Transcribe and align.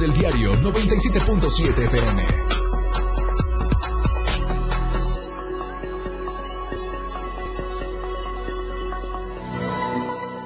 del 0.00 0.14
diario 0.14 0.54
97.7 0.54 1.84
FM. 1.84 2.26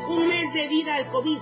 Un 0.08 0.28
mes 0.28 0.52
de 0.52 0.66
vida 0.66 0.96
al 0.96 1.08
COVID. 1.08 1.38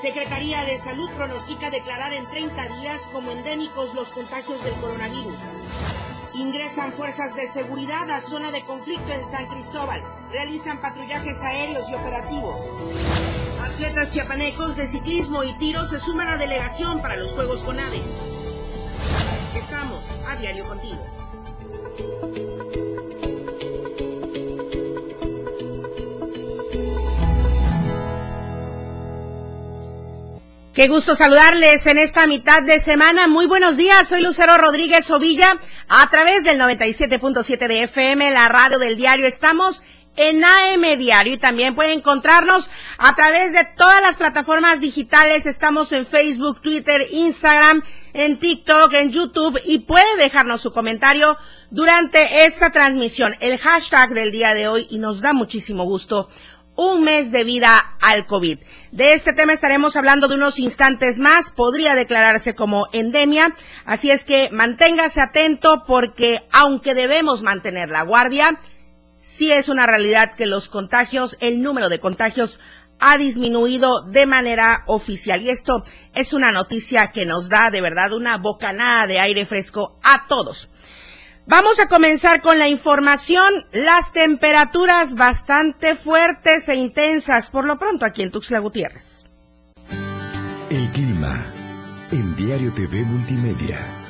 Secretaría 0.00 0.64
de 0.64 0.78
Salud 0.78 1.10
pronostica 1.16 1.68
declarar 1.70 2.14
en 2.14 2.26
30 2.30 2.78
días 2.78 3.06
como 3.12 3.30
endémicos 3.30 3.94
los 3.94 4.08
contagios 4.08 4.64
del 4.64 4.72
coronavirus. 4.74 5.36
Ingresan 6.32 6.92
fuerzas 6.92 7.36
de 7.36 7.46
seguridad 7.46 8.10
a 8.10 8.22
zona 8.22 8.52
de 8.52 8.64
conflicto 8.64 9.12
en 9.12 9.26
San 9.30 9.48
Cristóbal. 9.48 10.02
Realizan 10.30 10.80
patrullajes 10.80 11.42
aéreos 11.42 11.90
y 11.90 11.94
operativos. 11.94 12.56
Atletas 13.74 14.12
chiapanecos 14.12 14.76
de 14.76 14.86
ciclismo 14.86 15.42
y 15.42 15.52
tiro 15.58 15.84
se 15.84 15.98
suman 15.98 16.28
a 16.28 16.36
delegación 16.36 17.02
para 17.02 17.16
los 17.16 17.32
Juegos 17.32 17.64
con 17.64 17.80
AVE. 17.80 18.00
Estamos 19.56 20.04
a 20.28 20.36
diario 20.36 20.64
contigo. 20.64 21.04
Qué 30.72 30.86
gusto 30.86 31.16
saludarles 31.16 31.84
en 31.88 31.98
esta 31.98 32.28
mitad 32.28 32.62
de 32.62 32.78
semana. 32.78 33.26
Muy 33.26 33.46
buenos 33.46 33.76
días, 33.76 34.08
soy 34.08 34.22
Lucero 34.22 34.56
Rodríguez 34.56 35.10
Ovilla 35.10 35.56
a 35.88 36.08
través 36.10 36.44
del 36.44 36.60
97.7 36.60 37.66
de 37.66 37.82
FM, 37.82 38.30
la 38.30 38.48
radio 38.48 38.78
del 38.78 38.96
diario. 38.96 39.26
Estamos 39.26 39.82
en 40.16 40.44
AM 40.44 40.98
Diario 40.98 41.34
y 41.34 41.38
también 41.38 41.74
puede 41.74 41.92
encontrarnos 41.92 42.70
a 42.98 43.14
través 43.14 43.52
de 43.52 43.64
todas 43.76 44.00
las 44.00 44.16
plataformas 44.16 44.80
digitales. 44.80 45.46
Estamos 45.46 45.92
en 45.92 46.06
Facebook, 46.06 46.60
Twitter, 46.60 47.06
Instagram, 47.10 47.82
en 48.12 48.38
TikTok, 48.38 48.92
en 48.94 49.10
YouTube 49.10 49.60
y 49.64 49.80
puede 49.80 50.16
dejarnos 50.16 50.60
su 50.60 50.72
comentario 50.72 51.36
durante 51.70 52.44
esta 52.46 52.70
transmisión, 52.70 53.34
el 53.40 53.58
hashtag 53.58 54.10
del 54.10 54.30
día 54.30 54.54
de 54.54 54.68
hoy 54.68 54.86
y 54.90 54.98
nos 54.98 55.20
da 55.20 55.32
muchísimo 55.32 55.84
gusto 55.84 56.28
un 56.76 57.04
mes 57.04 57.30
de 57.30 57.44
vida 57.44 57.96
al 58.00 58.26
COVID. 58.26 58.58
De 58.90 59.12
este 59.12 59.32
tema 59.32 59.52
estaremos 59.52 59.96
hablando 59.96 60.28
de 60.28 60.34
unos 60.34 60.58
instantes 60.58 61.20
más. 61.20 61.52
Podría 61.52 61.94
declararse 61.94 62.54
como 62.54 62.88
endemia. 62.92 63.54
Así 63.84 64.10
es 64.10 64.24
que 64.24 64.50
manténgase 64.50 65.20
atento 65.20 65.84
porque 65.86 66.42
aunque 66.52 66.94
debemos 66.94 67.42
mantener 67.42 67.90
la 67.90 68.02
guardia, 68.02 68.58
sí 69.24 69.50
es 69.50 69.68
una 69.68 69.86
realidad 69.86 70.34
que 70.34 70.46
los 70.46 70.68
contagios, 70.68 71.36
el 71.40 71.62
número 71.62 71.88
de 71.88 71.98
contagios 71.98 72.60
ha 73.00 73.16
disminuido 73.16 74.02
de 74.02 74.26
manera 74.26 74.84
oficial. 74.86 75.42
Y 75.42 75.48
esto 75.48 75.82
es 76.14 76.34
una 76.34 76.52
noticia 76.52 77.08
que 77.08 77.24
nos 77.24 77.48
da 77.48 77.70
de 77.70 77.80
verdad 77.80 78.12
una 78.12 78.36
bocanada 78.36 79.06
de 79.06 79.18
aire 79.18 79.46
fresco 79.46 79.98
a 80.04 80.26
todos. 80.28 80.68
Vamos 81.46 81.80
a 81.80 81.88
comenzar 81.88 82.42
con 82.42 82.58
la 82.58 82.68
información. 82.68 83.66
Las 83.72 84.12
temperaturas 84.12 85.14
bastante 85.14 85.96
fuertes 85.96 86.68
e 86.68 86.76
intensas, 86.76 87.48
por 87.48 87.64
lo 87.64 87.78
pronto 87.78 88.04
aquí 88.04 88.22
en 88.22 88.30
Tuxtla 88.30 88.58
Gutiérrez. 88.60 89.24
El 90.70 90.88
clima 90.90 91.46
en 92.12 92.36
Diario 92.36 92.72
TV 92.72 93.02
Multimedia. 93.04 94.03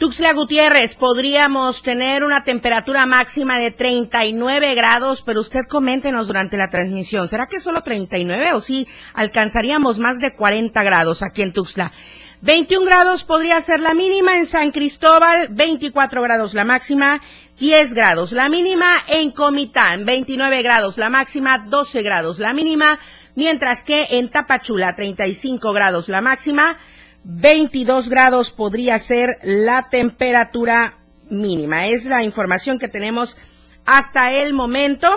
Tuxtla 0.00 0.32
Gutiérrez, 0.32 0.94
podríamos 0.94 1.82
tener 1.82 2.24
una 2.24 2.42
temperatura 2.42 3.04
máxima 3.04 3.58
de 3.58 3.70
39 3.70 4.74
grados, 4.74 5.20
pero 5.20 5.42
usted 5.42 5.66
coméntenos 5.68 6.26
durante 6.26 6.56
la 6.56 6.70
transmisión, 6.70 7.28
¿será 7.28 7.48
que 7.48 7.60
solo 7.60 7.82
39 7.82 8.54
o 8.54 8.62
sí 8.62 8.88
alcanzaríamos 9.12 9.98
más 9.98 10.18
de 10.18 10.32
40 10.32 10.82
grados 10.84 11.22
aquí 11.22 11.42
en 11.42 11.52
Tuxtla? 11.52 11.92
21 12.40 12.86
grados 12.86 13.24
podría 13.24 13.60
ser 13.60 13.80
la 13.80 13.92
mínima 13.92 14.38
en 14.38 14.46
San 14.46 14.70
Cristóbal, 14.70 15.48
24 15.50 16.22
grados 16.22 16.54
la 16.54 16.64
máxima, 16.64 17.20
10 17.58 17.92
grados 17.92 18.32
la 18.32 18.48
mínima 18.48 18.94
en 19.06 19.32
Comitán, 19.32 20.06
29 20.06 20.62
grados 20.62 20.96
la 20.96 21.10
máxima, 21.10 21.58
12 21.58 22.00
grados 22.00 22.38
la 22.38 22.54
mínima, 22.54 22.98
mientras 23.34 23.84
que 23.84 24.06
en 24.12 24.30
Tapachula 24.30 24.94
35 24.94 25.74
grados 25.74 26.08
la 26.08 26.22
máxima, 26.22 26.78
22 27.24 28.08
grados 28.08 28.50
podría 28.50 28.98
ser 28.98 29.38
la 29.42 29.88
temperatura 29.88 30.98
mínima. 31.28 31.86
Es 31.86 32.06
la 32.06 32.22
información 32.24 32.78
que 32.78 32.88
tenemos 32.88 33.36
hasta 33.86 34.32
el 34.32 34.52
momento. 34.52 35.08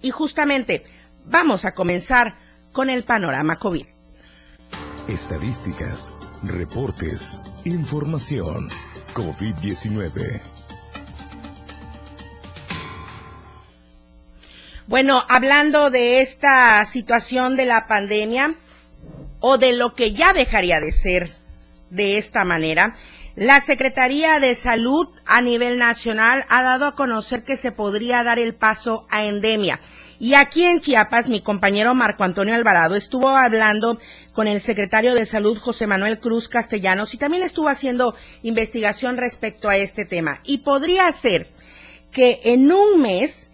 Y 0.00 0.10
justamente 0.10 0.84
vamos 1.24 1.64
a 1.64 1.74
comenzar 1.74 2.36
con 2.72 2.90
el 2.90 3.04
panorama 3.04 3.56
COVID. 3.56 3.86
Estadísticas, 5.08 6.12
reportes, 6.42 7.42
información. 7.64 8.70
COVID-19. 9.12 10.40
Bueno, 14.86 15.22
hablando 15.28 15.90
de 15.90 16.20
esta 16.20 16.84
situación 16.84 17.56
de 17.56 17.66
la 17.66 17.86
pandemia 17.86 18.56
o 19.42 19.58
de 19.58 19.74
lo 19.74 19.94
que 19.94 20.12
ya 20.12 20.32
dejaría 20.32 20.80
de 20.80 20.92
ser 20.92 21.32
de 21.90 22.16
esta 22.16 22.44
manera, 22.44 22.94
la 23.34 23.60
Secretaría 23.60 24.38
de 24.40 24.54
Salud 24.54 25.08
a 25.26 25.40
nivel 25.40 25.78
nacional 25.78 26.44
ha 26.48 26.62
dado 26.62 26.86
a 26.86 26.94
conocer 26.94 27.44
que 27.44 27.56
se 27.56 27.72
podría 27.72 28.22
dar 28.22 28.38
el 28.38 28.54
paso 28.54 29.06
a 29.10 29.24
endemia. 29.24 29.80
Y 30.18 30.34
aquí 30.34 30.64
en 30.64 30.80
Chiapas, 30.80 31.30
mi 31.30 31.40
compañero 31.40 31.94
Marco 31.94 32.24
Antonio 32.24 32.54
Alvarado 32.54 32.94
estuvo 32.94 33.30
hablando 33.30 33.98
con 34.32 34.48
el 34.48 34.60
secretario 34.60 35.14
de 35.14 35.26
Salud 35.26 35.58
José 35.58 35.86
Manuel 35.86 36.20
Cruz 36.20 36.48
Castellanos 36.48 37.14
y 37.14 37.16
también 37.16 37.42
estuvo 37.42 37.68
haciendo 37.68 38.14
investigación 38.42 39.16
respecto 39.16 39.68
a 39.68 39.76
este 39.76 40.04
tema. 40.04 40.40
Y 40.44 40.58
podría 40.58 41.10
ser 41.10 41.48
que 42.12 42.40
en 42.44 42.70
un 42.70 43.00
mes 43.00 43.50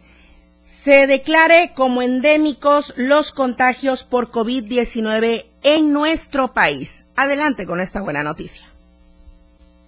se 0.64 1.06
declare 1.06 1.72
como 1.74 2.02
endémicos 2.02 2.94
los 2.96 3.32
contagios 3.32 4.04
por 4.04 4.30
COVID-19 4.30 5.46
en 5.62 5.92
nuestro 5.92 6.52
país. 6.52 7.06
Adelante 7.16 7.66
con 7.66 7.80
esta 7.80 8.00
buena 8.00 8.22
noticia. 8.22 8.66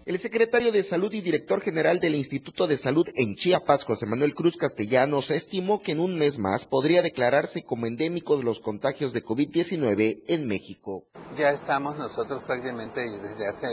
El 0.07 0.19
secretario 0.19 0.73
de 0.73 0.83
Salud 0.83 1.13
y 1.13 1.21
director 1.21 1.61
general 1.61 2.01
del 2.01 2.17
Instituto 2.17 2.67
de 2.67 2.77
Salud 2.79 3.07
en 3.15 3.37
Chiapas, 3.37 3.85
José 3.85 4.07
Manuel 4.07 4.35
Cruz 4.35 4.57
Castellanos, 4.57 5.31
estimó 5.31 5.83
que 5.83 5.93
en 5.93 6.01
un 6.01 6.19
mes 6.19 6.39
más 6.39 6.65
podría 6.65 7.01
declararse 7.01 7.63
como 7.63 7.87
endémicos 7.87 8.43
los 8.43 8.61
contagios 8.61 9.13
de 9.13 9.23
COVID-19 9.23 10.25
en 10.27 10.49
México. 10.49 11.05
Ya 11.37 11.51
estamos 11.51 11.97
nosotros 11.97 12.43
prácticamente 12.43 13.03
desde 13.03 13.47
hace, 13.47 13.69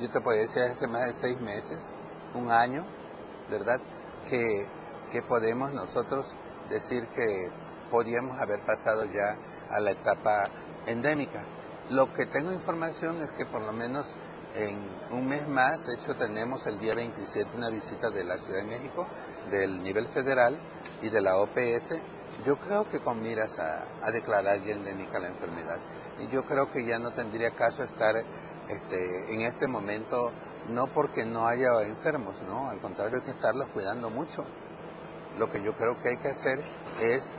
yo 0.00 0.08
te 0.08 0.20
podría 0.20 0.42
decir, 0.42 0.62
hace 0.62 0.86
más 0.86 1.06
de 1.06 1.12
seis 1.12 1.40
meses, 1.40 1.94
un 2.34 2.50
año, 2.50 2.86
¿verdad? 3.50 3.80
Que, 4.30 4.64
que 5.12 5.22
podemos 5.22 5.72
nosotros 5.72 6.34
decir 6.70 7.04
que 7.14 7.50
podríamos 7.90 8.38
haber 8.38 8.64
pasado 8.64 9.04
ya 9.04 9.36
a 9.70 9.80
la 9.80 9.90
etapa 9.90 10.50
endémica. 10.88 11.44
Lo 11.90 12.12
que 12.12 12.26
tengo 12.26 12.52
información 12.52 13.22
es 13.22 13.30
que 13.32 13.46
por 13.46 13.62
lo 13.62 13.72
menos 13.72 14.16
en 14.54 14.78
un 15.10 15.26
mes 15.26 15.46
más, 15.48 15.84
de 15.86 15.94
hecho 15.94 16.16
tenemos 16.16 16.66
el 16.66 16.78
día 16.78 16.94
27 16.94 17.56
una 17.56 17.70
visita 17.70 18.10
de 18.10 18.24
la 18.24 18.36
Ciudad 18.38 18.60
de 18.60 18.68
México, 18.68 19.06
del 19.50 19.82
nivel 19.82 20.06
federal 20.06 20.58
y 21.02 21.08
de 21.08 21.20
la 21.20 21.36
OPS, 21.36 22.00
yo 22.44 22.56
creo 22.56 22.88
que 22.88 23.00
con 23.00 23.20
miras 23.20 23.58
a, 23.58 24.10
declarar 24.12 24.62
ya 24.62 24.74
endémica 24.74 25.18
la 25.18 25.28
enfermedad. 25.28 25.78
Y 26.20 26.28
yo 26.28 26.44
creo 26.44 26.70
que 26.70 26.84
ya 26.84 26.98
no 26.98 27.12
tendría 27.12 27.50
caso 27.52 27.82
estar 27.82 28.14
este, 28.68 29.34
en 29.34 29.42
este 29.42 29.66
momento, 29.66 30.32
no 30.68 30.86
porque 30.88 31.24
no 31.24 31.46
haya 31.46 31.82
enfermos, 31.82 32.36
no, 32.46 32.68
al 32.68 32.80
contrario 32.80 33.18
hay 33.18 33.24
que 33.24 33.30
estarlos 33.30 33.68
cuidando 33.68 34.10
mucho. 34.10 34.44
Lo 35.38 35.50
que 35.50 35.62
yo 35.62 35.74
creo 35.74 35.98
que 36.00 36.10
hay 36.10 36.16
que 36.18 36.28
hacer 36.28 36.62
es 37.00 37.38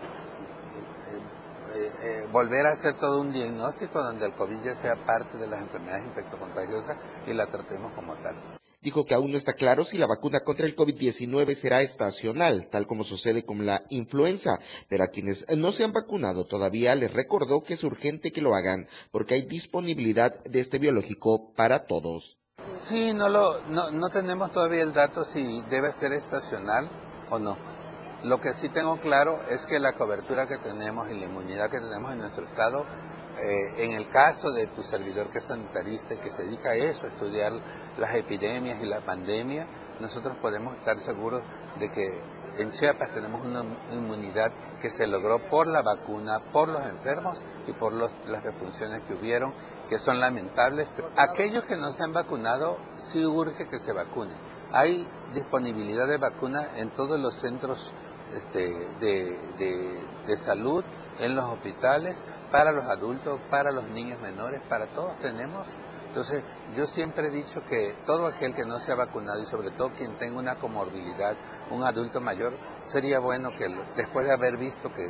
eh, 1.76 1.92
eh, 2.02 2.28
volver 2.32 2.66
a 2.66 2.72
hacer 2.72 2.96
todo 2.96 3.22
un 3.22 3.32
diagnóstico 3.32 4.02
donde 4.02 4.26
el 4.26 4.34
COVID 4.34 4.62
ya 4.62 4.76
sea 4.76 4.96
parte 5.06 5.38
de 5.38 5.48
las 5.48 5.62
enfermedades 5.62 6.06
infectocontagiosas 6.06 6.98
y 7.28 7.34
la 7.34 7.48
tratemos 7.48 7.94
como 7.94 8.16
tal. 8.16 8.36
Dijo 8.82 9.06
que 9.06 9.14
aún 9.14 9.32
no 9.32 9.38
está 9.38 9.54
claro 9.54 9.84
si 9.84 9.98
la 9.98 10.08
vacuna 10.08 10.40
contra 10.40 10.66
el 10.66 10.76
COVID-19 10.76 11.54
será 11.54 11.82
estacional, 11.82 12.70
tal 12.72 12.88
como 12.88 13.04
sucede 13.04 13.44
con 13.44 13.66
la 13.66 13.84
influenza, 13.90 14.60
pero 14.88 15.04
a 15.04 15.08
quienes 15.08 15.46
no 15.58 15.74
se 15.74 15.84
han 15.84 15.92
vacunado 15.92 16.46
todavía 16.46 16.96
les 16.96 17.12
recordó 17.12 17.62
que 17.62 17.74
es 17.74 17.84
urgente 17.84 18.32
que 18.32 18.42
lo 18.42 18.56
hagan 18.56 18.88
porque 19.12 19.34
hay 19.34 19.42
disponibilidad 19.42 20.40
de 20.46 20.62
este 20.62 20.80
biológico 20.80 21.52
para 21.56 21.88
todos. 21.88 22.40
Sí, 22.62 23.14
no, 23.14 23.28
lo, 23.28 23.62
no, 23.68 23.92
no 23.92 24.10
tenemos 24.10 24.52
todavía 24.52 24.84
el 24.84 24.94
dato 24.94 25.26
si 25.26 25.62
debe 25.70 25.92
ser 25.92 26.14
estacional 26.14 26.90
o 27.30 27.38
no. 27.38 27.79
Lo 28.24 28.42
que 28.42 28.52
sí 28.52 28.68
tengo 28.68 28.98
claro 28.98 29.40
es 29.50 29.66
que 29.66 29.80
la 29.80 29.94
cobertura 29.94 30.46
que 30.46 30.58
tenemos 30.58 31.10
y 31.10 31.18
la 31.18 31.28
inmunidad 31.28 31.70
que 31.70 31.80
tenemos 31.80 32.12
en 32.12 32.20
nuestro 32.20 32.46
estado, 32.46 32.86
eh, 33.38 33.86
en 33.86 33.94
el 33.94 34.10
caso 34.10 34.52
de 34.52 34.68
tu 34.68 34.84
servidor 34.84 35.30
que 35.30 35.38
es 35.38 35.46
sanitarista 35.46 36.16
y 36.16 36.18
que 36.18 36.30
se 36.30 36.44
dedica 36.44 36.72
a 36.72 36.76
eso, 36.76 37.06
a 37.06 37.10
estudiar 37.10 37.54
las 37.98 38.14
epidemias 38.16 38.84
y 38.84 38.88
la 38.88 39.06
pandemia, 39.06 39.68
nosotros 40.02 40.36
podemos 40.42 40.76
estar 40.76 41.00
seguros 41.00 41.44
de 41.80 41.90
que 41.92 42.22
en 42.58 42.72
Chiapas 42.72 43.14
tenemos 43.14 43.46
una 43.46 43.64
inmunidad 43.94 44.52
que 44.82 44.90
se 44.90 45.08
logró 45.08 45.48
por 45.48 45.68
la 45.68 45.82
vacuna, 45.82 46.40
por 46.52 46.68
los 46.68 46.82
enfermos 46.82 47.46
y 47.68 47.72
por 47.72 47.94
las 47.94 48.44
defunciones 48.44 49.02
que 49.04 49.14
hubieron, 49.14 49.54
que 49.88 49.98
son 49.98 50.20
lamentables. 50.20 50.90
Aquellos 51.16 51.64
que 51.64 51.78
no 51.78 51.94
se 51.94 52.04
han 52.04 52.12
vacunado, 52.12 52.78
sí 52.98 53.26
urge 53.26 53.70
que 53.70 53.80
se 53.80 53.94
vacunen. 53.94 54.36
Hay 54.74 55.08
disponibilidad 55.34 56.08
de 56.08 56.18
vacuna 56.18 56.68
en 56.76 56.90
todos 56.90 57.18
los 57.18 57.34
centros 57.34 57.94
este, 58.36 58.74
de 59.00 60.38
salud, 60.38 60.84
en 61.20 61.36
los 61.36 61.46
hospitales, 61.46 62.16
para 62.52 62.72
los 62.72 62.86
adultos, 62.86 63.40
para 63.50 63.72
los 63.72 63.90
niños 63.90 64.20
menores, 64.22 64.62
para 64.70 64.88
todos 64.88 65.20
tenemos 65.20 65.76
entonces, 66.10 66.44
yo 66.76 66.88
siempre 66.88 67.28
he 67.28 67.32
dicho 67.32 67.64
que 67.66 67.96
todo 68.06 68.26
aquel 68.26 68.56
que 68.56 68.66
no 68.66 68.80
se 68.80 68.92
ha 68.92 68.96
vacunado 68.96 69.42
y 69.42 69.46
sobre 69.46 69.70
todo 69.70 69.92
quien 69.94 70.18
tenga 70.18 70.40
una 70.40 70.58
comorbilidad, 70.58 71.38
un 71.70 71.84
adulto 71.84 72.20
mayor, 72.20 72.58
sería 72.82 73.20
bueno 73.20 73.52
que 73.56 73.68
después 73.96 74.26
de 74.26 74.34
haber 74.34 74.58
visto 74.58 74.92
que, 74.92 75.08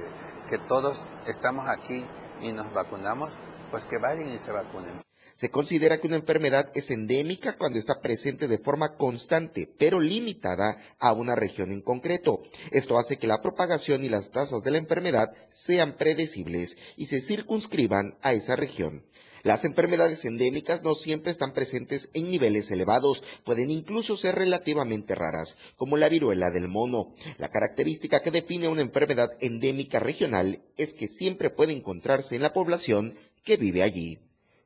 que 0.49 0.57
todos 0.57 1.07
estamos 1.25 1.69
aquí 1.69 2.05
y 2.41 2.51
nos 2.51 2.71
vacunamos, 2.73 3.31
pues 3.71 3.85
que 3.85 3.97
vayan 3.97 4.27
y 4.27 4.37
se 4.39 4.51
vacunen. 4.51 5.08
Se 5.39 5.49
considera 5.49 6.01
que 6.01 6.07
una 6.07 6.17
enfermedad 6.17 6.69
es 6.75 6.91
endémica 6.91 7.55
cuando 7.57 7.79
está 7.79 8.01
presente 8.01 8.49
de 8.49 8.57
forma 8.57 8.97
constante, 8.97 9.73
pero 9.77 10.01
limitada 10.01 10.77
a 10.99 11.13
una 11.13 11.33
región 11.33 11.71
en 11.71 11.81
concreto. 11.81 12.41
Esto 12.71 12.99
hace 12.99 13.15
que 13.15 13.25
la 13.25 13.41
propagación 13.41 14.03
y 14.03 14.09
las 14.09 14.31
tasas 14.31 14.63
de 14.63 14.71
la 14.71 14.79
enfermedad 14.79 15.31
sean 15.49 15.95
predecibles 15.95 16.75
y 16.97 17.05
se 17.05 17.21
circunscriban 17.21 18.17
a 18.21 18.33
esa 18.33 18.57
región. 18.57 19.05
Las 19.43 19.63
enfermedades 19.63 20.25
endémicas 20.25 20.83
no 20.83 20.93
siempre 20.93 21.31
están 21.31 21.53
presentes 21.53 22.09
en 22.13 22.27
niveles 22.27 22.69
elevados, 22.69 23.23
pueden 23.45 23.69
incluso 23.69 24.17
ser 24.17 24.35
relativamente 24.35 25.15
raras, 25.15 25.55
como 25.77 25.95
la 25.95 26.09
viruela 26.09 26.51
del 26.51 26.67
mono. 26.67 27.15
La 27.37 27.47
característica 27.47 28.19
que 28.19 28.31
define 28.31 28.67
una 28.67 28.81
enfermedad 28.81 29.29
endémica 29.39 30.01
regional 30.01 30.65
es 30.75 30.93
que 30.93 31.07
siempre 31.07 31.49
puede 31.49 31.71
encontrarse 31.71 32.35
en 32.35 32.41
la 32.41 32.51
población 32.51 33.17
que 33.45 33.55
vive 33.55 33.83
allí. 33.83 34.19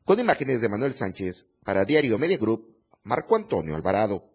Con 0.06 0.20
imágenes 0.20 0.62
de 0.62 0.70
Manuel 0.70 0.94
Sánchez, 0.94 1.48
para 1.64 1.86
Diario 1.86 2.18
Media 2.18 2.38
Group, 2.38 2.76
Marco 3.04 3.36
Antonio 3.36 3.76
Alvarado. 3.76 4.30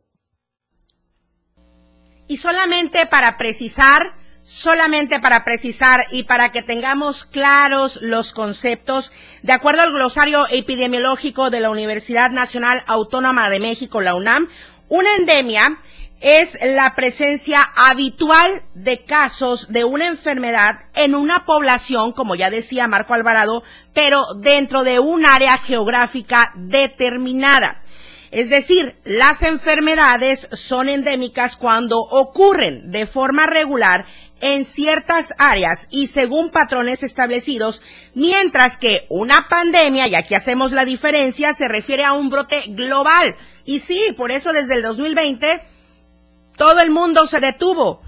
Y 2.26 2.36
solamente 2.36 3.06
para 3.06 3.36
precisar, 3.36 4.14
Solamente 4.50 5.20
para 5.20 5.44
precisar 5.44 6.06
y 6.10 6.22
para 6.22 6.52
que 6.52 6.62
tengamos 6.62 7.26
claros 7.26 7.98
los 8.00 8.32
conceptos, 8.32 9.12
de 9.42 9.52
acuerdo 9.52 9.82
al 9.82 9.92
glosario 9.92 10.46
epidemiológico 10.50 11.50
de 11.50 11.60
la 11.60 11.68
Universidad 11.68 12.30
Nacional 12.30 12.82
Autónoma 12.86 13.50
de 13.50 13.60
México, 13.60 14.00
la 14.00 14.14
UNAM, 14.14 14.48
una 14.88 15.16
endemia 15.16 15.82
es 16.20 16.58
la 16.60 16.94
presencia 16.94 17.62
habitual 17.62 18.62
de 18.74 19.04
casos 19.04 19.70
de 19.70 19.84
una 19.84 20.06
enfermedad 20.06 20.80
en 20.94 21.14
una 21.14 21.44
población, 21.44 22.12
como 22.12 22.34
ya 22.34 22.50
decía 22.50 22.88
Marco 22.88 23.14
Alvarado, 23.14 23.62
pero 23.94 24.24
dentro 24.34 24.82
de 24.82 24.98
un 24.98 25.24
área 25.24 25.58
geográfica 25.58 26.52
determinada. 26.56 27.80
Es 28.30 28.50
decir, 28.50 28.96
las 29.04 29.42
enfermedades 29.42 30.48
son 30.52 30.88
endémicas 30.88 31.56
cuando 31.56 31.98
ocurren 31.98 32.90
de 32.90 33.06
forma 33.06 33.46
regular 33.46 34.04
en 34.40 34.64
ciertas 34.64 35.34
áreas 35.38 35.88
y 35.90 36.08
según 36.08 36.50
patrones 36.50 37.02
establecidos, 37.02 37.80
mientras 38.14 38.76
que 38.76 39.06
una 39.08 39.48
pandemia, 39.48 40.08
y 40.08 40.14
aquí 40.14 40.34
hacemos 40.34 40.72
la 40.72 40.84
diferencia, 40.84 41.52
se 41.54 41.68
refiere 41.68 42.04
a 42.04 42.12
un 42.12 42.28
brote 42.28 42.62
global. 42.68 43.36
Y 43.64 43.80
sí, 43.80 44.14
por 44.16 44.30
eso 44.30 44.52
desde 44.52 44.74
el 44.74 44.82
2020 44.82 45.77
todo 46.58 46.80
el 46.80 46.90
mundo 46.90 47.26
se 47.26 47.40
detuvo. 47.40 48.02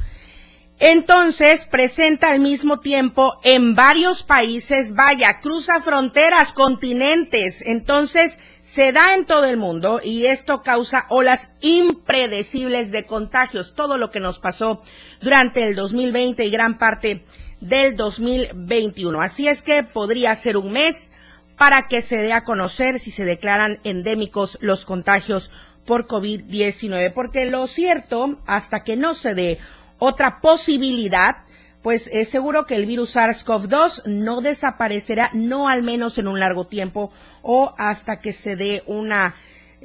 Entonces 0.82 1.67
presenta 1.67 2.31
al 2.31 2.41
mismo 2.41 2.81
tiempo 2.81 3.38
en 3.44 3.75
varios 3.75 4.23
países, 4.23 4.94
vaya, 4.94 5.41
cruza 5.41 5.82
fronteras, 5.82 6.55
continentes. 6.55 7.61
Entonces 7.61 8.38
se 8.62 8.91
da 8.91 9.14
en 9.14 9.26
todo 9.26 9.44
el 9.44 9.58
mundo 9.58 10.00
y 10.02 10.25
esto 10.25 10.62
causa 10.62 11.05
olas 11.11 11.50
impredecibles 11.61 12.91
de 12.93 13.05
contagios. 13.05 13.75
Todo 13.75 13.99
lo 13.99 14.11
que 14.11 14.20
nos 14.20 14.38
pasó 14.38 14.81
durante 15.20 15.64
el 15.64 15.75
2020 15.75 16.47
y 16.47 16.50
gran 16.50 16.79
parte 16.79 17.25
del 17.61 17.94
2021. 17.94 19.20
Así 19.20 19.49
es 19.49 19.61
que 19.62 19.82
podría 19.82 20.35
ser 20.35 20.56
un 20.56 20.73
mes 20.73 21.12
para 21.58 21.88
que 21.88 22.00
se 22.00 22.17
dé 22.17 22.32
a 22.32 22.44
conocer 22.44 22.99
si 22.99 23.11
se 23.11 23.26
declaran 23.26 23.81
endémicos 23.85 24.56
los 24.62 24.87
contagios 24.87 25.50
por 25.85 26.06
COVID-19, 26.06 27.12
porque 27.12 27.47
lo 27.50 27.67
cierto, 27.67 28.38
hasta 28.47 28.85
que 28.85 28.97
no 28.97 29.15
se 29.15 29.35
dé 29.35 29.59
otra 29.99 30.41
posibilidad, 30.41 31.38
pues 31.82 32.09
es 32.12 32.29
seguro 32.29 32.67
que 32.67 32.77
el 32.77 32.87
virus 32.87 33.17
SARS-CoV-2 33.17 34.03
no 34.06 34.41
desaparecerá, 34.41 35.31
no 35.32 35.69
al 35.69 35.82
menos 35.82 36.19
en 36.19 36.29
un 36.29 36.38
largo 36.38 36.67
tiempo 36.67 37.11
o 37.43 37.75
hasta 37.79 38.19
que 38.19 38.32
se 38.32 38.56
dé 38.56 38.82
una 38.87 39.35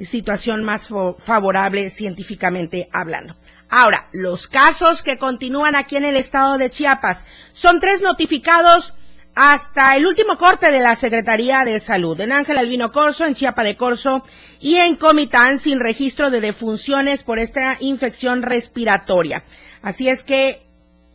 situación 0.03 0.63
más 0.63 0.89
favorable 1.19 1.89
científicamente 1.89 2.89
hablando. 2.91 3.35
Ahora, 3.69 4.09
los 4.11 4.47
casos 4.47 5.03
que 5.03 5.17
continúan 5.17 5.75
aquí 5.75 5.95
en 5.95 6.05
el 6.05 6.17
estado 6.17 6.57
de 6.57 6.69
Chiapas 6.69 7.25
son 7.51 7.79
tres 7.79 8.01
notificados 8.01 8.93
hasta 9.35 9.97
el 9.97 10.07
último 10.07 10.37
corte 10.37 10.71
de 10.71 10.79
la 10.79 10.95
Secretaría 10.95 11.65
de 11.65 11.81
Salud, 11.81 12.19
en 12.21 12.31
Ángel 12.31 12.57
Albino 12.57 12.93
Corso, 12.93 13.25
en 13.25 13.35
Chiapa 13.35 13.65
de 13.65 13.75
Corso 13.75 14.23
y 14.61 14.75
en 14.75 14.95
Comitán 14.95 15.59
sin 15.59 15.81
registro 15.81 16.29
de 16.29 16.39
defunciones 16.39 17.23
por 17.23 17.37
esta 17.37 17.75
infección 17.81 18.41
respiratoria. 18.41 19.43
Así 19.81 20.07
es 20.07 20.23
que 20.23 20.65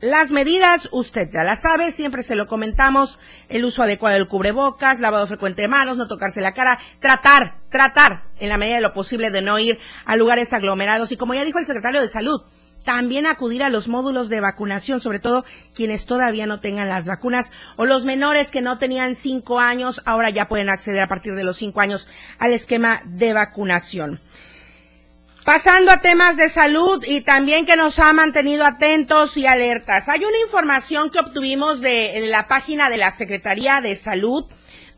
las 0.00 0.30
medidas, 0.30 0.88
usted 0.92 1.30
ya 1.30 1.44
las 1.44 1.62
sabe, 1.62 1.92
siempre 1.92 2.22
se 2.22 2.34
lo 2.34 2.46
comentamos, 2.46 3.18
el 3.48 3.64
uso 3.64 3.82
adecuado 3.82 4.14
del 4.14 4.28
cubrebocas, 4.28 5.00
lavado 5.00 5.26
frecuente 5.26 5.62
de 5.62 5.68
manos, 5.68 5.96
no 5.96 6.06
tocarse 6.06 6.42
la 6.42 6.52
cara, 6.52 6.78
tratar, 7.00 7.56
tratar 7.70 8.22
en 8.38 8.50
la 8.50 8.58
medida 8.58 8.76
de 8.76 8.82
lo 8.82 8.92
posible 8.92 9.30
de 9.30 9.40
no 9.40 9.58
ir 9.58 9.78
a 10.04 10.16
lugares 10.16 10.52
aglomerados 10.52 11.10
y 11.10 11.16
como 11.16 11.34
ya 11.34 11.44
dijo 11.44 11.58
el 11.58 11.66
secretario 11.66 12.02
de 12.02 12.08
Salud, 12.08 12.42
también 12.84 13.26
acudir 13.26 13.62
a 13.62 13.70
los 13.70 13.88
módulos 13.88 14.28
de 14.28 14.40
vacunación, 14.40 15.00
sobre 15.00 15.18
todo 15.18 15.44
quienes 15.74 16.06
todavía 16.06 16.46
no 16.46 16.60
tengan 16.60 16.88
las 16.88 17.06
vacunas 17.06 17.52
o 17.76 17.84
los 17.84 18.04
menores 18.04 18.50
que 18.50 18.62
no 18.62 18.78
tenían 18.78 19.14
cinco 19.14 19.60
años, 19.60 20.02
ahora 20.04 20.30
ya 20.30 20.48
pueden 20.48 20.70
acceder 20.70 21.02
a 21.02 21.08
partir 21.08 21.34
de 21.34 21.44
los 21.44 21.56
cinco 21.56 21.80
años 21.80 22.08
al 22.38 22.52
esquema 22.52 23.02
de 23.04 23.32
vacunación. 23.32 24.20
Pasando 25.44 25.90
a 25.90 26.00
temas 26.00 26.36
de 26.36 26.48
salud 26.48 27.02
y 27.06 27.22
también 27.22 27.64
que 27.64 27.76
nos 27.76 27.98
ha 27.98 28.12
mantenido 28.12 28.64
atentos 28.64 29.36
y 29.38 29.46
alertas. 29.46 30.08
Hay 30.08 30.20
una 30.20 30.38
información 30.44 31.10
que 31.10 31.18
obtuvimos 31.18 31.80
de 31.80 32.26
la 32.26 32.46
página 32.46 32.90
de 32.90 32.98
la 32.98 33.10
Secretaría 33.10 33.80
de 33.80 33.96
Salud 33.96 34.44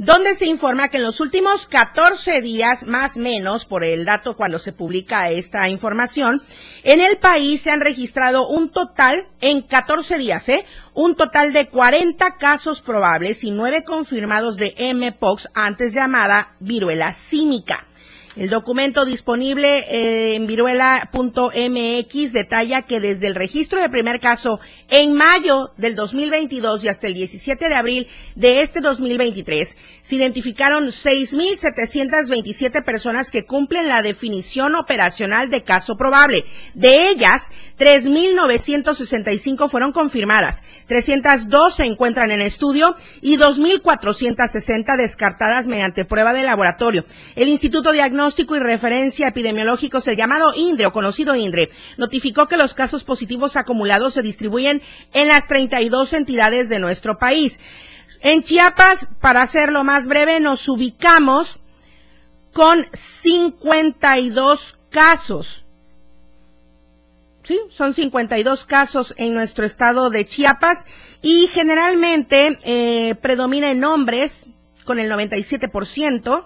donde 0.02 0.34
se 0.34 0.46
informa 0.46 0.88
que 0.88 0.96
en 0.96 1.04
los 1.04 1.20
últimos 1.20 1.66
14 1.66 2.42
días, 2.42 2.84
más 2.88 3.16
menos 3.16 3.64
por 3.64 3.84
el 3.84 4.04
dato 4.04 4.36
cuando 4.36 4.58
se 4.58 4.72
publica 4.72 5.30
esta 5.30 5.68
información, 5.68 6.42
en 6.82 7.00
el 7.00 7.18
país 7.18 7.60
se 7.60 7.70
han 7.70 7.80
registrado 7.80 8.48
un 8.48 8.70
total, 8.70 9.28
en 9.40 9.62
14 9.62 10.18
días, 10.18 10.48
¿eh? 10.48 10.66
Un 10.92 11.14
total 11.14 11.52
de 11.52 11.68
40 11.68 12.36
casos 12.36 12.82
probables 12.82 13.44
y 13.44 13.52
9 13.52 13.84
confirmados 13.84 14.56
de 14.56 14.74
MPOX, 14.92 15.48
antes 15.54 15.94
llamada 15.94 16.56
viruela 16.58 17.12
símica. 17.12 17.86
El 18.34 18.48
documento 18.48 19.04
disponible 19.04 19.80
eh, 19.90 20.36
en 20.36 20.46
viruela.mx 20.46 22.32
detalla 22.32 22.80
que 22.80 22.98
desde 22.98 23.26
el 23.26 23.34
registro 23.34 23.78
de 23.78 23.90
primer 23.90 24.20
caso 24.20 24.58
en 24.88 25.12
mayo 25.12 25.72
del 25.76 25.94
2022 25.94 26.82
y 26.82 26.88
hasta 26.88 27.08
el 27.08 27.14
17 27.14 27.68
de 27.68 27.74
abril 27.74 28.08
de 28.34 28.62
este 28.62 28.80
2023 28.80 29.76
se 30.00 30.16
identificaron 30.16 30.86
6.727 30.86 32.82
personas 32.82 33.30
que 33.30 33.44
cumplen 33.44 33.86
la 33.86 34.00
definición 34.00 34.76
operacional 34.76 35.50
de 35.50 35.62
caso 35.62 35.98
probable. 35.98 36.46
De 36.72 37.10
ellas, 37.10 37.50
3.965 37.78 39.68
fueron 39.68 39.92
confirmadas, 39.92 40.62
302 40.86 41.74
se 41.74 41.84
encuentran 41.84 42.30
en 42.30 42.40
estudio 42.40 42.96
y 43.20 43.36
2.460 43.36 44.96
descartadas 44.96 45.66
mediante 45.66 46.06
prueba 46.06 46.32
de 46.32 46.44
laboratorio. 46.44 47.04
El 47.36 47.50
Instituto 47.50 47.92
Diagnóstico 47.92 48.21
Diagnóstico 48.22 48.54
y 48.54 48.60
Referencia 48.60 49.26
Epidemiológicos, 49.26 50.06
el 50.06 50.14
llamado 50.14 50.54
INDRE 50.54 50.86
o 50.86 50.92
conocido 50.92 51.34
INDRE, 51.34 51.70
notificó 51.96 52.46
que 52.46 52.56
los 52.56 52.72
casos 52.72 53.02
positivos 53.02 53.56
acumulados 53.56 54.14
se 54.14 54.22
distribuyen 54.22 54.80
en 55.12 55.26
las 55.26 55.48
32 55.48 56.12
entidades 56.12 56.68
de 56.68 56.78
nuestro 56.78 57.18
país. 57.18 57.58
En 58.20 58.44
Chiapas, 58.44 59.08
para 59.20 59.42
hacerlo 59.42 59.82
más 59.82 60.06
breve, 60.06 60.38
nos 60.38 60.68
ubicamos 60.68 61.58
con 62.52 62.86
52 62.92 64.78
casos. 64.88 65.64
Sí, 67.42 67.58
son 67.70 67.92
52 67.92 68.64
casos 68.66 69.14
en 69.16 69.34
nuestro 69.34 69.66
estado 69.66 70.10
de 70.10 70.26
Chiapas 70.26 70.86
y 71.22 71.48
generalmente 71.48 72.56
eh, 72.62 73.16
predomina 73.16 73.72
en 73.72 73.82
hombres 73.82 74.46
con 74.84 75.00
el 75.00 75.10
97%, 75.10 76.44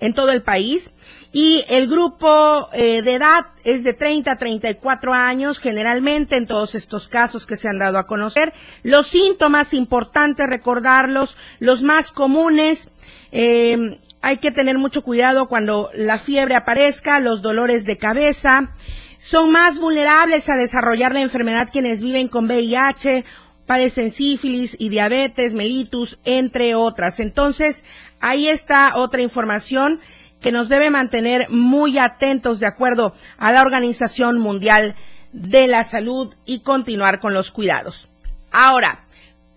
en 0.00 0.14
todo 0.14 0.32
el 0.32 0.42
país. 0.42 0.92
Y 1.32 1.64
el 1.68 1.88
grupo 1.88 2.70
eh, 2.72 3.02
de 3.02 3.14
edad 3.14 3.46
es 3.62 3.84
de 3.84 3.92
30 3.92 4.32
a 4.32 4.38
34 4.38 5.12
años, 5.12 5.58
generalmente 5.58 6.36
en 6.36 6.46
todos 6.46 6.74
estos 6.74 7.06
casos 7.06 7.46
que 7.46 7.56
se 7.56 7.68
han 7.68 7.78
dado 7.78 7.98
a 7.98 8.06
conocer. 8.06 8.54
Los 8.82 9.08
síntomas, 9.08 9.74
importantes 9.74 10.48
recordarlos, 10.48 11.36
los 11.58 11.82
más 11.82 12.12
comunes, 12.12 12.90
eh, 13.30 13.98
hay 14.20 14.38
que 14.38 14.50
tener 14.50 14.78
mucho 14.78 15.02
cuidado 15.02 15.48
cuando 15.48 15.90
la 15.94 16.18
fiebre 16.18 16.54
aparezca, 16.54 17.20
los 17.20 17.42
dolores 17.42 17.84
de 17.84 17.98
cabeza. 17.98 18.72
Son 19.18 19.50
más 19.50 19.80
vulnerables 19.80 20.48
a 20.48 20.56
desarrollar 20.56 21.12
la 21.12 21.20
enfermedad 21.20 21.68
quienes 21.70 22.02
viven 22.02 22.28
con 22.28 22.46
VIH, 22.46 23.24
padecen 23.66 24.10
sífilis 24.10 24.76
y 24.78 24.88
diabetes, 24.88 25.54
mellitus, 25.54 26.18
entre 26.24 26.74
otras. 26.74 27.20
Entonces, 27.20 27.84
ahí 28.18 28.48
está 28.48 28.96
otra 28.96 29.20
información 29.20 30.00
que 30.40 30.52
nos 30.52 30.68
debe 30.68 30.90
mantener 30.90 31.48
muy 31.50 31.98
atentos 31.98 32.60
de 32.60 32.66
acuerdo 32.66 33.14
a 33.38 33.52
la 33.52 33.62
Organización 33.62 34.38
Mundial 34.38 34.94
de 35.32 35.66
la 35.66 35.84
Salud 35.84 36.34
y 36.44 36.60
continuar 36.60 37.20
con 37.20 37.34
los 37.34 37.50
cuidados. 37.50 38.08
Ahora, 38.50 39.04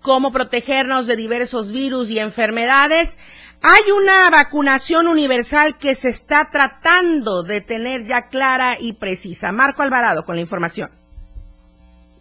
¿cómo 0.01 0.31
protegernos 0.31 1.07
de 1.07 1.15
diversos 1.15 1.71
virus 1.71 2.09
y 2.09 2.19
enfermedades? 2.19 3.17
Hay 3.61 3.91
una 3.91 4.29
vacunación 4.29 5.07
universal 5.07 5.77
que 5.77 5.93
se 5.93 6.09
está 6.09 6.50
tratando 6.50 7.43
de 7.43 7.61
tener 7.61 8.05
ya 8.05 8.27
clara 8.27 8.77
y 8.79 8.93
precisa. 8.93 9.51
Marco 9.51 9.83
Alvarado 9.83 10.25
con 10.25 10.35
la 10.35 10.41
información. 10.41 11.00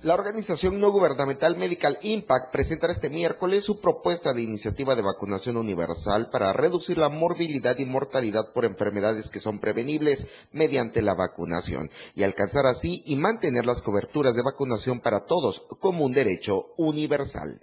La 0.03 0.15
organización 0.15 0.81
no 0.81 0.91
gubernamental 0.93 1.59
Medical 1.59 1.99
Impact 2.01 2.51
presentará 2.53 2.91
este 2.91 3.11
miércoles 3.11 3.65
su 3.65 3.83
propuesta 3.83 4.33
de 4.33 4.41
iniciativa 4.41 4.95
de 4.95 5.03
vacunación 5.03 5.59
universal 5.59 6.31
para 6.33 6.55
reducir 6.55 6.97
la 6.97 7.11
morbilidad 7.11 7.77
y 7.79 7.85
mortalidad 7.85 8.55
por 8.55 8.65
enfermedades 8.65 9.29
que 9.29 9.41
son 9.41 9.59
prevenibles 9.59 10.27
mediante 10.53 11.03
la 11.03 11.15
vacunación 11.15 11.91
y 12.15 12.23
alcanzar 12.23 12.65
así 12.65 13.03
y 13.05 13.17
mantener 13.17 13.67
las 13.67 13.83
coberturas 13.83 14.35
de 14.35 14.43
vacunación 14.43 15.01
para 15.01 15.27
todos 15.27 15.67
como 15.81 16.07
un 16.07 16.13
derecho 16.13 16.69
universal. 16.79 17.61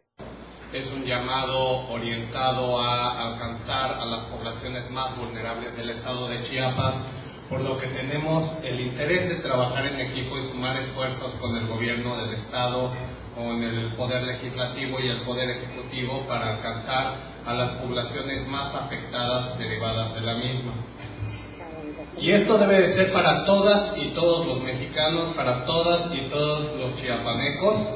Es 0.71 0.91
un 0.91 1.05
llamado 1.05 1.89
orientado 1.89 2.77
a 2.77 3.33
alcanzar 3.33 3.93
a 3.93 4.05
las 4.05 4.25
poblaciones 4.25 4.91
más 4.91 5.17
vulnerables 5.17 5.75
del 5.75 5.89
estado 5.89 6.27
de 6.27 6.43
Chiapas, 6.43 7.01
por 7.49 7.61
lo 7.61 7.77
que 7.77 7.87
tenemos 7.87 8.57
el 8.63 8.81
interés 8.81 9.29
de 9.29 9.35
trabajar 9.35 9.85
en 9.87 10.01
equipo 10.01 10.37
y 10.37 10.43
sumar 10.43 10.77
esfuerzos 10.77 11.31
con 11.33 11.55
el 11.55 11.67
gobierno 11.67 12.17
del 12.17 12.33
estado, 12.33 12.91
con 13.35 13.63
el 13.63 13.93
poder 13.95 14.23
legislativo 14.23 14.99
y 14.99 15.07
el 15.07 15.21
poder 15.23 15.49
ejecutivo 15.51 16.25
para 16.27 16.55
alcanzar 16.55 17.15
a 17.45 17.53
las 17.53 17.69
poblaciones 17.73 18.47
más 18.47 18.75
afectadas 18.75 19.57
derivadas 19.57 20.13
de 20.13 20.21
la 20.21 20.37
misma. 20.37 20.73
Y 22.19 22.31
esto 22.31 22.57
debe 22.57 22.81
de 22.81 22.89
ser 22.89 23.13
para 23.13 23.45
todas 23.45 23.95
y 23.95 24.09
todos 24.13 24.45
los 24.47 24.63
mexicanos, 24.63 25.29
para 25.29 25.65
todas 25.65 26.11
y 26.13 26.21
todos 26.29 26.75
los 26.75 26.97
chiapanecos, 26.97 27.89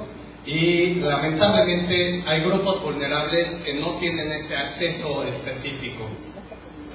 y 0.45 0.95
lamentablemente 0.95 2.23
hay 2.25 2.41
grupos 2.41 2.81
vulnerables 2.83 3.55
que 3.65 3.73
no 3.73 3.97
tienen 3.97 4.31
ese 4.31 4.55
acceso 4.55 5.23
específico, 5.23 6.05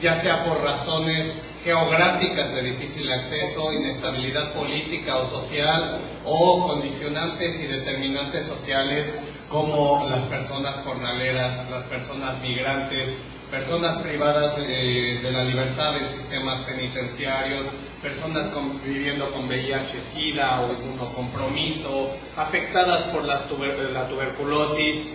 ya 0.00 0.14
sea 0.14 0.44
por 0.44 0.62
razones 0.62 1.48
geográficas 1.66 2.54
de 2.54 2.62
difícil 2.62 3.10
acceso, 3.10 3.72
inestabilidad 3.72 4.52
política 4.54 5.16
o 5.16 5.26
social 5.26 5.98
o 6.24 6.64
condicionantes 6.64 7.60
y 7.60 7.66
determinantes 7.66 8.46
sociales 8.46 9.18
como 9.50 10.08
las 10.08 10.22
personas 10.22 10.80
jornaleras, 10.84 11.68
las 11.68 11.82
personas 11.86 12.40
migrantes, 12.40 13.18
personas 13.50 13.98
privadas 13.98 14.56
eh, 14.60 15.18
de 15.20 15.32
la 15.32 15.42
libertad 15.42 15.96
en 15.96 16.08
sistemas 16.08 16.58
penitenciarios, 16.58 17.64
personas 18.00 18.52
viviendo 18.84 19.28
con 19.32 19.48
VIH, 19.48 20.02
SIDA 20.02 20.60
o 20.60 21.14
compromiso, 21.16 22.10
afectadas 22.36 23.02
por 23.08 23.24
la 23.24 23.38
tuberculosis 23.38 25.10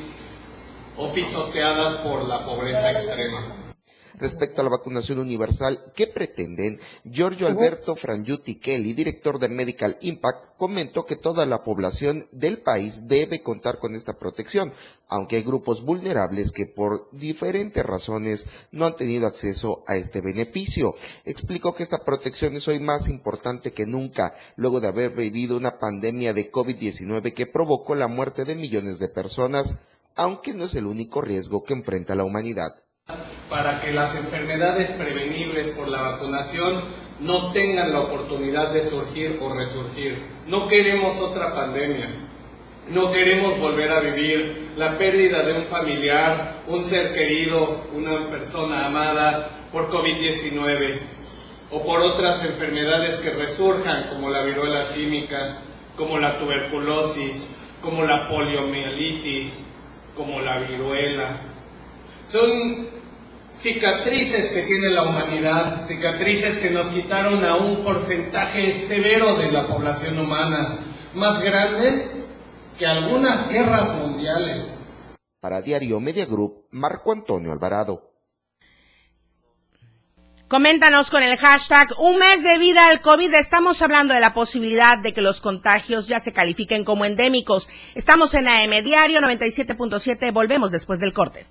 o 0.98 1.14
pisoteadas 1.14 1.94
por 2.00 2.28
la 2.28 2.44
pobreza 2.44 2.92
extrema 2.92 3.61
respecto 4.20 4.62
a 4.62 4.64
la 4.64 4.70
vacunación 4.70 5.20
universal 5.20 5.92
que 5.96 6.08
pretenden, 6.08 6.80
Giorgio 7.04 7.48
Alberto 7.48 7.96
Frangiuti 7.96 8.56
Kelly, 8.56 8.94
director 8.94 9.40
de 9.40 9.50
Medical 9.50 9.98
Impact, 10.02 10.58
comentó 10.58 11.06
que 11.06 11.16
toda 11.16 11.46
la 11.46 11.64
población 11.64 12.28
del 12.32 12.60
país 12.60 13.08
debe 13.08 13.42
contar 13.42 13.80
con 13.80 13.96
esta 13.96 14.14
protección, 14.14 14.74
aunque 15.08 15.38
hay 15.38 15.44
grupos 15.44 15.84
vulnerables 15.84 16.52
que 16.52 16.68
por 16.68 17.10
diferentes 17.12 17.86
razones 17.86 18.48
no 18.72 18.86
han 18.86 18.96
tenido 18.96 19.28
acceso 19.28 19.84
a 19.88 19.96
este 19.96 20.22
beneficio. 20.22 20.96
Explicó 21.26 21.74
que 21.74 21.84
esta 21.84 22.04
protección 22.04 22.56
es 22.56 22.68
hoy 22.68 22.80
más 22.80 23.10
importante 23.10 23.74
que 23.74 23.86
nunca, 23.86 24.36
luego 24.56 24.80
de 24.80 24.88
haber 24.88 25.12
vivido 25.12 25.58
una 25.58 25.80
pandemia 25.80 26.34
de 26.34 26.52
COVID-19 26.52 27.34
que 27.34 27.48
provocó 27.48 27.96
la 27.96 28.08
muerte 28.08 28.46
de 28.46 28.56
millones 28.56 29.00
de 29.00 29.10
personas, 29.10 29.78
aunque 30.16 30.54
no 30.54 30.66
es 30.66 30.76
el 30.76 30.86
único 30.86 31.22
riesgo 31.22 31.64
que 31.64 31.74
enfrenta 31.74 32.16
la 32.16 32.24
humanidad 32.24 32.76
para 33.52 33.82
que 33.82 33.92
las 33.92 34.18
enfermedades 34.18 34.94
prevenibles 34.94 35.72
por 35.72 35.90
la 35.90 36.02
vacunación 36.02 36.86
no 37.20 37.52
tengan 37.52 37.92
la 37.92 38.00
oportunidad 38.00 38.72
de 38.72 38.80
surgir 38.80 39.40
o 39.42 39.54
resurgir. 39.54 40.24
No 40.48 40.70
queremos 40.70 41.20
otra 41.20 41.54
pandemia. 41.54 42.12
No 42.90 43.12
queremos 43.12 43.60
volver 43.60 43.92
a 43.92 44.00
vivir 44.00 44.72
la 44.78 44.98
pérdida 44.98 45.44
de 45.44 45.54
un 45.54 45.66
familiar, 45.66 46.62
un 46.66 46.82
ser 46.82 47.12
querido, 47.12 47.84
una 47.94 48.30
persona 48.30 48.88
amada 48.88 49.50
por 49.70 49.90
COVID-19 49.90 51.02
o 51.72 51.84
por 51.84 52.00
otras 52.00 52.44
enfermedades 52.46 53.20
que 53.20 53.32
resurjan 53.32 54.08
como 54.08 54.30
la 54.30 54.46
viruela 54.46 54.84
símica, 54.84 55.62
como 55.98 56.18
la 56.18 56.40
tuberculosis, 56.40 57.54
como 57.82 58.04
la 58.06 58.30
poliomielitis, 58.30 59.70
como 60.16 60.40
la 60.40 60.60
viruela. 60.60 61.42
Son 62.26 62.88
cicatrices 63.54 64.52
que 64.52 64.64
tiene 64.64 64.90
la 64.90 65.04
humanidad, 65.04 65.86
cicatrices 65.86 66.60
que 66.60 66.70
nos 66.70 66.88
quitaron 66.90 67.44
a 67.44 67.58
un 67.58 67.84
porcentaje 67.84 68.72
severo 68.72 69.38
de 69.38 69.52
la 69.52 69.68
población 69.68 70.20
humana, 70.20 70.80
más 71.14 71.42
grande 71.42 72.26
que 72.78 72.86
algunas 72.86 73.52
guerras 73.52 73.94
mundiales. 73.96 74.80
Para 75.40 75.62
Diario 75.62 76.00
Media 76.00 76.26
Group, 76.26 76.68
Marco 76.72 77.12
Antonio 77.12 77.52
Alvarado. 77.52 78.12
Coméntanos 80.48 81.10
con 81.10 81.24
el 81.24 81.38
hashtag 81.38 81.98
Un 81.98 82.18
mes 82.20 82.44
de 82.44 82.58
vida 82.58 82.88
al 82.88 83.00
COVID. 83.00 83.34
Estamos 83.36 83.82
hablando 83.82 84.14
de 84.14 84.20
la 84.20 84.34
posibilidad 84.34 84.98
de 84.98 85.14
que 85.14 85.22
los 85.22 85.40
contagios 85.40 86.10
ya 86.10 86.20
se 86.20 86.34
califiquen 86.34 86.84
como 86.84 87.06
endémicos. 87.06 87.70
Estamos 87.96 88.34
en 88.34 88.50
AM 88.50 88.84
Diario 88.84 89.22
97.7. 89.22 90.34
Volvemos 90.34 90.72
después 90.72 91.00
del 91.00 91.14
corte. 91.14 91.48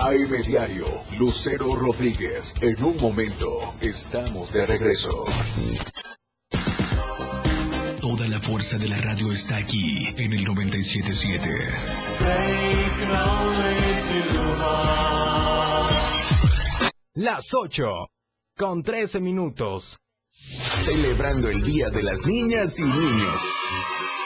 AM 0.00 0.42
Diario, 0.42 0.86
Lucero 1.18 1.76
Rodríguez. 1.76 2.54
En 2.62 2.82
un 2.82 2.96
momento, 2.96 3.74
estamos 3.82 4.50
de 4.50 4.64
regreso. 4.64 5.26
Toda 8.00 8.26
la 8.28 8.38
fuerza 8.38 8.78
de 8.78 8.88
la 8.88 8.96
radio 8.96 9.30
está 9.30 9.58
aquí 9.58 10.06
en 10.16 10.32
el 10.32 10.44
977. 10.44 11.50
Las 17.14 17.54
8 17.54 17.84
con 18.56 18.82
13 18.82 19.20
minutos. 19.20 19.98
Celebrando 20.30 21.50
el 21.50 21.62
Día 21.62 21.90
de 21.90 22.02
las 22.02 22.24
Niñas 22.24 22.78
y 22.78 22.84
Niños. 22.84 23.46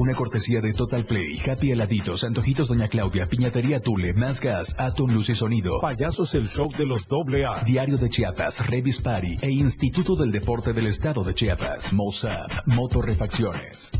Una 0.00 0.14
cortesía 0.14 0.62
de 0.62 0.72
Total 0.72 1.04
Play, 1.04 1.38
Happy 1.46 1.72
Heladitos, 1.72 2.24
Antojitos 2.24 2.68
Doña 2.68 2.88
Claudia, 2.88 3.26
Piñatería 3.26 3.80
Tule, 3.80 4.14
Más 4.14 4.40
Gas, 4.40 4.74
Atom 4.78 5.12
Luz 5.12 5.28
y 5.28 5.34
Sonido. 5.34 5.78
Payasos 5.78 6.34
el 6.34 6.48
show 6.48 6.70
de 6.70 6.86
los 6.86 7.06
doble 7.06 7.44
A. 7.44 7.62
Diario 7.64 7.98
de 7.98 8.08
Chiapas, 8.08 8.66
Revis 8.66 8.98
Party 9.02 9.36
e 9.42 9.50
Instituto 9.50 10.16
del 10.16 10.32
Deporte 10.32 10.72
del 10.72 10.86
Estado 10.86 11.22
de 11.22 11.34
Chiapas. 11.34 11.92
Mozart, 11.92 12.66
Motorrefacciones. 12.68 13.90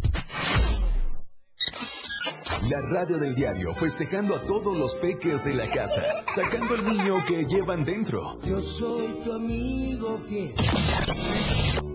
La 2.63 2.81
radio 2.81 3.19
del 3.19 3.35
diario, 3.35 3.75
festejando 3.75 4.37
a 4.37 4.43
todos 4.43 4.75
los 4.75 4.95
peques 4.95 5.45
de 5.45 5.53
la 5.53 5.69
casa, 5.69 6.03
sacando 6.29 6.77
el 6.77 6.85
niño 6.87 7.17
que 7.29 7.45
llevan 7.45 7.85
dentro. 7.85 8.41
Yo 8.43 8.63
soy 8.63 9.19
tu 9.23 9.35
amigo 9.35 10.19
fiel. 10.27 10.55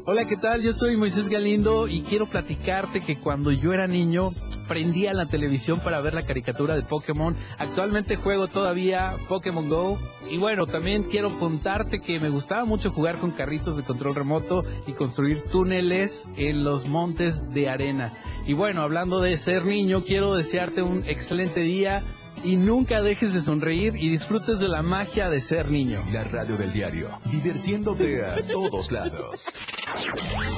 Hola, 0.07 0.25
¿qué 0.27 0.37
tal? 0.37 0.61
Yo 0.61 0.71
soy 0.71 0.97
Moisés 0.97 1.29
Galindo 1.29 1.87
y 1.87 2.01
quiero 2.01 2.27
platicarte 2.27 3.01
que 3.01 3.17
cuando 3.17 3.51
yo 3.51 3.73
era 3.73 3.87
niño 3.87 4.35
prendía 4.67 5.15
la 5.15 5.25
televisión 5.25 5.79
para 5.79 5.99
ver 5.99 6.13
la 6.13 6.21
caricatura 6.21 6.75
de 6.75 6.83
Pokémon. 6.83 7.35
Actualmente 7.57 8.15
juego 8.15 8.47
todavía 8.47 9.15
Pokémon 9.27 9.67
Go. 9.67 9.97
Y 10.29 10.37
bueno, 10.37 10.67
también 10.67 11.05
quiero 11.05 11.31
contarte 11.39 12.01
que 12.01 12.19
me 12.19 12.29
gustaba 12.29 12.65
mucho 12.65 12.91
jugar 12.91 13.17
con 13.17 13.31
carritos 13.31 13.77
de 13.77 13.83
control 13.83 14.13
remoto 14.13 14.63
y 14.85 14.93
construir 14.93 15.41
túneles 15.51 16.29
en 16.37 16.63
los 16.63 16.87
montes 16.87 17.51
de 17.51 17.67
arena. 17.67 18.13
Y 18.45 18.53
bueno, 18.53 18.83
hablando 18.83 19.21
de 19.21 19.35
ser 19.39 19.65
niño, 19.65 20.03
quiero 20.03 20.35
desearte 20.35 20.83
un 20.83 21.03
excelente 21.07 21.61
día 21.61 22.03
y 22.43 22.57
nunca 22.57 23.01
dejes 23.01 23.33
de 23.33 23.41
sonreír 23.41 23.95
y 23.95 24.09
disfrutes 24.09 24.59
de 24.59 24.67
la 24.67 24.81
magia 24.81 25.29
de 25.29 25.41
ser 25.41 25.71
niño. 25.71 26.01
La 26.11 26.23
radio 26.23 26.57
del 26.57 26.71
diario, 26.73 27.19
divirtiéndote 27.31 28.25
a 28.25 28.35
todos 28.47 28.91
lados. 28.91 29.47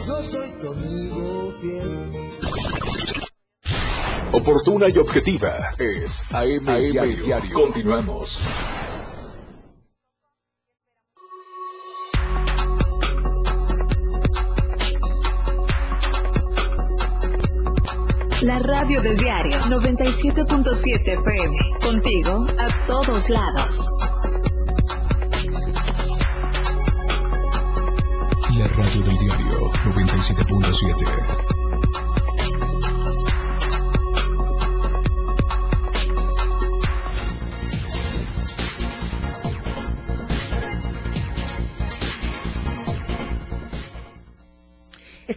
Yo 0.08 0.22
soy 0.22 0.52
tu 0.62 0.72
amigo 0.72 1.54
fiel. 1.62 2.12
Oportuna 4.34 4.88
y 4.90 4.98
objetiva 4.98 5.72
es 5.80 6.24
AM, 6.32 6.66
diario. 6.66 7.54
Continuamos. 7.54 8.42
La 18.42 18.60
radio 18.60 19.02
del 19.02 19.18
diario 19.18 19.58
97.7 19.62 21.18
FM. 21.20 21.58
Contigo 21.82 22.46
a 22.60 22.86
todos 22.86 23.30
lados. 23.32 23.92
La 28.56 28.68
radio 28.68 29.02
del 29.02 29.18
diario 29.18 29.72
97.7. 29.86 31.57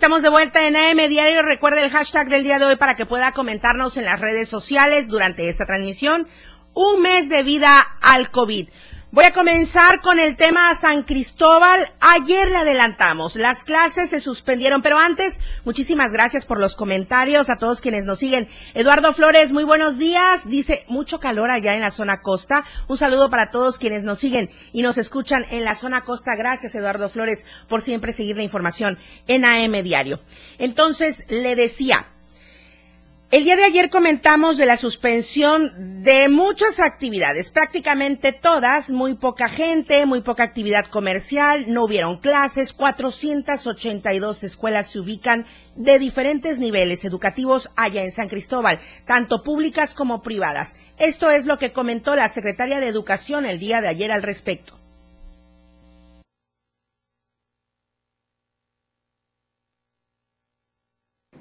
Estamos 0.01 0.23
de 0.23 0.31
vuelta 0.31 0.67
en 0.67 0.77
AM 0.77 1.11
Diario. 1.11 1.43
Recuerde 1.43 1.83
el 1.83 1.91
hashtag 1.91 2.31
del 2.31 2.43
día 2.43 2.59
de 2.59 2.65
hoy 2.65 2.77
para 2.77 2.97
que 2.97 3.05
pueda 3.05 3.33
comentarnos 3.33 3.99
en 3.99 4.07
las 4.07 4.19
redes 4.19 4.49
sociales 4.49 5.09
durante 5.09 5.47
esta 5.51 5.67
transmisión. 5.67 6.27
Un 6.73 7.03
mes 7.03 7.29
de 7.29 7.43
vida 7.43 7.83
al 8.01 8.31
COVID. 8.31 8.71
Voy 9.13 9.25
a 9.25 9.33
comenzar 9.33 10.01
con 10.01 10.21
el 10.21 10.37
tema 10.37 10.73
San 10.77 11.03
Cristóbal. 11.03 11.89
Ayer 11.99 12.49
le 12.49 12.59
adelantamos, 12.59 13.35
las 13.35 13.65
clases 13.65 14.11
se 14.11 14.21
suspendieron, 14.21 14.83
pero 14.83 15.01
antes, 15.01 15.41
muchísimas 15.65 16.13
gracias 16.13 16.45
por 16.45 16.61
los 16.61 16.77
comentarios 16.77 17.51
a 17.51 17.57
todos 17.57 17.81
quienes 17.81 18.05
nos 18.05 18.21
siguen. 18.21 18.47
Eduardo 18.73 19.13
Flores, 19.13 19.51
muy 19.51 19.65
buenos 19.65 19.99
días. 19.99 20.49
Dice, 20.49 20.85
mucho 20.87 21.19
calor 21.19 21.51
allá 21.51 21.75
en 21.75 21.81
la 21.81 21.91
zona 21.91 22.23
costa. 22.23 22.65
Un 22.87 22.99
saludo 22.99 23.31
para 23.31 23.51
todos 23.51 23.81
quienes 23.81 24.05
nos 24.05 24.21
siguen 24.21 24.49
y 24.73 24.83
nos 24.83 24.97
escuchan 24.97 25.45
en 25.51 25.65
la 25.65 25.75
zona 25.75 26.05
costa. 26.05 26.37
Gracias, 26.37 26.77
Eduardo 26.77 27.09
Flores, 27.09 27.45
por 27.67 27.81
siempre 27.81 28.13
seguir 28.13 28.37
la 28.37 28.45
información 28.45 28.97
en 29.27 29.45
AM 29.45 29.83
Diario. 29.83 30.21
Entonces, 30.59 31.25
le 31.29 31.57
decía, 31.57 32.07
el 33.31 33.45
día 33.45 33.55
de 33.55 33.63
ayer 33.63 33.91
comentamos 33.91 34.57
de 34.57 34.67
la 34.67 34.77
suspensión 34.77 36.03
de 36.03 36.29
muchas 36.29 36.81
actividades, 36.81 37.51
prácticamente 37.51 38.33
todas, 38.33 38.91
muy 38.91 39.15
poca 39.15 39.49
gente, 39.49 40.05
muy 40.05 40.21
poca 40.21 40.43
actividad 40.43 40.87
comercial, 40.87 41.67
no 41.69 41.85
hubieron 41.85 42.19
clases, 42.19 42.73
482 42.73 44.43
escuelas 44.43 44.89
se 44.91 44.99
ubican 44.99 45.47
de 45.77 46.01
diferentes 46.01 46.59
niveles 46.59 47.05
educativos 47.05 47.71
allá 47.77 48.03
en 48.03 48.11
San 48.11 48.29
Cristóbal, 48.29 48.81
tanto 49.05 49.45
públicas 49.45 49.95
como 49.95 50.23
privadas. 50.23 50.75
Esto 50.99 51.31
es 51.31 51.47
lo 51.47 51.57
que 51.57 51.73
comentó 51.73 52.17
la 52.17 52.29
secretaria 52.29 52.81
de 52.81 52.89
Educación 52.89 53.47
el 53.47 53.61
día 53.61 53.81
de 53.81 53.87
ayer 53.87 54.11
al 54.11 54.25
respecto. 54.25 54.80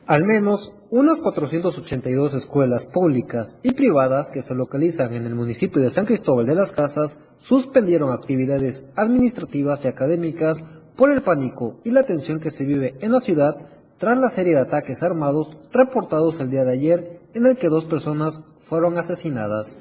Al 0.09 0.25
menos 0.25 0.73
unas 0.89 1.21
482 1.21 2.33
escuelas 2.33 2.87
públicas 2.87 3.59
y 3.61 3.75
privadas 3.75 4.31
que 4.31 4.41
se 4.41 4.55
localizan 4.55 5.13
en 5.13 5.27
el 5.27 5.35
municipio 5.35 5.83
de 5.83 5.91
San 5.91 6.07
Cristóbal 6.07 6.47
de 6.47 6.55
las 6.55 6.71
Casas 6.71 7.19
suspendieron 7.37 8.11
actividades 8.11 8.83
administrativas 8.95 9.85
y 9.85 9.87
académicas 9.87 10.63
por 10.95 11.11
el 11.11 11.21
pánico 11.21 11.79
y 11.83 11.91
la 11.91 12.07
tensión 12.07 12.39
que 12.39 12.49
se 12.49 12.65
vive 12.65 12.95
en 13.01 13.11
la 13.11 13.19
ciudad 13.19 13.55
tras 13.99 14.17
la 14.17 14.29
serie 14.29 14.55
de 14.55 14.61
ataques 14.61 15.03
armados 15.03 15.55
reportados 15.71 16.39
el 16.39 16.49
día 16.49 16.63
de 16.63 16.71
ayer 16.71 17.21
en 17.35 17.45
el 17.45 17.55
que 17.57 17.69
dos 17.69 17.85
personas 17.85 18.41
fueron 18.61 18.97
asesinadas. 18.97 19.79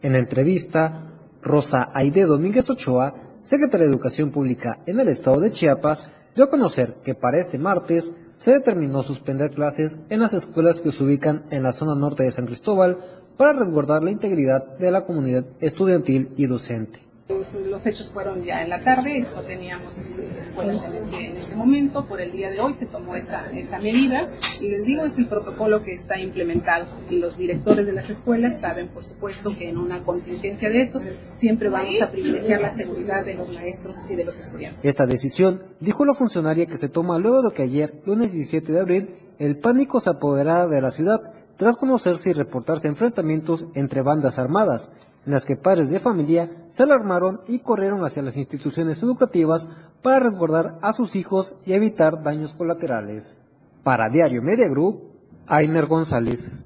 En 0.00 0.14
entrevista, 0.14 1.12
Rosa 1.42 1.90
Aide 1.92 2.24
Domínguez 2.24 2.70
Ochoa, 2.70 3.12
secretaria 3.42 3.84
de 3.84 3.92
Educación 3.92 4.30
Pública 4.30 4.78
en 4.86 4.98
el 4.98 5.08
estado 5.08 5.40
de 5.40 5.50
Chiapas, 5.50 6.10
dio 6.34 6.44
a 6.44 6.48
conocer 6.48 6.94
que 7.04 7.14
para 7.14 7.38
este 7.38 7.58
martes 7.58 8.10
se 8.38 8.52
determinó 8.52 9.02
suspender 9.02 9.50
clases 9.50 9.98
en 10.08 10.20
las 10.20 10.32
escuelas 10.32 10.80
que 10.80 10.92
se 10.92 11.04
ubican 11.04 11.44
en 11.50 11.62
la 11.62 11.72
zona 11.72 11.94
norte 11.94 12.22
de 12.22 12.30
San 12.30 12.46
Cristóbal 12.46 12.98
para 13.36 13.58
resguardar 13.58 14.02
la 14.02 14.10
integridad 14.10 14.78
de 14.78 14.90
la 14.90 15.04
comunidad 15.04 15.44
estudiantil 15.60 16.30
y 16.36 16.46
docente. 16.46 17.07
Los, 17.28 17.86
hechos 17.86 18.10
fueron 18.10 18.42
ya 18.42 18.62
en 18.62 18.70
la 18.70 18.82
tarde, 18.82 19.26
no 19.34 19.42
teníamos 19.42 19.92
escuelas 20.40 20.82
en 20.82 20.94
ese, 20.94 21.26
en 21.26 21.36
ese, 21.36 21.56
momento, 21.56 22.06
por 22.06 22.22
el 22.22 22.32
día 22.32 22.50
de 22.50 22.58
hoy 22.58 22.72
se 22.72 22.86
tomó 22.86 23.16
esa, 23.16 23.50
esa 23.50 23.78
medida 23.78 24.30
y 24.62 24.70
les 24.70 24.84
digo, 24.86 25.04
es 25.04 25.18
el 25.18 25.28
protocolo 25.28 25.82
que 25.82 25.92
está 25.92 26.18
implementado 26.18 26.86
y 27.10 27.18
los 27.18 27.36
directores 27.36 27.84
de 27.84 27.92
las 27.92 28.08
escuelas 28.08 28.60
saben, 28.62 28.88
por 28.88 29.04
supuesto, 29.04 29.54
que 29.54 29.68
en 29.68 29.76
una 29.76 30.00
contingencia 30.00 30.70
de 30.70 30.80
estos 30.80 31.02
siempre 31.34 31.68
vamos 31.68 32.00
a 32.00 32.10
privilegiar 32.10 32.62
la 32.62 32.72
seguridad 32.72 33.26
de 33.26 33.34
los 33.34 33.52
maestros 33.52 33.98
y 34.08 34.14
de 34.14 34.24
los 34.24 34.38
estudiantes. 34.38 34.82
Esta 34.82 35.04
decisión, 35.04 35.64
dijo 35.80 36.06
la 36.06 36.14
funcionaria, 36.14 36.64
que 36.64 36.78
se 36.78 36.88
toma 36.88 37.18
luego 37.18 37.42
de 37.42 37.54
que 37.54 37.62
ayer, 37.64 38.00
lunes 38.06 38.32
17 38.32 38.72
de 38.72 38.80
abril, 38.80 39.16
el 39.38 39.58
pánico 39.58 40.00
se 40.00 40.08
apoderara 40.08 40.66
de 40.66 40.80
la 40.80 40.90
ciudad 40.90 41.20
tras 41.58 41.76
conocerse 41.76 42.30
y 42.30 42.32
reportarse 42.32 42.88
enfrentamientos 42.88 43.66
entre 43.74 44.00
bandas 44.00 44.38
armadas 44.38 44.90
en 45.28 45.34
las 45.34 45.44
que 45.44 45.56
padres 45.56 45.90
de 45.90 46.00
familia 46.00 46.48
se 46.70 46.84
alarmaron 46.84 47.42
y 47.46 47.58
corrieron 47.58 48.02
hacia 48.02 48.22
las 48.22 48.38
instituciones 48.38 49.02
educativas 49.02 49.68
para 50.02 50.20
resguardar 50.20 50.78
a 50.80 50.94
sus 50.94 51.16
hijos 51.16 51.54
y 51.66 51.74
evitar 51.74 52.22
daños 52.22 52.54
colaterales. 52.54 53.36
Para 53.84 54.08
Diario 54.08 54.40
Media 54.40 54.66
Group, 54.70 55.02
Ainer 55.46 55.84
González. 55.84 56.64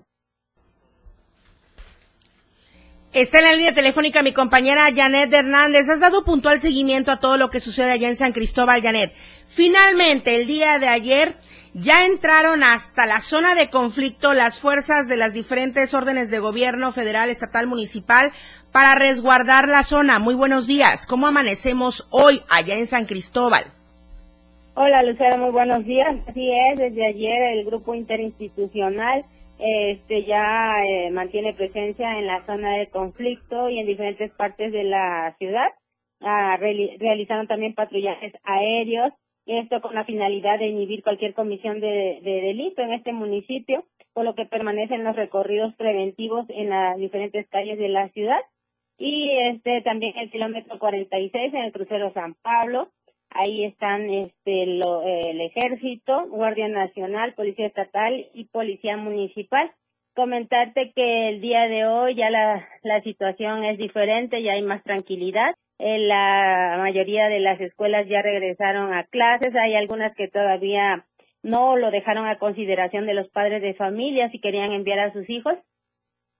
Está 3.12 3.40
en 3.40 3.44
la 3.46 3.52
línea 3.54 3.74
telefónica 3.74 4.22
mi 4.22 4.32
compañera 4.32 4.94
Janet 4.94 5.32
Hernández. 5.32 5.88
Has 5.88 5.98
dado 5.98 6.22
puntual 6.22 6.60
seguimiento 6.60 7.10
a 7.10 7.18
todo 7.18 7.38
lo 7.38 7.50
que 7.50 7.58
sucede 7.58 7.90
allá 7.90 8.08
en 8.10 8.16
San 8.16 8.32
Cristóbal, 8.32 8.80
Janet. 8.80 9.12
Finalmente, 9.44 10.36
el 10.36 10.46
día 10.46 10.78
de 10.78 10.86
ayer, 10.86 11.34
ya 11.74 12.06
entraron 12.06 12.62
hasta 12.62 13.06
la 13.06 13.20
zona 13.20 13.54
de 13.54 13.70
conflicto 13.70 14.34
las 14.34 14.60
fuerzas 14.60 15.08
de 15.08 15.16
las 15.16 15.32
diferentes 15.32 15.94
órdenes 15.94 16.30
de 16.30 16.38
gobierno 16.38 16.92
federal, 16.92 17.30
estatal, 17.30 17.66
municipal 17.66 18.32
para 18.72 18.94
resguardar 18.94 19.68
la 19.68 19.82
zona. 19.82 20.18
Muy 20.18 20.34
buenos 20.34 20.66
días. 20.66 21.06
¿Cómo 21.06 21.26
amanecemos 21.26 22.08
hoy 22.10 22.40
allá 22.50 22.76
en 22.76 22.86
San 22.86 23.06
Cristóbal? 23.06 23.64
Hola 24.74 25.02
Lucero, 25.02 25.38
muy 25.38 25.50
buenos 25.50 25.84
días. 25.84 26.16
Así 26.26 26.48
es, 26.50 26.78
desde 26.78 27.06
ayer 27.06 27.58
el 27.58 27.64
grupo 27.66 27.94
interinstitucional 27.94 29.24
este 29.62 30.24
ya 30.24 30.82
eh, 30.84 31.10
mantiene 31.12 31.54
presencia 31.54 32.18
en 32.18 32.26
la 32.26 32.44
zona 32.46 32.78
de 32.78 32.88
conflicto 32.88 33.68
y 33.68 33.78
en 33.78 33.86
diferentes 33.86 34.32
partes 34.32 34.72
de 34.72 34.82
la 34.82 35.36
ciudad. 35.38 35.68
Ah, 36.20 36.56
realizaron 36.56 37.46
también 37.46 37.74
patrullajes 37.74 38.32
aéreos 38.42 39.12
esto 39.46 39.80
con 39.80 39.94
la 39.94 40.04
finalidad 40.04 40.58
de 40.58 40.68
inhibir 40.68 41.02
cualquier 41.02 41.34
comisión 41.34 41.80
de, 41.80 42.20
delito 42.22 42.82
en 42.82 42.92
este 42.92 43.12
municipio, 43.12 43.84
por 44.12 44.24
lo 44.24 44.34
que 44.34 44.46
permanecen 44.46 45.04
los 45.04 45.16
recorridos 45.16 45.74
preventivos 45.76 46.46
en 46.48 46.70
las 46.70 46.96
diferentes 46.96 47.48
calles 47.48 47.78
de 47.78 47.88
la 47.88 48.08
ciudad. 48.10 48.40
Y 48.98 49.30
este 49.30 49.82
también 49.82 50.16
el 50.16 50.30
kilómetro 50.30 50.78
46 50.78 51.54
en 51.54 51.64
el 51.64 51.72
crucero 51.72 52.12
San 52.12 52.34
Pablo, 52.42 52.88
Ahí 53.34 53.64
están 53.64 54.10
este, 54.10 54.64
el 54.64 55.40
ejército, 55.40 56.26
Guardia 56.28 56.68
Nacional, 56.68 57.32
Policía 57.34 57.66
Estatal 57.66 58.26
y 58.34 58.44
Policía 58.44 58.96
Municipal. 58.96 59.72
Comentarte 60.14 60.92
que 60.94 61.30
el 61.30 61.40
día 61.40 61.66
de 61.68 61.86
hoy 61.86 62.14
ya 62.14 62.28
la, 62.28 62.68
la 62.82 63.00
situación 63.02 63.64
es 63.64 63.78
diferente, 63.78 64.42
ya 64.42 64.52
hay 64.52 64.62
más 64.62 64.82
tranquilidad. 64.82 65.54
Eh, 65.84 65.98
la 65.98 66.76
mayoría 66.78 67.26
de 67.26 67.40
las 67.40 67.60
escuelas 67.60 68.06
ya 68.08 68.22
regresaron 68.22 68.94
a 68.94 69.02
clases, 69.02 69.52
hay 69.56 69.74
algunas 69.74 70.14
que 70.14 70.28
todavía 70.28 71.06
no 71.42 71.76
lo 71.76 71.90
dejaron 71.90 72.24
a 72.28 72.38
consideración 72.38 73.04
de 73.04 73.14
los 73.14 73.28
padres 73.30 73.62
de 73.62 73.74
familia 73.74 74.30
si 74.30 74.38
querían 74.38 74.70
enviar 74.70 75.00
a 75.00 75.12
sus 75.12 75.28
hijos, 75.28 75.54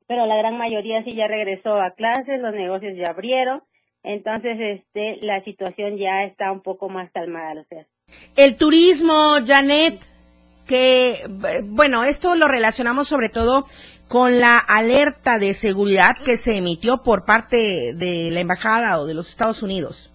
pero 0.07 0.27
la 0.27 0.37
gran 0.37 0.57
mayoría 0.57 1.03
sí 1.03 1.17
ya 1.17 1.27
regresó 1.27 1.75
a 1.75 1.91
clases, 1.91 2.41
los 2.41 2.55
negocios 2.55 2.97
ya 2.97 3.11
abrieron, 3.11 3.65
entonces 4.05 4.61
este 4.61 5.27
la 5.27 5.43
situación 5.43 5.99
ya 5.99 6.23
está 6.23 6.53
un 6.53 6.63
poco 6.63 6.89
más 6.89 7.11
calmada. 7.11 7.65
El 8.37 8.57
turismo, 8.57 9.39
Janet, 9.45 9.99
que 10.69 11.17
bueno, 11.65 12.05
esto 12.05 12.37
lo 12.37 12.47
relacionamos 12.47 13.09
sobre 13.09 13.29
todo 13.29 13.67
con 14.13 14.41
la 14.41 14.59
alerta 14.59 15.39
de 15.39 15.55
seguridad 15.55 16.19
que 16.23 16.37
se 16.37 16.59
emitió 16.59 17.03
por 17.03 17.25
parte 17.25 17.95
de 17.95 18.29
la 18.31 18.41
embajada 18.41 19.01
o 19.01 19.07
de 19.07 19.15
los 19.15 19.31
Estados 19.31 19.63
Unidos. 19.63 20.13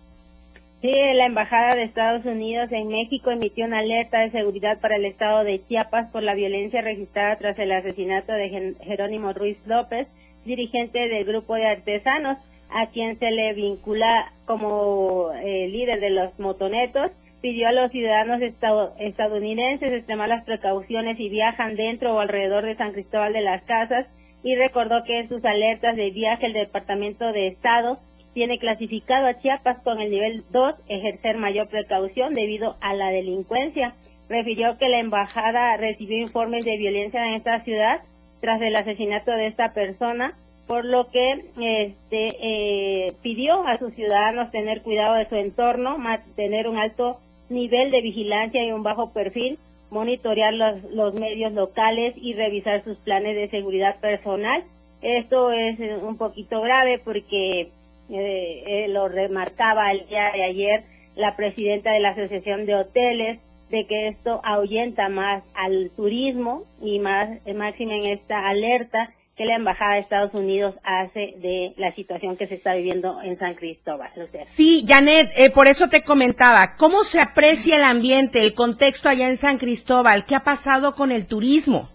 Sí, 0.83 0.91
la 1.15 1.25
Embajada 1.25 1.73
de 1.73 1.85
Estados 1.85 2.23
Unidos 2.23 2.71
en 2.71 2.89
México 2.89 3.31
emitió 3.31 3.65
una 3.65 3.79
alerta 3.79 4.19
de 4.19 4.29
seguridad 4.29 4.79
para 4.81 4.97
el 4.97 5.05
estado 5.05 5.43
de 5.43 5.65
Chiapas 5.67 6.11
por 6.11 6.21
la 6.21 6.35
violencia 6.35 6.81
registrada 6.81 7.37
tras 7.37 7.57
el 7.57 7.71
asesinato 7.71 8.33
de 8.33 8.75
Jerónimo 8.83 9.33
Ruiz 9.33 9.57
López, 9.65 10.07
dirigente 10.45 10.99
del 10.99 11.25
grupo 11.25 11.55
de 11.55 11.65
artesanos, 11.65 12.37
a 12.69 12.91
quien 12.91 13.17
se 13.17 13.31
le 13.31 13.55
vincula 13.55 14.31
como 14.45 15.31
eh, 15.43 15.69
líder 15.69 15.99
de 16.01 16.11
los 16.11 16.37
motonetos. 16.37 17.09
Pidió 17.41 17.67
a 17.67 17.71
los 17.71 17.91
ciudadanos 17.91 18.41
estadounidenses 18.41 19.91
extremar 19.91 20.29
las 20.29 20.43
precauciones 20.43 21.17
si 21.17 21.29
viajan 21.29 21.75
dentro 21.75 22.15
o 22.15 22.19
alrededor 22.19 22.65
de 22.65 22.75
San 22.75 22.93
Cristóbal 22.93 23.33
de 23.33 23.41
las 23.41 23.63
Casas 23.63 24.07
y 24.43 24.55
recordó 24.55 25.03
que 25.03 25.19
en 25.19 25.29
sus 25.29 25.43
alertas 25.45 25.95
de 25.95 26.09
viaje 26.11 26.45
el 26.45 26.53
Departamento 26.53 27.31
de 27.31 27.47
Estado 27.47 27.99
tiene 28.33 28.59
clasificado 28.59 29.27
a 29.27 29.39
Chiapas 29.39 29.79
con 29.83 29.99
el 29.99 30.11
nivel 30.11 30.43
2, 30.51 30.75
ejercer 30.87 31.37
mayor 31.37 31.67
precaución 31.69 32.33
debido 32.33 32.75
a 32.81 32.93
la 32.93 33.09
delincuencia. 33.09 33.95
Refirió 34.29 34.77
que 34.77 34.89
la 34.89 34.99
embajada 34.99 35.75
recibió 35.77 36.19
informes 36.19 36.63
de 36.63 36.77
violencia 36.77 37.25
en 37.25 37.33
esta 37.33 37.61
ciudad 37.61 38.01
tras 38.39 38.61
el 38.61 38.75
asesinato 38.75 39.31
de 39.31 39.47
esta 39.47 39.73
persona, 39.73 40.35
por 40.67 40.85
lo 40.85 41.09
que 41.09 41.45
este, 41.59 42.27
eh, 42.39 43.13
pidió 43.23 43.65
a 43.65 43.79
sus 43.79 43.93
ciudadanos 43.95 44.51
tener 44.51 44.81
cuidado 44.81 45.15
de 45.15 45.27
su 45.29 45.35
entorno, 45.35 45.97
mantener 45.97 46.67
un 46.67 46.77
alto 46.77 47.19
nivel 47.49 47.91
de 47.91 48.01
vigilancia 48.01 48.63
y 48.65 48.71
un 48.71 48.83
bajo 48.83 49.11
perfil, 49.13 49.57
monitorear 49.89 50.53
los, 50.53 50.83
los 50.91 51.13
medios 51.13 51.53
locales 51.53 52.13
y 52.17 52.33
revisar 52.33 52.83
sus 52.83 52.97
planes 52.97 53.35
de 53.35 53.49
seguridad 53.49 53.99
personal. 53.99 54.63
Esto 55.01 55.51
es 55.51 55.79
un 56.01 56.17
poquito 56.17 56.61
grave 56.61 56.99
porque 57.03 57.61
eh, 57.61 57.69
eh, 58.09 58.87
lo 58.89 59.07
remarcaba 59.07 59.91
el 59.91 60.07
día 60.07 60.31
de 60.33 60.43
ayer 60.43 60.83
la 61.15 61.35
presidenta 61.35 61.91
de 61.91 61.99
la 61.99 62.09
Asociación 62.09 62.65
de 62.65 62.75
Hoteles, 62.75 63.39
de 63.69 63.85
que 63.85 64.07
esto 64.07 64.39
ahuyenta 64.43 65.09
más 65.09 65.43
al 65.53 65.91
turismo 65.95 66.63
y 66.81 66.99
más 66.99 67.39
eh, 67.45 67.53
máxima 67.53 67.95
en 67.95 68.05
esta 68.05 68.47
alerta 68.47 69.09
que 69.37 69.45
la 69.45 69.55
Embajada 69.55 69.93
de 69.93 69.99
Estados 69.99 70.33
Unidos 70.33 70.75
hace 70.83 71.35
de 71.37 71.73
la 71.77 71.93
situación 71.93 72.37
que 72.37 72.47
se 72.47 72.55
está 72.55 72.73
viviendo 72.73 73.21
en 73.21 73.37
San 73.37 73.53
Cristóbal. 73.53 74.09
Sí, 74.43 74.83
Janet, 74.87 75.29
eh, 75.37 75.51
por 75.51 75.67
eso 75.67 75.89
te 75.89 76.01
comentaba, 76.01 76.75
¿cómo 76.75 77.03
se 77.03 77.21
aprecia 77.21 77.77
el 77.77 77.83
ambiente, 77.83 78.41
el 78.41 78.55
contexto 78.55 79.09
allá 79.09 79.29
en 79.29 79.37
San 79.37 79.59
Cristóbal? 79.59 80.25
¿Qué 80.25 80.35
ha 80.35 80.39
pasado 80.39 80.95
con 80.95 81.11
el 81.11 81.27
turismo? 81.27 81.87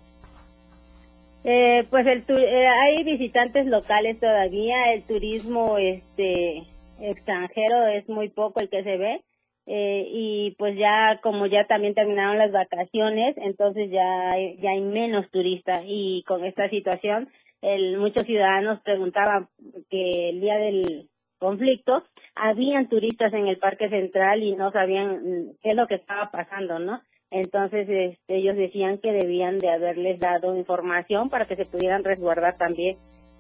Eh, 1.43 1.85
pues 1.91 2.07
el 2.07 2.25
eh, 2.29 2.69
hay 2.69 3.03
visitantes 3.03 3.67
locales 3.67 4.21
todavía, 4.21 4.93
el 4.95 5.03
turismo 5.03 5.77
este 5.79 6.63
extranjero 7.01 7.89
es 7.89 8.09
muy 8.09 8.29
poco 8.29 8.61
el 8.61 8.71
que 8.71 8.85
se 8.85 8.97
ve 8.97 9.21
eh, 9.67 10.05
y 10.09 10.57
pues 10.59 10.77
ya 10.77 11.21
como 11.23 11.47
ya 11.47 11.67
también 11.67 11.95
terminaron 11.95 12.39
las 12.39 12.53
vacaciones, 12.53 13.37
entonces 13.37 13.91
ya 13.91 14.35
ya 14.61 14.71
hay 14.71 14.81
menos 14.81 15.31
turistas 15.31 15.83
y 15.87 16.25
con 16.27 16.45
esta 16.45 16.69
situación 16.69 17.29
el, 17.61 17.97
muchos 17.99 18.25
ciudadanos 18.25 18.81
preguntaban 18.83 19.49
que 19.89 20.31
el 20.31 20.41
día 20.41 20.57
del 20.57 21.09
conflicto 21.39 22.03
habían 22.35 22.89
turistas 22.89 23.33
en 23.33 23.47
el 23.47 23.59
Parque 23.59 23.89
Central 23.89 24.43
y 24.43 24.57
no 24.57 24.73
sabían 24.73 25.53
qué 25.63 25.71
es 25.71 25.77
lo 25.77 25.87
que 25.87 25.97
estaba 25.97 26.31
pasando, 26.31 26.79
¿no? 26.79 27.01
Entonces 27.31 27.89
este, 27.89 28.37
ellos 28.37 28.57
decían 28.57 28.99
que 28.99 29.13
debían 29.13 29.59
de 29.59 29.71
haberles 29.71 30.21
dado 30.21 30.57
información 30.57 31.31
para 31.31 31.47
que 31.47 31.57
se 31.57 31.65
pudieran 31.65 32.05
resguardar 32.05 32.59
también. 32.59 32.99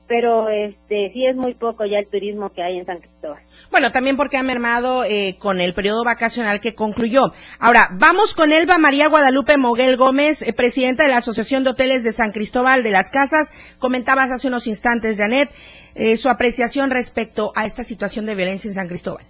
Pero 0.09 0.49
este 0.49 1.11
sí 1.12 1.25
es 1.25 1.37
muy 1.37 1.55
poco 1.55 1.87
ya 1.87 1.99
el 1.99 2.07
turismo 2.07 2.51
que 2.51 2.62
hay 2.62 2.79
en 2.79 2.85
San 2.85 2.99
Cristóbal. 2.99 3.43
Bueno, 3.71 3.93
también 3.93 4.17
porque 4.17 4.37
ha 4.37 4.43
mermado 4.43 5.05
eh, 5.05 5.37
con 5.38 5.61
el 5.61 5.73
periodo 5.75 6.05
vacacional 6.05 6.61
que 6.61 6.75
concluyó. 6.75 7.33
Ahora, 7.59 7.88
vamos 7.93 8.35
con 8.35 8.53
Elba 8.53 8.79
María 8.79 9.09
Guadalupe 9.09 9.57
Moguel 9.57 9.97
Gómez, 9.97 10.43
eh, 10.43 10.53
presidenta 10.53 11.05
de 11.05 11.11
la 11.11 11.19
Asociación 11.19 11.65
de 11.65 11.71
Hoteles 11.71 12.05
de 12.05 12.12
San 12.12 12.33
Cristóbal 12.33 12.83
de 12.83 12.91
las 12.91 13.11
Casas. 13.11 13.53
Comentabas 13.79 14.31
hace 14.31 14.49
unos 14.49 14.67
instantes, 14.67 15.19
Janet, 15.19 15.51
eh, 15.95 16.17
su 16.17 16.29
apreciación 16.29 16.91
respecto 16.91 17.53
a 17.55 17.65
esta 17.65 17.85
situación 17.85 18.27
de 18.27 18.35
violencia 18.35 18.69
en 18.69 18.75
San 18.75 18.88
Cristóbal. 18.88 19.25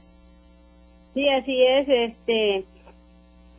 Sí, 1.15 1.29
así 1.29 1.63
es. 1.63 1.89
Este, 1.89 2.65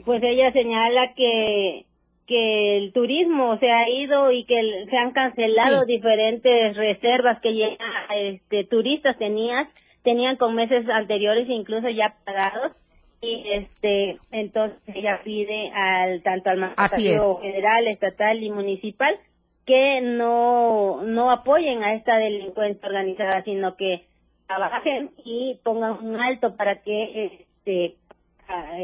pues 0.04 0.22
ella 0.24 0.52
señala 0.52 1.14
que 1.16 1.86
que 2.28 2.78
el 2.78 2.94
turismo 2.94 3.58
se 3.60 3.70
ha 3.70 3.90
ido 3.90 4.32
y 4.32 4.46
que 4.46 4.86
se 4.90 4.98
han 4.98 5.12
cancelado 5.12 5.86
diferentes 5.86 6.76
reservas 6.76 7.42
que 7.42 7.56
ya 7.56 7.68
este, 8.16 8.64
turistas 8.66 9.18
tenían 9.18 9.68
tenían 10.04 10.36
con 10.36 10.56
meses 10.56 10.88
anteriores 10.90 11.50
incluso 11.50 11.90
ya 11.90 12.16
pagados. 12.26 12.74
Y 13.22 13.44
este 13.54 14.20
entonces 14.32 14.78
ella 14.94 15.22
pide 15.24 15.72
al 15.74 16.22
tanto 16.24 16.50
al 16.50 16.58
mandatario 16.58 17.38
federal 17.38 17.88
estatal 17.88 18.44
y 18.44 18.50
municipal 18.50 19.18
que 19.66 20.02
no 20.02 21.02
no 21.04 21.32
apoyen 21.32 21.84
a 21.84 21.94
esta 21.94 22.18
delincuencia 22.18 22.86
organizada 22.86 23.42
sino 23.46 23.78
que 23.78 24.06
trabajen 24.46 25.12
y 25.24 25.58
pongan 25.64 26.06
un 26.06 26.20
alto 26.20 26.58
para 26.58 26.82
que 26.82 27.48
este 27.64 27.96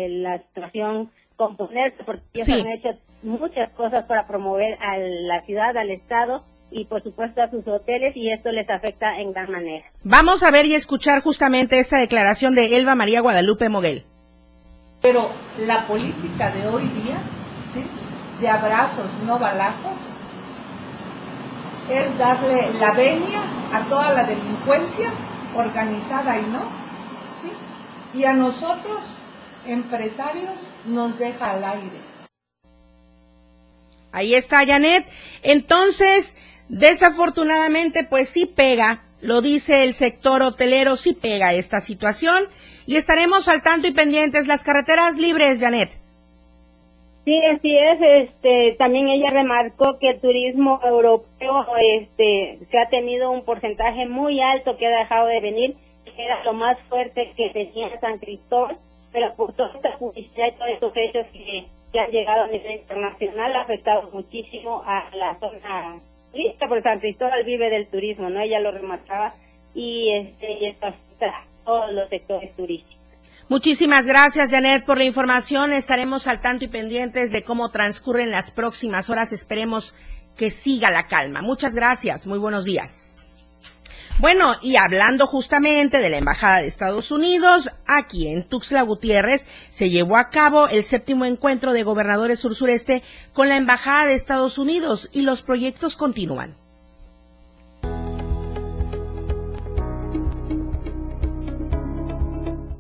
la 0.07 0.39
situación 0.39 1.11
componerse, 1.39 2.03
porque 2.03 2.21
ellos 2.33 2.49
han 2.49 2.71
hecho 2.71 2.89
muchas 3.23 3.71
cosas 3.71 4.03
para 4.03 4.27
promover 4.27 4.73
a 4.83 4.97
la 4.97 5.41
ciudad, 5.45 5.75
al 5.77 5.89
Estado 5.89 6.43
y 6.69 6.83
por 6.85 7.01
supuesto 7.01 7.41
a 7.41 7.49
sus 7.49 7.65
hoteles 7.65 8.15
y 8.15 8.29
esto 8.29 8.51
les 8.51 8.69
afecta 8.69 9.17
en 9.19 9.31
gran 9.31 9.49
manera. 9.49 9.85
Vamos 10.03 10.43
a 10.43 10.51
ver 10.51 10.65
y 10.65 10.75
escuchar 10.75 11.21
justamente 11.21 11.79
esta 11.79 11.97
declaración 11.97 12.55
de 12.55 12.75
Elba 12.75 12.93
María 12.93 13.21
Guadalupe 13.21 13.69
Moguel. 13.69 14.05
Pero 15.01 15.29
la 15.65 15.87
política 15.87 16.51
de 16.51 16.67
hoy 16.67 16.83
día, 16.89 17.17
¿sí? 17.73 17.85
de 18.41 18.49
abrazos, 18.49 19.09
no 19.25 19.39
balazos, 19.39 19.97
es 21.89 22.17
darle 22.17 22.73
la 22.79 22.91
venia 22.91 23.41
a 23.73 23.85
toda 23.85 24.11
la 24.11 24.25
delincuencia, 24.25 25.09
organizada 25.55 26.37
y 26.37 26.45
no, 26.47 26.63
¿sí? 27.41 27.49
y 28.13 28.25
a 28.25 28.33
nosotros 28.33 28.99
empresarios 29.69 30.55
nos 30.85 31.17
deja 31.17 31.51
al 31.51 31.63
aire. 31.63 31.97
Ahí 34.11 34.33
está 34.33 34.65
Janet. 34.65 35.05
Entonces, 35.43 36.35
desafortunadamente, 36.67 38.03
pues 38.03 38.29
sí 38.29 38.45
pega, 38.45 39.03
lo 39.21 39.41
dice 39.41 39.83
el 39.83 39.93
sector 39.93 40.41
hotelero, 40.41 40.95
sí 40.95 41.13
pega 41.13 41.53
esta 41.53 41.81
situación 41.81 42.45
y 42.87 42.95
estaremos 42.95 43.47
al 43.47 43.61
tanto 43.61 43.87
y 43.87 43.91
pendientes. 43.91 44.47
Las 44.47 44.63
carreteras 44.63 45.17
libres, 45.17 45.59
Janet. 45.59 45.91
Sí, 47.25 47.39
así 47.55 47.77
es. 47.77 48.29
Este, 48.29 48.75
también 48.79 49.07
ella 49.09 49.29
remarcó 49.31 49.99
que 49.99 50.09
el 50.09 50.19
turismo 50.19 50.79
europeo, 50.83 51.65
este, 52.01 52.59
se 52.71 52.79
ha 52.79 52.89
tenido 52.89 53.29
un 53.29 53.43
porcentaje 53.43 54.07
muy 54.07 54.41
alto 54.41 54.77
que 54.77 54.87
ha 54.87 54.99
dejado 54.99 55.27
de 55.27 55.39
venir, 55.39 55.75
que 56.05 56.23
era 56.25 56.43
lo 56.43 56.53
más 56.53 56.79
fuerte 56.89 57.31
que 57.37 57.49
tenía 57.51 57.99
San 57.99 58.17
Cristóbal 58.17 58.77
pero 59.11 59.33
por 59.35 59.53
toda 59.53 59.73
esta 59.75 59.97
publicidad 59.97 60.47
y 60.47 60.57
todos 60.57 60.71
estos 60.71 60.93
hechos 60.95 61.27
que, 61.33 61.99
han 61.99 62.11
llegado 62.11 62.43
a 62.43 62.47
nivel 62.47 62.79
internacional 62.79 63.55
ha 63.55 63.61
afectado 63.61 64.09
muchísimo 64.11 64.83
a 64.85 65.09
la 65.15 65.35
zona 65.35 65.99
turística, 66.31 66.67
porque 66.67 66.83
San 66.83 66.99
Cristóbal 66.99 67.43
vive 67.43 67.69
del 67.69 67.87
turismo, 67.87 68.29
¿no? 68.29 68.41
Ella 68.41 68.59
lo 68.59 68.71
remarcaba 68.71 69.33
y, 69.73 70.11
este, 70.13 70.51
y 70.59 70.65
esto 70.67 70.85
afecta 70.85 71.25
a 71.25 71.45
todos 71.65 71.91
los 71.91 72.07
sectores 72.09 72.55
turísticos. 72.55 72.99
Muchísimas 73.49 74.05
gracias, 74.05 74.51
Janet, 74.51 74.85
por 74.85 74.99
la 74.99 75.05
información. 75.05 75.73
Estaremos 75.73 76.27
al 76.27 76.39
tanto 76.39 76.65
y 76.65 76.67
pendientes 76.67 77.31
de 77.31 77.43
cómo 77.43 77.69
transcurren 77.69 78.29
las 78.29 78.51
próximas 78.51 79.09
horas. 79.09 79.33
Esperemos 79.33 79.95
que 80.37 80.51
siga 80.51 80.91
la 80.91 81.07
calma. 81.07 81.41
Muchas 81.41 81.73
gracias. 81.73 82.27
Muy 82.27 82.37
buenos 82.37 82.65
días. 82.65 83.08
Bueno, 84.19 84.51
y 84.61 84.75
hablando 84.75 85.27
justamente 85.27 85.99
de 85.99 86.09
la 86.09 86.17
Embajada 86.17 86.57
de 86.57 86.67
Estados 86.67 87.09
Unidos, 87.09 87.69
aquí 87.87 88.27
en 88.27 88.43
Tuxtla 88.43 88.81
Gutiérrez 88.81 89.47
se 89.69 89.89
llevó 89.89 90.17
a 90.17 90.29
cabo 90.29 90.67
el 90.67 90.83
séptimo 90.83 91.23
encuentro 91.23 91.71
de 91.71 91.83
gobernadores 91.83 92.41
sur-sureste 92.41 93.01
con 93.31 93.47
la 93.47 93.55
Embajada 93.55 94.07
de 94.07 94.15
Estados 94.15 94.57
Unidos 94.57 95.09
y 95.13 95.21
los 95.21 95.41
proyectos 95.41 95.95
continúan. 95.95 96.57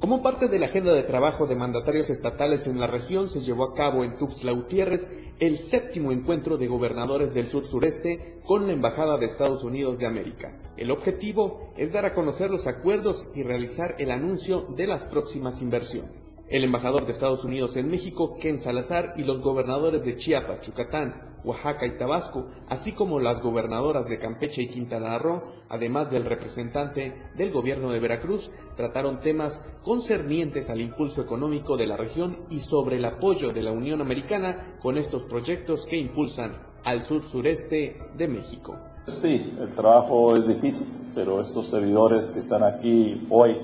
Como 0.01 0.21
parte 0.21 0.49
de 0.49 0.59
la 0.59 0.65
agenda 0.65 0.91
de 0.93 1.03
trabajo 1.03 1.47
de 1.47 1.55
mandatarios 1.55 2.09
estatales 2.09 2.67
en 2.67 2.81
la 2.81 2.87
región, 2.87 3.29
se 3.29 3.39
llevó 3.39 3.63
a 3.63 3.75
cabo 3.75 4.03
en 4.03 4.17
Tuxtla 4.17 4.51
Gutiérrez 4.51 5.09
el 5.39 5.57
séptimo 5.57 6.11
encuentro 6.11 6.57
de 6.57 6.67
gobernadores 6.67 7.33
del 7.33 7.47
sur-sureste 7.47 8.41
con 8.45 8.67
la 8.67 8.73
Embajada 8.73 9.17
de 9.17 9.25
Estados 9.25 9.63
Unidos 9.63 9.97
de 9.97 10.05
América. 10.05 10.59
El 10.75 10.91
objetivo 10.91 11.71
es 11.77 11.93
dar 11.93 12.05
a 12.05 12.13
conocer 12.13 12.49
los 12.49 12.67
acuerdos 12.67 13.27
y 13.33 13.43
realizar 13.43 13.95
el 13.99 14.11
anuncio 14.11 14.67
de 14.75 14.87
las 14.87 15.05
próximas 15.05 15.61
inversiones. 15.61 16.35
El 16.49 16.65
embajador 16.65 17.05
de 17.05 17.13
Estados 17.13 17.45
Unidos 17.45 17.77
en 17.77 17.89
México, 17.89 18.37
Ken 18.41 18.59
Salazar, 18.59 19.13
y 19.15 19.23
los 19.23 19.39
gobernadores 19.39 20.03
de 20.03 20.17
Chiapas, 20.17 20.65
Yucatán, 20.67 21.29
Oaxaca 21.43 21.85
y 21.85 21.97
Tabasco, 21.97 22.47
así 22.67 22.91
como 22.91 23.19
las 23.19 23.41
gobernadoras 23.41 24.09
de 24.09 24.19
Campeche 24.19 24.63
y 24.63 24.67
Quintana 24.67 25.17
Roo, 25.17 25.43
además 25.69 26.11
del 26.11 26.25
representante 26.25 27.13
del 27.35 27.51
gobierno 27.51 27.91
de 27.91 27.99
Veracruz, 27.99 28.51
trataron 28.75 29.21
temas 29.21 29.61
concernientes 29.83 30.69
al 30.69 30.81
impulso 30.81 31.21
económico 31.21 31.77
de 31.77 31.87
la 31.87 31.97
región 31.97 32.45
y 32.49 32.59
sobre 32.59 32.97
el 32.97 33.05
apoyo 33.05 33.53
de 33.53 33.63
la 33.63 33.71
Unión 33.71 34.01
Americana 34.01 34.77
con 34.81 34.97
estos 34.97 35.23
proyectos 35.29 35.85
que 35.85 35.97
impulsan 35.97 36.51
al 36.83 37.03
sur-sureste 37.03 38.01
de 38.17 38.27
México. 38.27 38.75
Sí, 39.05 39.53
el 39.59 39.69
trabajo 39.69 40.35
es 40.35 40.47
difícil, 40.47 40.87
pero 41.15 41.39
estos 41.39 41.67
servidores 41.67 42.31
que 42.31 42.39
están 42.39 42.63
aquí 42.63 43.25
hoy 43.29 43.57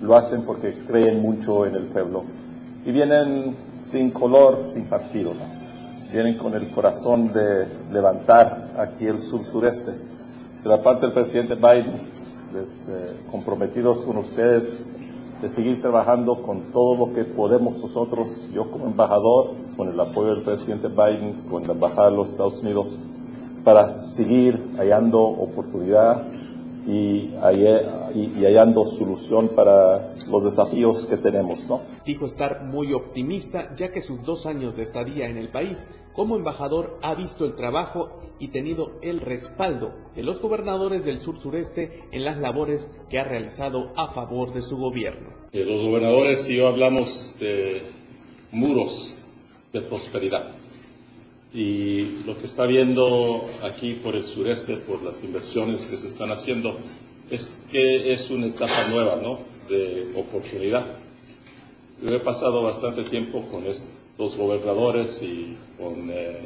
lo 0.00 0.14
hacen 0.14 0.44
porque 0.44 0.72
creen 0.86 1.20
mucho 1.20 1.66
en 1.66 1.74
el 1.74 1.86
pueblo 1.86 2.24
y 2.86 2.92
vienen 2.92 3.56
sin 3.80 4.10
color, 4.10 4.64
sin 4.72 4.84
partido. 4.84 5.34
¿no? 5.34 5.58
vienen 6.12 6.38
con 6.38 6.54
el 6.54 6.70
corazón 6.70 7.32
de 7.32 7.66
levantar 7.92 8.72
aquí 8.78 9.06
el 9.06 9.20
sur-sureste. 9.22 9.92
De 10.62 10.68
la 10.68 10.82
parte 10.82 11.06
del 11.06 11.12
presidente 11.12 11.54
Biden, 11.54 12.00
les, 12.54 12.88
eh, 12.88 13.16
comprometidos 13.30 14.02
con 14.02 14.18
ustedes 14.18 14.84
de 15.40 15.48
seguir 15.48 15.80
trabajando 15.80 16.42
con 16.42 16.72
todo 16.72 16.96
lo 16.96 17.14
que 17.14 17.24
podemos 17.24 17.78
nosotros, 17.80 18.50
yo 18.52 18.70
como 18.70 18.86
embajador, 18.86 19.52
con 19.76 19.88
el 19.88 20.00
apoyo 20.00 20.34
del 20.34 20.42
presidente 20.42 20.88
Biden, 20.88 21.42
con 21.48 21.66
la 21.66 21.72
embajada 21.74 22.10
de 22.10 22.16
los 22.16 22.32
Estados 22.32 22.60
Unidos, 22.62 22.98
para 23.62 23.96
seguir 23.98 24.70
hallando 24.76 25.20
oportunidad 25.20 26.22
y, 26.88 27.34
y, 28.14 28.44
hallando 28.44 28.86
solución 28.86 29.48
para 29.48 30.14
los 30.30 30.44
desafíos 30.44 31.04
que 31.04 31.18
tenemos. 31.18 31.68
¿no? 31.68 31.82
Dijo 32.06 32.24
estar 32.24 32.64
muy 32.64 32.94
optimista 32.94 33.74
ya 33.76 33.90
que 33.90 34.00
sus 34.00 34.22
dos 34.22 34.46
años 34.46 34.74
de 34.74 34.84
estadía 34.84 35.26
en 35.26 35.36
el 35.36 35.50
país 35.50 35.86
como 36.14 36.36
embajador 36.36 36.98
ha 37.02 37.14
visto 37.14 37.44
el 37.44 37.54
trabajo 37.54 38.20
y 38.40 38.48
tenido 38.48 38.92
el 39.02 39.20
respaldo 39.20 39.92
de 40.16 40.22
los 40.22 40.40
gobernadores 40.40 41.04
del 41.04 41.18
sur 41.18 41.36
sureste 41.36 42.04
en 42.10 42.24
las 42.24 42.38
labores 42.38 42.90
que 43.10 43.18
ha 43.18 43.24
realizado 43.24 43.92
a 43.94 44.08
favor 44.12 44.54
de 44.54 44.62
su 44.62 44.78
gobierno. 44.78 45.28
Los 45.52 45.82
gobernadores 45.82 46.48
y 46.48 46.56
yo 46.56 46.68
hablamos 46.68 47.36
de 47.38 47.82
muros 48.50 49.20
de 49.72 49.82
prosperidad 49.82 50.54
y 51.52 52.22
lo 52.26 52.36
que 52.36 52.44
está 52.44 52.66
viendo 52.66 53.48
aquí 53.62 53.94
por 53.94 54.14
el 54.14 54.24
sureste, 54.26 54.76
por 54.76 55.02
las 55.02 55.22
inversiones 55.24 55.86
que 55.86 55.96
se 55.96 56.08
están 56.08 56.30
haciendo, 56.30 56.78
es 57.30 57.50
que 57.70 58.12
es 58.12 58.30
una 58.30 58.46
etapa 58.46 58.88
nueva, 58.90 59.16
¿no? 59.16 59.40
De 59.68 60.12
oportunidad. 60.14 60.84
Yo 62.02 62.14
he 62.14 62.20
pasado 62.20 62.62
bastante 62.62 63.04
tiempo 63.04 63.42
con 63.50 63.66
estos 63.66 64.36
gobernadores 64.36 65.22
y 65.22 65.56
con 65.78 66.10
eh, 66.10 66.38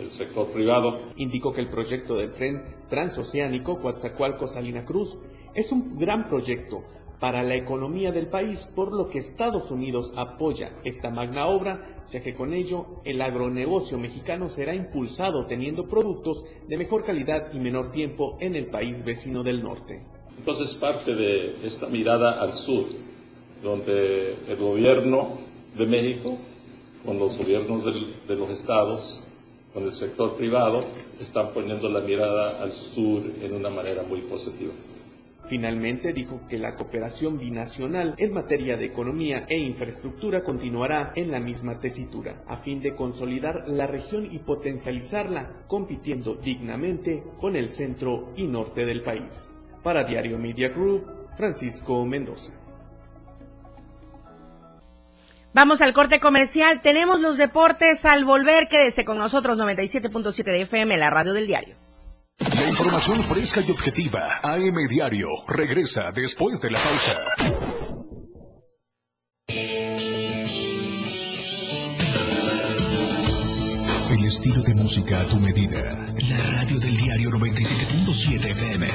el 0.00 0.10
sector 0.10 0.48
privado. 0.48 1.00
Indicó 1.16 1.52
que 1.52 1.60
el 1.60 1.70
proyecto 1.70 2.16
del 2.16 2.32
tren 2.32 2.62
transoceánico 2.88 3.80
Coatzacoalcos-Salina 3.80 4.84
Cruz 4.84 5.18
es 5.54 5.72
un 5.72 5.98
gran 5.98 6.28
proyecto 6.28 6.84
para 7.20 7.42
la 7.42 7.54
economía 7.54 8.12
del 8.12 8.28
país, 8.28 8.66
por 8.74 8.92
lo 8.92 9.10
que 9.10 9.18
Estados 9.18 9.70
Unidos 9.70 10.10
apoya 10.16 10.72
esta 10.84 11.10
magna 11.10 11.46
obra, 11.46 12.02
ya 12.10 12.22
que 12.22 12.34
con 12.34 12.54
ello 12.54 12.86
el 13.04 13.20
agronegocio 13.20 13.98
mexicano 13.98 14.48
será 14.48 14.74
impulsado 14.74 15.46
teniendo 15.46 15.86
productos 15.86 16.46
de 16.66 16.78
mejor 16.78 17.04
calidad 17.04 17.52
y 17.52 17.58
menor 17.58 17.92
tiempo 17.92 18.38
en 18.40 18.56
el 18.56 18.66
país 18.66 19.04
vecino 19.04 19.42
del 19.42 19.62
norte. 19.62 20.02
Entonces 20.38 20.74
parte 20.74 21.14
de 21.14 21.56
esta 21.62 21.86
mirada 21.88 22.40
al 22.40 22.54
sur, 22.54 22.86
donde 23.62 24.36
el 24.48 24.56
gobierno 24.56 25.38
de 25.76 25.86
México, 25.86 26.38
con 27.04 27.18
los 27.18 27.36
gobiernos 27.36 27.84
de 27.84 28.34
los 28.34 28.50
estados, 28.50 29.24
con 29.74 29.84
el 29.84 29.92
sector 29.92 30.36
privado, 30.36 30.84
están 31.20 31.52
poniendo 31.52 31.88
la 31.90 32.00
mirada 32.00 32.62
al 32.62 32.72
sur 32.72 33.22
en 33.42 33.54
una 33.54 33.68
manera 33.68 34.02
muy 34.02 34.22
positiva. 34.22 34.72
Finalmente 35.50 36.12
dijo 36.12 36.42
que 36.48 36.58
la 36.58 36.76
cooperación 36.76 37.36
binacional 37.36 38.14
en 38.18 38.32
materia 38.32 38.76
de 38.76 38.84
economía 38.84 39.46
e 39.48 39.58
infraestructura 39.58 40.44
continuará 40.44 41.10
en 41.16 41.32
la 41.32 41.40
misma 41.40 41.80
tesitura, 41.80 42.44
a 42.46 42.58
fin 42.58 42.80
de 42.80 42.94
consolidar 42.94 43.64
la 43.66 43.88
región 43.88 44.28
y 44.30 44.38
potencializarla, 44.38 45.64
compitiendo 45.66 46.36
dignamente 46.36 47.24
con 47.40 47.56
el 47.56 47.68
centro 47.68 48.30
y 48.36 48.46
norte 48.46 48.86
del 48.86 49.02
país. 49.02 49.50
Para 49.82 50.04
Diario 50.04 50.38
Media 50.38 50.68
Group, 50.68 51.04
Francisco 51.36 52.06
Mendoza. 52.06 52.52
Vamos 55.52 55.80
al 55.80 55.92
corte 55.92 56.20
comercial. 56.20 56.80
Tenemos 56.80 57.18
los 57.20 57.36
deportes 57.36 58.04
al 58.04 58.24
volver. 58.24 58.68
Quédese 58.68 59.04
con 59.04 59.18
nosotros 59.18 59.58
97.7 59.58 60.44
de 60.44 60.60
FM, 60.60 60.96
la 60.96 61.10
radio 61.10 61.32
del 61.32 61.48
diario. 61.48 61.79
La 62.40 62.68
información 62.68 63.22
fresca 63.24 63.60
y 63.60 63.70
objetiva. 63.70 64.40
AM 64.42 64.88
Diario. 64.88 65.28
Regresa 65.46 66.10
después 66.12 66.60
de 66.60 66.70
la 66.70 66.78
pausa. 66.78 67.12
El 74.10 74.24
estilo 74.24 74.62
de 74.62 74.74
música 74.74 75.20
a 75.20 75.24
tu 75.24 75.38
medida. 75.38 76.06
La 76.28 76.56
radio 76.56 76.80
del 76.80 76.96
diario 76.96 77.30
97.7 77.30 78.50
FM. 78.50 78.88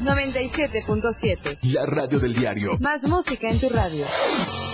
97.7. 0.00 1.58
La 1.72 1.86
radio 1.86 2.18
del 2.18 2.34
diario. 2.34 2.78
Más 2.80 3.06
música 3.06 3.50
en 3.50 3.60
tu 3.60 3.68
radio. 3.68 4.06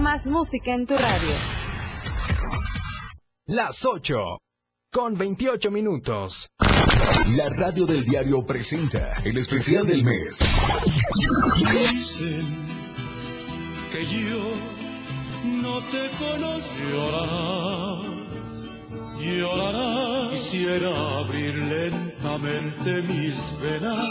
Más 0.00 0.28
música 0.28 0.72
en 0.72 0.86
tu 0.86 0.94
radio. 0.96 1.36
Las 3.46 3.84
8 3.84 4.38
con 4.90 5.18
28 5.18 5.70
minutos. 5.70 6.48
La 7.36 7.50
radio 7.50 7.84
del 7.84 8.02
diario 8.06 8.46
presenta 8.46 9.12
el 9.24 9.36
especial 9.36 9.86
del 9.86 10.02
mes. 10.02 10.38
Dicen 11.92 12.66
que 13.92 14.06
yo 14.06 14.42
no 15.62 15.80
te 15.82 16.08
conocí. 16.18 16.78
Llorarás, 16.90 18.06
llorarás. 19.20 20.32
Quisiera 20.32 21.18
abrir 21.18 21.54
lentamente 21.56 23.02
mis 23.02 23.60
venas 23.60 24.08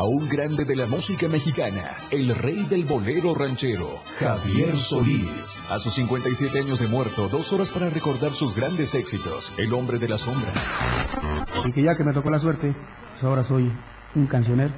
a 0.00 0.04
un 0.04 0.30
grande 0.30 0.64
de 0.64 0.76
la 0.76 0.86
música 0.86 1.28
mexicana, 1.28 1.94
el 2.10 2.34
rey 2.34 2.64
del 2.70 2.86
bolero 2.86 3.34
ranchero, 3.34 4.00
Javier 4.18 4.74
Solís. 4.78 5.60
A 5.68 5.78
sus 5.78 5.92
57 5.92 6.58
años 6.58 6.78
de 6.78 6.86
muerto, 6.86 7.28
dos 7.28 7.52
horas 7.52 7.70
para 7.70 7.90
recordar 7.90 8.32
sus 8.32 8.54
grandes 8.54 8.94
éxitos, 8.94 9.52
El 9.58 9.74
hombre 9.74 9.98
de 9.98 10.08
las 10.08 10.22
sombras. 10.22 10.72
Y 11.66 11.72
que 11.72 11.82
ya 11.82 11.96
que 11.96 12.04
me 12.04 12.14
tocó 12.14 12.30
la 12.30 12.38
suerte, 12.38 12.72
pues 12.72 13.24
ahora 13.24 13.44
soy 13.44 13.70
un 14.14 14.26
cancionero. 14.26 14.72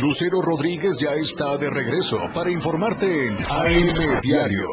Lucero 0.00 0.42
Rodríguez 0.42 0.98
ya 0.98 1.14
está 1.14 1.56
de 1.56 1.70
regreso 1.70 2.18
para 2.34 2.50
informarte 2.50 3.28
en 3.28 3.34
AM 3.48 4.20
Diario. 4.20 4.68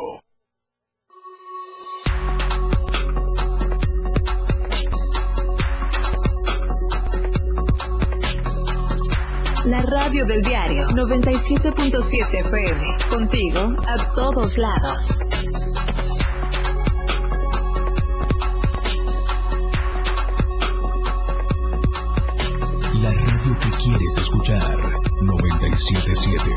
La 9.66 9.82
radio 9.84 10.26
del 10.26 10.42
diario 10.42 10.88
97.7 10.88 12.40
FM. 12.42 12.82
Contigo 13.10 13.78
a 13.88 14.14
todos 14.14 14.58
lados. 14.58 15.20
La 22.96 23.10
radio 23.10 23.58
que 23.60 23.70
quieres 23.78 24.18
escuchar. 24.18 25.03
977. 25.24 26.52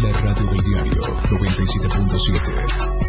La 0.00 0.12
radio 0.20 0.46
del 0.46 0.62
diario 0.64 1.02
97.7. 1.30 3.04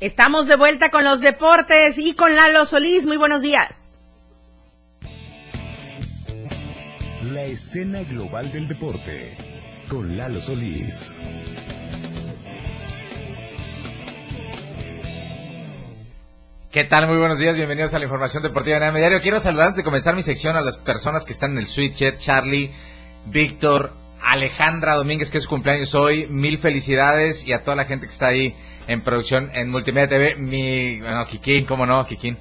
Estamos 0.00 0.46
de 0.46 0.56
vuelta 0.56 0.90
con 0.90 1.04
los 1.04 1.20
deportes 1.20 1.98
y 1.98 2.14
con 2.14 2.34
Lalo 2.34 2.64
Solís. 2.64 3.06
Muy 3.06 3.18
buenos 3.18 3.42
días. 3.42 3.79
Escena 7.50 8.04
global 8.04 8.52
del 8.52 8.68
deporte 8.68 9.36
con 9.88 10.16
Lalo 10.16 10.40
Solís. 10.40 11.16
¿Qué 16.70 16.84
tal? 16.84 17.08
Muy 17.08 17.18
buenos 17.18 17.40
días, 17.40 17.56
bienvenidos 17.56 17.92
a 17.92 17.98
la 17.98 18.04
información 18.04 18.44
deportiva 18.44 18.78
de 18.78 18.96
Diario. 18.96 19.20
Quiero 19.20 19.40
saludar 19.40 19.68
antes 19.68 19.78
de 19.78 19.82
comenzar 19.82 20.14
mi 20.14 20.22
sección 20.22 20.56
a 20.56 20.60
las 20.60 20.78
personas 20.78 21.24
que 21.24 21.32
están 21.32 21.50
en 21.52 21.58
el 21.58 21.66
Sweet 21.66 21.92
Chat, 21.92 22.18
Charlie, 22.18 22.70
Víctor, 23.26 23.92
Alejandra 24.22 24.94
Domínguez, 24.94 25.32
que 25.32 25.38
es 25.38 25.44
su 25.44 25.50
cumpleaños 25.50 25.96
hoy. 25.96 26.28
Mil 26.28 26.56
felicidades 26.56 27.44
y 27.44 27.52
a 27.52 27.64
toda 27.64 27.74
la 27.74 27.84
gente 27.84 28.06
que 28.06 28.12
está 28.12 28.28
ahí 28.28 28.54
en 28.86 29.00
producción 29.00 29.50
en 29.54 29.70
Multimedia 29.70 30.08
TV. 30.08 30.36
Mi, 30.36 31.00
bueno, 31.00 31.24
Kikín, 31.26 31.64
cómo 31.64 31.84
no, 31.84 32.06
Kikín. 32.06 32.38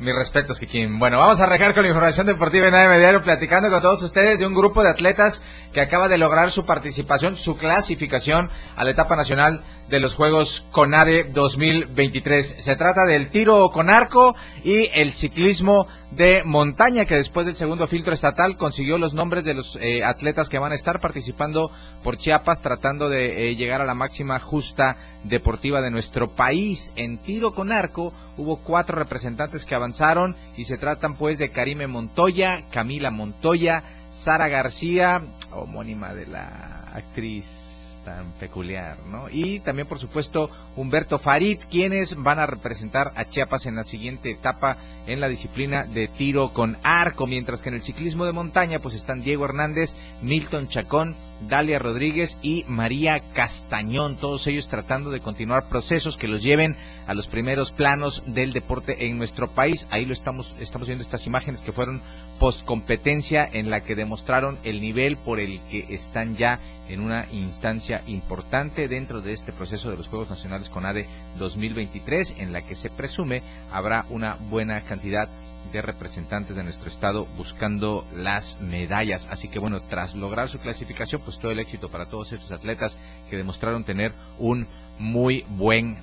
Mis 0.00 0.14
respetos, 0.14 0.58
Kikín. 0.58 0.98
Bueno, 0.98 1.18
vamos 1.18 1.42
a 1.42 1.44
arrancar 1.44 1.74
con 1.74 1.82
la 1.82 1.90
información 1.90 2.26
deportiva 2.26 2.68
en 2.68 2.74
AM 2.74 2.98
Diario, 2.98 3.22
platicando 3.22 3.68
con 3.68 3.82
todos 3.82 4.02
ustedes 4.02 4.38
de 4.38 4.46
un 4.46 4.54
grupo 4.54 4.82
de 4.82 4.88
atletas 4.88 5.42
que 5.74 5.82
acaba 5.82 6.08
de 6.08 6.16
lograr 6.16 6.50
su 6.50 6.64
participación, 6.64 7.36
su 7.36 7.58
clasificación 7.58 8.48
a 8.76 8.84
la 8.84 8.92
etapa 8.92 9.14
nacional 9.14 9.62
de 9.90 9.98
los 9.98 10.14
Juegos 10.14 10.64
CONADE 10.70 11.24
2023. 11.24 12.56
Se 12.60 12.76
trata 12.76 13.04
del 13.04 13.28
tiro 13.28 13.70
con 13.70 13.90
arco 13.90 14.36
y 14.62 14.88
el 14.94 15.10
ciclismo 15.10 15.88
de 16.12 16.42
montaña, 16.44 17.04
que 17.04 17.16
después 17.16 17.44
del 17.44 17.56
segundo 17.56 17.88
filtro 17.88 18.14
estatal 18.14 18.56
consiguió 18.56 18.98
los 18.98 19.14
nombres 19.14 19.44
de 19.44 19.54
los 19.54 19.76
eh, 19.80 20.04
atletas 20.04 20.48
que 20.48 20.60
van 20.60 20.70
a 20.70 20.76
estar 20.76 21.00
participando 21.00 21.72
por 22.04 22.16
Chiapas, 22.16 22.62
tratando 22.62 23.08
de 23.08 23.50
eh, 23.50 23.56
llegar 23.56 23.80
a 23.80 23.84
la 23.84 23.94
máxima 23.94 24.38
justa 24.38 24.96
deportiva 25.24 25.82
de 25.82 25.90
nuestro 25.90 26.30
país. 26.30 26.92
En 26.94 27.18
tiro 27.18 27.52
con 27.52 27.72
arco 27.72 28.12
hubo 28.36 28.58
cuatro 28.58 28.96
representantes 28.96 29.66
que 29.66 29.74
avanzaron 29.74 30.36
y 30.56 30.66
se 30.66 30.78
tratan 30.78 31.16
pues 31.16 31.38
de 31.38 31.50
Karime 31.50 31.88
Montoya, 31.88 32.62
Camila 32.70 33.10
Montoya, 33.10 33.82
Sara 34.08 34.48
García, 34.48 35.20
homónima 35.50 36.14
de 36.14 36.26
la 36.26 36.90
actriz 36.94 37.69
tan 38.04 38.30
peculiar, 38.32 38.96
¿no? 39.10 39.28
Y 39.30 39.60
también, 39.60 39.86
por 39.86 39.98
supuesto, 39.98 40.50
Humberto 40.76 41.18
Farid, 41.18 41.58
quienes 41.70 42.16
van 42.16 42.38
a 42.38 42.46
representar 42.46 43.12
a 43.16 43.24
Chiapas 43.24 43.66
en 43.66 43.76
la 43.76 43.84
siguiente 43.84 44.30
etapa 44.30 44.76
en 45.06 45.20
la 45.20 45.28
disciplina 45.28 45.84
de 45.84 46.08
tiro 46.08 46.50
con 46.50 46.76
arco, 46.82 47.26
mientras 47.26 47.62
que 47.62 47.68
en 47.68 47.76
el 47.76 47.82
ciclismo 47.82 48.24
de 48.24 48.32
montaña, 48.32 48.78
pues 48.78 48.94
están 48.94 49.22
Diego 49.22 49.44
Hernández, 49.44 49.96
Milton 50.22 50.68
Chacón, 50.68 51.16
Dalia 51.48 51.78
Rodríguez 51.78 52.38
y 52.42 52.64
María 52.68 53.20
Castañón, 53.32 54.16
todos 54.16 54.46
ellos 54.46 54.68
tratando 54.68 55.10
de 55.10 55.20
continuar 55.20 55.68
procesos 55.68 56.16
que 56.16 56.28
los 56.28 56.42
lleven 56.42 56.76
a 57.06 57.14
los 57.14 57.28
primeros 57.28 57.72
planos 57.72 58.22
del 58.26 58.52
deporte 58.52 59.06
en 59.06 59.18
nuestro 59.18 59.48
país. 59.48 59.88
Ahí 59.90 60.04
lo 60.04 60.12
estamos, 60.12 60.54
estamos 60.60 60.88
viendo 60.88 61.02
estas 61.02 61.26
imágenes 61.26 61.62
que 61.62 61.72
fueron 61.72 62.02
post 62.38 62.64
competencia 62.64 63.48
en 63.50 63.70
la 63.70 63.80
que 63.80 63.94
demostraron 63.94 64.58
el 64.64 64.80
nivel 64.80 65.16
por 65.16 65.40
el 65.40 65.60
que 65.70 65.86
están 65.90 66.36
ya 66.36 66.60
en 66.88 67.00
una 67.00 67.26
instancia 67.32 68.02
importante 68.06 68.88
dentro 68.88 69.20
de 69.20 69.32
este 69.32 69.52
proceso 69.52 69.90
de 69.90 69.96
los 69.96 70.08
Juegos 70.08 70.30
Nacionales 70.30 70.70
CONADE 70.70 71.06
2023, 71.38 72.34
en 72.38 72.52
la 72.52 72.62
que 72.62 72.74
se 72.74 72.90
presume 72.90 73.42
habrá 73.72 74.04
una 74.10 74.36
buena 74.50 74.80
cantidad 74.82 75.28
de 75.72 75.82
representantes 75.82 76.56
de 76.56 76.64
nuestro 76.64 76.88
estado 76.88 77.26
buscando 77.36 78.06
las 78.14 78.60
medallas. 78.60 79.28
Así 79.30 79.48
que 79.48 79.58
bueno, 79.58 79.80
tras 79.80 80.14
lograr 80.14 80.48
su 80.48 80.58
clasificación, 80.58 81.20
pues 81.24 81.38
todo 81.38 81.52
el 81.52 81.60
éxito 81.60 81.88
para 81.88 82.06
todos 82.06 82.32
estos 82.32 82.52
atletas 82.52 82.98
que 83.28 83.36
demostraron 83.36 83.84
tener 83.84 84.12
un 84.38 84.66
muy 84.98 85.44
buen 85.48 85.96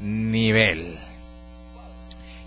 nivel. 0.00 0.98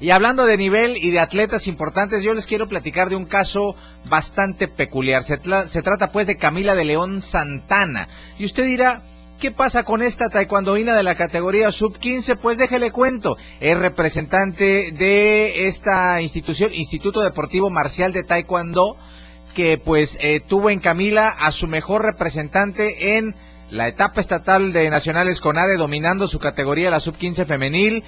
Y 0.02 0.12
hablando 0.12 0.46
de 0.46 0.58
nivel 0.58 0.96
y 0.96 1.12
de 1.12 1.20
atletas 1.20 1.68
importantes, 1.68 2.24
yo 2.24 2.34
les 2.34 2.46
quiero 2.46 2.70
platicar 2.70 3.10
de 3.10 3.18
un 3.18 3.26
caso 3.26 3.76
bastante 4.06 4.70
peculiar. 4.70 5.24
Se, 5.24 5.40
se 5.68 5.82
trata 5.82 6.12
pues 6.12 6.26
de 6.26 6.38
Camila 6.38 6.74
de 6.74 6.86
León 6.86 7.22
Santana. 7.22 8.08
Y 8.38 8.46
usted 8.46 8.64
dirá, 8.64 9.02
¿Qué 9.40 9.52
pasa 9.52 9.86
con 9.86 10.02
esta 10.02 10.28
taekwondoína 10.28 10.98
de 10.98 11.04
la 11.04 11.16
categoría 11.16 11.72
sub-15? 11.72 12.38
Pues 12.42 12.58
déjele 12.58 12.92
cuento. 12.92 13.38
Es 13.62 13.78
representante 13.78 14.92
de 14.92 15.70
esta 15.70 16.22
institución, 16.22 16.74
Instituto 16.74 17.22
Deportivo 17.22 17.70
Marcial 17.70 18.12
de 18.12 18.26
Taekwondo, 18.26 18.98
que 19.56 19.78
pues 19.78 20.18
eh, 20.20 20.42
tuvo 20.46 20.70
en 20.70 20.82
Camila 20.82 21.30
a 21.30 21.54
su 21.54 21.68
mejor 21.68 22.04
representante 22.04 23.16
en 23.16 23.34
la 23.70 23.88
etapa 23.88 24.20
estatal 24.20 24.74
de 24.74 24.90
Nacionales 24.90 25.40
CONADE, 25.40 25.78
dominando 25.78 26.28
su 26.28 26.40
categoría, 26.40 26.92
la 26.92 27.00
sub-15 27.00 27.46
femenil, 27.46 28.04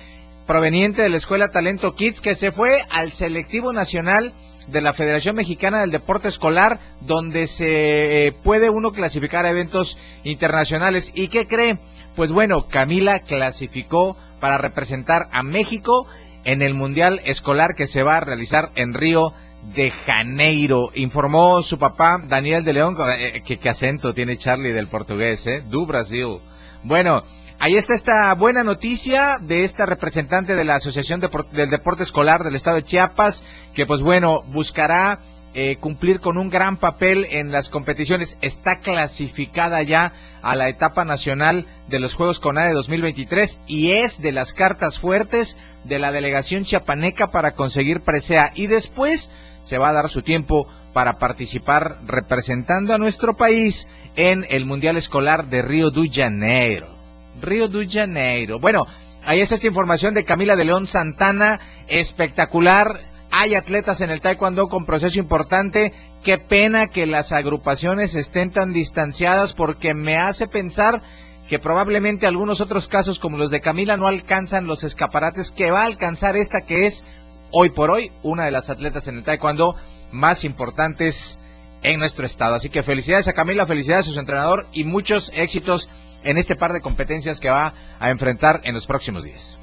proveniente 0.46 1.02
de 1.02 1.10
la 1.10 1.16
Escuela 1.16 1.50
Talento 1.50 1.96
Kids, 1.96 2.20
que 2.20 2.36
se 2.36 2.52
fue 2.52 2.82
al 2.90 3.10
selectivo 3.10 3.72
nacional 3.72 4.34
de 4.68 4.82
la 4.82 4.94
Federación 4.94 5.36
Mexicana 5.36 5.82
del 5.82 5.92
Deporte 5.92 6.28
Escolar, 6.28 6.80
donde 7.02 7.48
se 7.48 8.28
eh, 8.28 8.32
puede 8.32 8.70
uno 8.70 8.92
clasificar 8.92 9.46
a 9.46 9.52
eventos 9.52 9.98
internacionales. 10.24 11.12
¿Y 11.16 11.28
qué 11.28 11.48
cree? 11.48 11.78
Pues 12.16 12.32
bueno, 12.32 12.68
Camila 12.68 13.20
clasificó 13.20 14.18
para 14.40 14.58
representar 14.58 15.28
a 15.32 15.44
México 15.44 16.08
en 16.44 16.62
el 16.62 16.74
Mundial 16.74 17.22
Escolar 17.26 17.76
que 17.76 17.88
se 17.88 18.04
va 18.04 18.18
a 18.18 18.22
realizar 18.22 18.72
en 18.76 18.94
Río 18.94 19.34
de 19.76 19.92
Janeiro. 19.92 20.90
Informó 20.96 21.62
su 21.62 21.78
papá, 21.78 22.20
Daniel 22.28 22.64
de 22.64 22.74
León, 22.74 22.98
eh, 23.18 23.42
que, 23.46 23.70
acento 23.70 24.14
tiene 24.14 24.36
Charlie 24.36 24.74
del 24.74 24.88
portugués, 24.88 25.46
¿eh? 25.48 25.64
Du 25.70 25.86
Brasil. 25.86 26.40
Bueno, 26.84 27.24
ahí 27.62 27.76
está 27.76 27.94
esta 27.94 28.34
buena 28.34 28.64
noticia 28.64 29.38
de 29.40 29.64
esta 29.64 29.86
representante 29.86 30.56
de 30.56 30.66
la 30.66 30.76
Asociación 30.76 31.22
del 31.52 31.70
Deporte 31.70 32.02
Escolar 32.02 32.44
del 32.44 32.56
Estado 32.56 32.78
de 32.78 32.84
Chiapas, 32.84 33.46
que 33.76 33.86
pues 33.86 34.02
bueno, 34.02 34.42
buscará 34.48 35.20
eh, 35.54 35.76
cumplir 35.76 36.20
con 36.20 36.40
un 36.40 36.50
gran 36.50 36.78
papel 36.78 37.28
en 37.30 37.52
las 37.52 37.70
competiciones. 37.70 38.36
Está 38.42 38.80
clasificada 38.80 39.84
ya 39.84 40.12
a 40.42 40.56
la 40.56 40.70
etapa 40.70 41.06
nacional 41.06 41.68
de 41.88 42.00
los 42.00 42.16
Juegos 42.16 42.40
CONADE 42.40 42.74
2023 42.74 43.62
y 43.68 43.92
es 43.92 44.20
de 44.20 44.32
las 44.32 44.54
cartas 44.54 44.98
fuertes 44.98 45.60
de 45.84 46.00
la 46.00 46.12
delegación 46.12 46.64
chiapaneca 46.64 47.30
para 47.30 47.52
conseguir 47.52 48.02
presea 48.02 48.52
y 48.56 48.66
después 48.66 49.30
se 49.60 49.78
va 49.78 49.90
a 49.90 49.94
dar 49.94 50.10
su 50.10 50.24
tiempo 50.24 50.68
para 50.94 51.20
participar 51.20 52.00
representando 52.08 52.96
a 52.96 52.98
nuestro 52.98 53.36
país 53.36 53.88
en 54.16 54.46
el 54.50 54.66
Mundial 54.66 54.98
Escolar 54.98 55.46
de 55.46 55.62
Río 55.62 55.92
de 55.92 56.10
Janeiro. 56.12 57.01
Río 57.40 57.68
de 57.68 57.88
Janeiro. 57.88 58.60
Bueno, 58.60 58.86
ahí 59.24 59.40
está 59.40 59.56
esta 59.56 59.68
información 59.68 60.14
de 60.14 60.26
Camila 60.26 60.56
de 60.56 60.66
León 60.66 60.88
Santana, 60.88 61.60
espectacular. 61.88 63.02
Hay 63.32 63.56
atletas 63.56 64.02
en 64.02 64.10
el 64.10 64.22
taekwondo 64.22 64.68
con 64.68 64.86
proceso 64.86 65.20
importante. 65.20 65.94
Qué 66.24 66.38
pena 66.38 66.88
que 66.88 67.08
las 67.08 67.32
agrupaciones 67.32 68.16
estén 68.16 68.52
tan 68.52 68.74
distanciadas 68.74 69.54
porque 69.54 69.94
me 69.94 70.18
hace 70.18 70.48
pensar 70.48 71.02
que 71.48 71.60
probablemente 71.60 72.28
algunos 72.28 72.62
otros 72.62 72.88
casos 72.88 73.20
como 73.20 73.38
los 73.38 73.52
de 73.52 73.62
Camila 73.62 73.98
no 73.98 74.08
alcanzan 74.08 74.68
los 74.68 74.84
escaparates 74.84 75.52
que 75.52 75.72
va 75.72 75.82
a 75.82 75.86
alcanzar 75.86 76.38
esta 76.38 76.62
que 76.62 76.86
es 76.86 77.04
hoy 77.52 77.72
por 77.72 77.90
hoy 77.90 78.12
una 78.24 78.46
de 78.46 78.52
las 78.52 78.70
atletas 78.70 79.08
en 79.08 79.18
el 79.18 79.24
taekwondo 79.24 79.76
más 80.12 80.46
importantes 80.46 81.40
en 81.84 82.00
nuestro 82.00 82.26
estado. 82.26 82.56
Así 82.56 82.70
que 82.70 82.84
felicidades 82.84 83.28
a 83.28 83.34
Camila, 83.34 83.66
felicidades 83.66 84.08
a 84.08 84.12
su 84.12 84.20
entrenador 84.20 84.68
y 84.74 84.84
muchos 84.84 85.32
éxitos 85.34 85.90
en 86.24 86.38
este 86.38 86.56
par 86.56 86.74
de 86.74 86.82
competencias 86.82 87.40
que 87.40 87.50
va 87.50 87.74
a 88.00 88.10
enfrentar 88.10 88.62
en 88.64 88.74
los 88.74 88.88
próximos 88.88 89.24
días. 89.24 89.58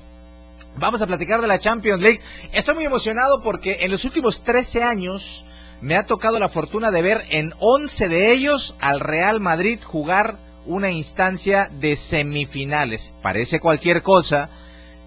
Vamos 0.77 1.03
a 1.03 1.07
platicar 1.07 1.41
de 1.41 1.49
la 1.49 1.59
Champions 1.59 2.03
League. 2.03 2.21
Estoy 2.53 2.75
muy 2.75 2.85
emocionado 2.85 3.43
porque 3.43 3.79
en 3.81 3.91
los 3.91 4.05
últimos 4.05 4.43
13 4.43 4.85
años 4.85 5.45
me 5.81 5.97
ha 5.97 6.07
tocado 6.07 6.39
la 6.39 6.49
fortuna 6.49 6.91
de 6.91 7.03
ver 7.03 7.25
en 7.31 7.53
11 7.59 8.09
de 8.09 8.33
ellos 8.33 8.77
al 8.81 9.01
Real 9.01 9.41
Madrid 9.41 9.81
jugar 9.83 10.37
una 10.67 10.91
instancia 10.91 11.71
de 11.81 11.97
semifinales. 11.97 13.13
Parece 13.23 13.59
cualquier 13.59 14.03
cosa, 14.03 14.51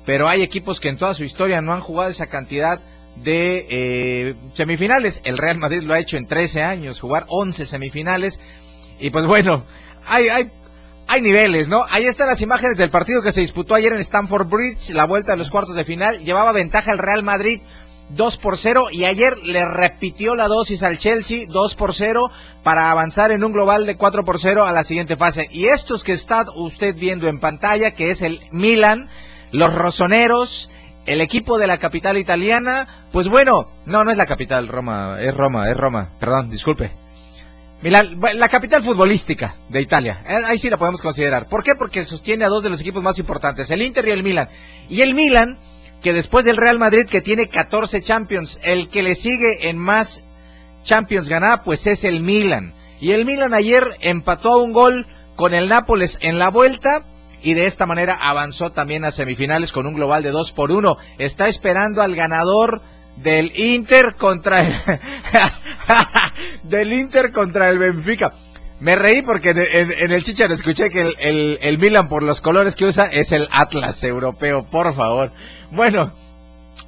pero 0.06 0.28
hay 0.28 0.42
equipos 0.42 0.80
que 0.80 0.90
en 0.90 0.98
toda 0.98 1.14
su 1.14 1.24
historia 1.24 1.62
no 1.62 1.74
han 1.74 1.82
jugado 1.82 2.10
esa 2.10 2.28
cantidad 2.28 2.82
de 3.16 3.68
eh, 3.70 4.36
semifinales. 4.54 5.22
El 5.24 5.38
Real 5.38 5.58
Madrid 5.58 5.82
lo 5.84 5.94
ha 5.94 6.00
hecho 6.00 6.18
en 6.18 6.28
13 6.28 6.64
años, 6.64 7.00
jugar 7.00 7.26
11 7.28 7.66
semifinales. 7.66 8.40
Y 9.00 9.10
pues 9.10 9.26
bueno, 9.26 9.66
hay, 10.06 10.30
hay, 10.30 10.52
hay 11.08 11.22
niveles, 11.22 11.70
¿no? 11.70 11.84
Ahí 11.90 12.06
están 12.06 12.28
las 12.28 12.42
imágenes 12.42 12.78
del 12.78 12.90
partido 12.90 13.22
que 13.22 13.32
se 13.32 13.42
disputó 13.42 13.76
ayer 13.76 13.94
en 13.94 14.00
Stamford 14.00 14.48
Bridge, 14.48 14.92
la 14.92 15.06
vuelta 15.06 15.34
de 15.34 15.38
los 15.38 15.50
cuartos 15.50 15.76
de 15.76 15.86
final. 15.86 16.24
Llevaba 16.24 16.52
ventaja 16.52 16.92
el 16.92 17.00
Real 17.00 17.24
Madrid 17.24 17.62
2 18.16 18.38
por 18.38 18.58
0 18.58 18.88
y 18.92 19.06
ayer 19.06 19.38
le 19.44 19.66
repitió 19.66 20.36
la 20.36 20.48
dosis 20.48 20.84
al 20.84 20.98
Chelsea 20.98 21.46
2 21.48 21.76
por 21.76 21.94
0 21.94 22.30
para 22.64 22.92
avanzar 22.92 23.32
en 23.32 23.44
un 23.44 23.54
global 23.54 23.86
de 23.86 23.96
4 23.96 24.24
por 24.26 24.40
0 24.40 24.66
a 24.66 24.72
la 24.72 24.84
siguiente 24.84 25.16
fase. 25.16 25.48
Y 25.52 25.66
estos 25.66 26.04
que 26.04 26.12
está 26.12 26.46
usted 26.56 26.96
viendo 26.96 27.28
en 27.28 27.40
pantalla, 27.40 27.92
que 27.92 28.10
es 28.10 28.22
el 28.22 28.42
Milan, 28.52 29.10
los 29.52 29.74
rosoneros, 29.74 30.70
el 31.06 31.22
equipo 31.22 31.58
de 31.58 31.68
la 31.68 31.78
capital 31.78 32.18
italiana, 32.18 32.88
pues 33.12 33.28
bueno, 33.28 33.68
no, 33.86 34.04
no 34.04 34.12
es 34.12 34.18
la 34.18 34.26
capital, 34.26 34.68
Roma, 34.68 35.18
es 35.20 35.34
Roma, 35.34 35.70
es 35.70 35.78
Roma, 35.78 36.10
perdón, 36.20 36.50
disculpe. 36.50 36.92
Milán, 37.82 38.20
la 38.36 38.48
capital 38.48 38.84
futbolística 38.84 39.56
de 39.70 39.82
Italia, 39.82 40.22
eh, 40.28 40.44
ahí 40.46 40.60
sí 40.60 40.70
la 40.70 40.78
podemos 40.78 41.02
considerar. 41.02 41.48
¿Por 41.50 41.64
qué? 41.64 41.74
Porque 41.74 42.04
sostiene 42.04 42.46
a 42.46 42.50
dos 42.50 42.62
de 42.62 42.70
los 42.70 42.82
equipos 42.82 43.02
más 43.02 43.18
importantes, 43.18 43.72
el 43.72 43.82
Inter 43.82 44.08
y 44.08 44.12
el 44.12 44.22
Milan. 44.22 44.50
Y 44.88 45.02
el 45.02 45.16
Milan, 45.16 45.58
que 46.04 46.14
después 46.14 46.46
del 46.46 46.58
Real 46.58 46.78
Madrid, 46.78 47.08
que 47.10 47.22
tiene 47.22 47.50
14 47.50 48.02
Champions, 48.02 48.60
el 48.62 48.88
que 48.90 49.02
le 49.02 49.16
sigue 49.16 49.68
en 49.68 49.80
más 49.80 50.22
Champions 50.84 51.28
ganada, 51.28 51.64
pues 51.64 51.88
es 51.88 52.04
el 52.04 52.22
Milan. 52.22 52.76
Y 53.00 53.14
el 53.14 53.26
Milan 53.26 53.56
ayer 53.56 53.84
empató 54.02 54.50
a 54.50 54.64
un 54.64 54.74
gol 54.74 55.08
con 55.36 55.56
el 55.56 55.68
Nápoles 55.68 56.20
en 56.22 56.38
la 56.38 56.52
vuelta 56.52 57.04
y 57.44 57.54
de 57.54 57.66
esta 57.66 57.86
manera 57.86 58.18
avanzó 58.22 58.72
también 58.72 59.06
a 59.06 59.12
semifinales 59.12 59.72
con 59.72 59.88
un 59.88 59.94
global 59.94 60.24
de 60.24 60.32
2 60.32 60.52
por 60.52 60.72
1. 60.72 60.98
Está 61.18 61.48
esperando 61.48 62.02
al 62.02 62.16
ganador 62.16 62.82
del 63.18 63.52
Inter 63.60 64.16
contra 64.16 64.66
el 64.66 64.74
del 66.64 66.94
Inter 66.94 67.32
contra 67.32 67.70
el 67.70 67.78
Benfica. 67.78 68.34
Me 68.80 68.96
reí 68.96 69.22
porque 69.22 69.52
en, 69.52 70.12
el 70.12 70.24
Chichar 70.24 70.52
escuché 70.52 70.90
que 70.90 71.02
el, 71.02 71.60
el, 71.62 71.78
Milan 71.78 72.08
por 72.08 72.24
los 72.24 72.42
colores 72.42 72.76
que 72.76 72.86
usa 72.86 73.06
es 73.12 73.32
el 73.32 73.48
Atlas 73.52 74.04
europeo, 74.04 74.66
por 74.66 74.94
favor. 74.96 75.32
Bueno, 75.70 76.12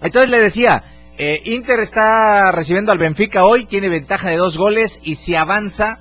entonces 0.01 0.31
le 0.31 0.39
decía, 0.39 0.83
eh, 1.19 1.41
Inter 1.45 1.79
está 1.79 2.51
recibiendo 2.51 2.91
al 2.91 2.97
Benfica 2.97 3.45
hoy, 3.45 3.65
tiene 3.65 3.89
ventaja 3.89 4.29
de 4.29 4.37
dos 4.37 4.57
goles 4.57 4.99
y 5.03 5.15
si 5.15 5.35
avanza 5.35 5.99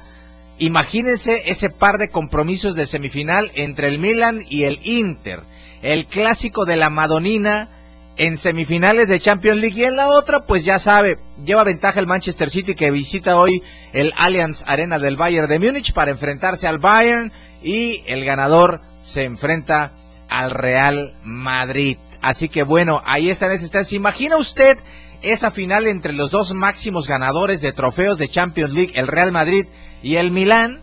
Imagínense 0.59 1.42
ese 1.46 1.70
par 1.70 1.98
de 1.98 2.11
compromisos 2.11 2.74
de 2.74 2.86
semifinal 2.86 3.50
entre 3.55 3.88
el 3.88 3.98
Milan 3.98 4.44
y 4.48 4.64
el 4.64 4.80
Inter. 4.84 5.40
El 5.82 6.07
clásico 6.07 6.64
de 6.64 6.76
la 6.76 6.90
Madonina 6.90 7.68
en 8.16 8.36
semifinales 8.36 9.09
de 9.09 9.18
Champions 9.18 9.61
League 9.61 9.80
y 9.80 9.84
en 9.84 9.96
la 9.96 10.09
otra, 10.09 10.40
pues 10.40 10.64
ya 10.64 10.78
sabe, 10.78 11.18
lleva 11.44 11.64
ventaja 11.64 11.98
el 11.98 12.07
Manchester 12.07 12.50
City 12.50 12.74
que 12.74 12.90
visita 12.90 13.36
hoy 13.36 13.62
el 13.92 14.12
Allianz 14.16 14.64
Arena 14.66 14.98
del 14.98 15.16
Bayern 15.16 15.48
de 15.48 15.59
Múnich 15.59 15.92
para 15.92 16.11
enfrentarse 16.11 16.66
al 16.68 16.78
Bayern 16.78 17.32
y 17.62 18.03
el 18.07 18.24
ganador 18.24 18.80
se 19.00 19.24
enfrenta 19.24 19.92
al 20.28 20.50
Real 20.50 21.14
Madrid. 21.24 21.96
Así 22.20 22.48
que 22.48 22.62
bueno, 22.62 23.03
ahí 23.05 23.30
están 23.30 23.50
esas. 23.50 23.88
¿Se 23.88 23.96
imagina 23.96 24.36
usted 24.36 24.78
esa 25.22 25.50
final 25.50 25.86
entre 25.86 26.12
los 26.12 26.30
dos 26.30 26.53
máximos 26.53 27.09
ganadores 27.09 27.61
de 27.61 27.72
trofeos 27.72 28.18
de 28.18 28.28
Champions 28.28 28.72
League, 28.72 28.92
el 28.94 29.07
Real 29.07 29.32
Madrid 29.32 29.66
y 30.03 30.16
el 30.16 30.30
Milán 30.30 30.80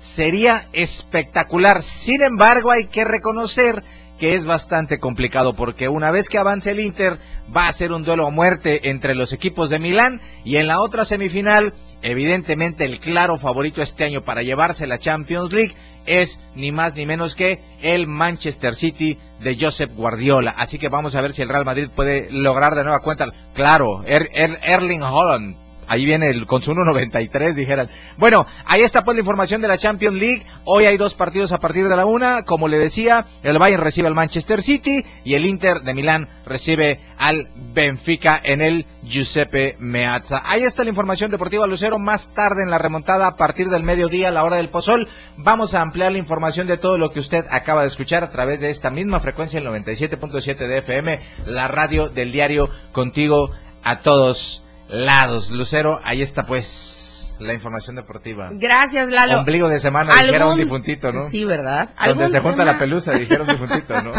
sería 0.00 0.66
espectacular. 0.72 1.82
Sin 1.82 2.22
embargo, 2.22 2.70
hay 2.70 2.86
que 2.86 3.04
reconocer 3.04 3.82
que 4.18 4.34
es 4.34 4.44
bastante 4.44 4.98
complicado 4.98 5.54
porque 5.54 5.88
una 5.88 6.10
vez 6.10 6.28
que 6.28 6.38
avance 6.38 6.70
el 6.70 6.80
Inter 6.80 7.18
va 7.56 7.66
a 7.66 7.72
ser 7.72 7.90
un 7.92 8.02
duelo 8.02 8.26
a 8.26 8.30
muerte 8.30 8.90
entre 8.90 9.14
los 9.14 9.32
equipos 9.32 9.70
de 9.70 9.78
Milán 9.78 10.20
y 10.44 10.56
en 10.56 10.66
la 10.66 10.80
otra 10.80 11.06
semifinal, 11.06 11.72
evidentemente 12.02 12.84
el 12.84 13.00
claro 13.00 13.38
favorito 13.38 13.80
este 13.80 14.04
año 14.04 14.20
para 14.20 14.42
llevarse 14.42 14.86
la 14.86 14.98
Champions 14.98 15.54
League 15.54 15.74
es 16.04 16.40
ni 16.54 16.70
más 16.70 16.94
ni 16.96 17.06
menos 17.06 17.34
que 17.34 17.60
el 17.82 18.06
Manchester 18.06 18.74
City 18.74 19.18
de 19.40 19.56
Joseph 19.58 19.92
Guardiola. 19.94 20.54
Así 20.56 20.78
que 20.78 20.88
vamos 20.88 21.16
a 21.16 21.22
ver 21.22 21.32
si 21.32 21.42
el 21.42 21.48
Real 21.48 21.64
Madrid 21.64 21.88
puede 21.94 22.30
lograr 22.30 22.74
de 22.74 22.84
nueva 22.84 23.00
cuenta. 23.00 23.26
Claro, 23.54 24.02
er, 24.04 24.28
er, 24.34 24.58
Erling 24.62 25.02
Holland 25.02 25.56
Ahí 25.90 26.04
viene 26.04 26.28
el, 26.28 26.46
con 26.46 26.62
su 26.62 26.70
1.93, 26.70 27.52
dijeran. 27.56 27.90
Bueno, 28.16 28.46
ahí 28.64 28.82
está 28.82 29.02
pues 29.02 29.16
la 29.16 29.22
información 29.22 29.60
de 29.60 29.66
la 29.66 29.76
Champions 29.76 30.16
League. 30.16 30.46
Hoy 30.64 30.84
hay 30.84 30.96
dos 30.96 31.16
partidos 31.16 31.50
a 31.50 31.58
partir 31.58 31.88
de 31.88 31.96
la 31.96 32.06
una. 32.06 32.44
Como 32.44 32.68
le 32.68 32.78
decía, 32.78 33.26
el 33.42 33.58
Bayern 33.58 33.82
recibe 33.82 34.06
al 34.06 34.14
Manchester 34.14 34.62
City 34.62 35.04
y 35.24 35.34
el 35.34 35.44
Inter 35.44 35.80
de 35.80 35.92
Milán 35.92 36.28
recibe 36.46 37.00
al 37.18 37.48
Benfica 37.74 38.40
en 38.40 38.60
el 38.60 38.86
Giuseppe 39.02 39.74
Meazza. 39.80 40.42
Ahí 40.44 40.62
está 40.62 40.84
la 40.84 40.90
información 40.90 41.32
deportiva 41.32 41.66
Lucero. 41.66 41.98
Más 41.98 42.32
tarde 42.34 42.62
en 42.62 42.70
la 42.70 42.78
remontada 42.78 43.26
a 43.26 43.34
partir 43.34 43.68
del 43.68 43.82
mediodía 43.82 44.28
a 44.28 44.30
la 44.30 44.44
hora 44.44 44.58
del 44.58 44.68
pozol. 44.68 45.08
Vamos 45.38 45.74
a 45.74 45.80
ampliar 45.80 46.12
la 46.12 46.18
información 46.18 46.68
de 46.68 46.76
todo 46.76 46.98
lo 46.98 47.10
que 47.10 47.18
usted 47.18 47.46
acaba 47.50 47.82
de 47.82 47.88
escuchar 47.88 48.22
a 48.22 48.30
través 48.30 48.60
de 48.60 48.70
esta 48.70 48.90
misma 48.90 49.18
frecuencia, 49.18 49.58
el 49.58 49.66
97.7 49.66 50.68
de 50.68 50.78
FM, 50.78 51.20
la 51.46 51.66
radio 51.66 52.08
del 52.08 52.30
diario 52.30 52.70
contigo 52.92 53.50
a 53.82 54.02
todos 54.02 54.62
lados. 54.90 55.50
Lucero, 55.50 56.00
ahí 56.04 56.22
está 56.22 56.46
pues 56.46 57.34
la 57.38 57.54
información 57.54 57.96
deportiva. 57.96 58.50
Gracias, 58.52 59.08
Lalo. 59.08 59.40
Ombligo 59.40 59.68
de 59.68 59.78
semana, 59.78 60.14
dijera 60.22 60.46
un 60.46 60.58
difuntito, 60.58 61.12
¿no? 61.12 61.28
Sí, 61.28 61.44
¿verdad? 61.44 61.90
Donde 62.06 62.28
se 62.28 62.40
junta 62.40 62.64
la 62.64 62.78
pelusa, 62.78 63.12
dijeron 63.14 63.46
difuntito, 63.46 64.02
¿no? 64.02 64.12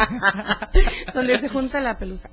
Donde 1.13 1.39
se 1.39 1.49
junta 1.49 1.79
la 1.81 1.97
pelusa. 1.97 2.29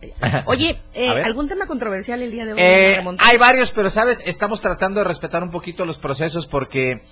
Oye, 0.47 0.81
eh, 0.95 1.09
¿algún 1.09 1.49
tema 1.49 1.67
controversial 1.67 2.23
el 2.23 2.31
día 2.31 2.47
de 2.47 2.53
hoy? 2.55 2.59
Eh, 2.61 3.01
hay 3.19 3.37
varios, 3.37 3.71
pero 3.73 3.91
sabes, 3.91 4.23
estamos 4.27 4.61
tratando 4.61 5.01
de 5.01 5.05
respetar 5.05 5.43
un 5.43 5.51
poquito 5.51 5.85
los 5.85 5.99
procesos 5.99 6.47
porque 6.47 7.03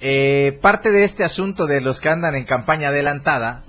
eh, 0.00 0.58
parte 0.62 0.92
de 0.92 1.04
este 1.04 1.24
asunto 1.24 1.66
de 1.66 1.80
los 1.80 2.00
que 2.00 2.08
andan 2.08 2.36
en 2.36 2.44
campaña 2.44 2.88
adelantada, 2.88 3.64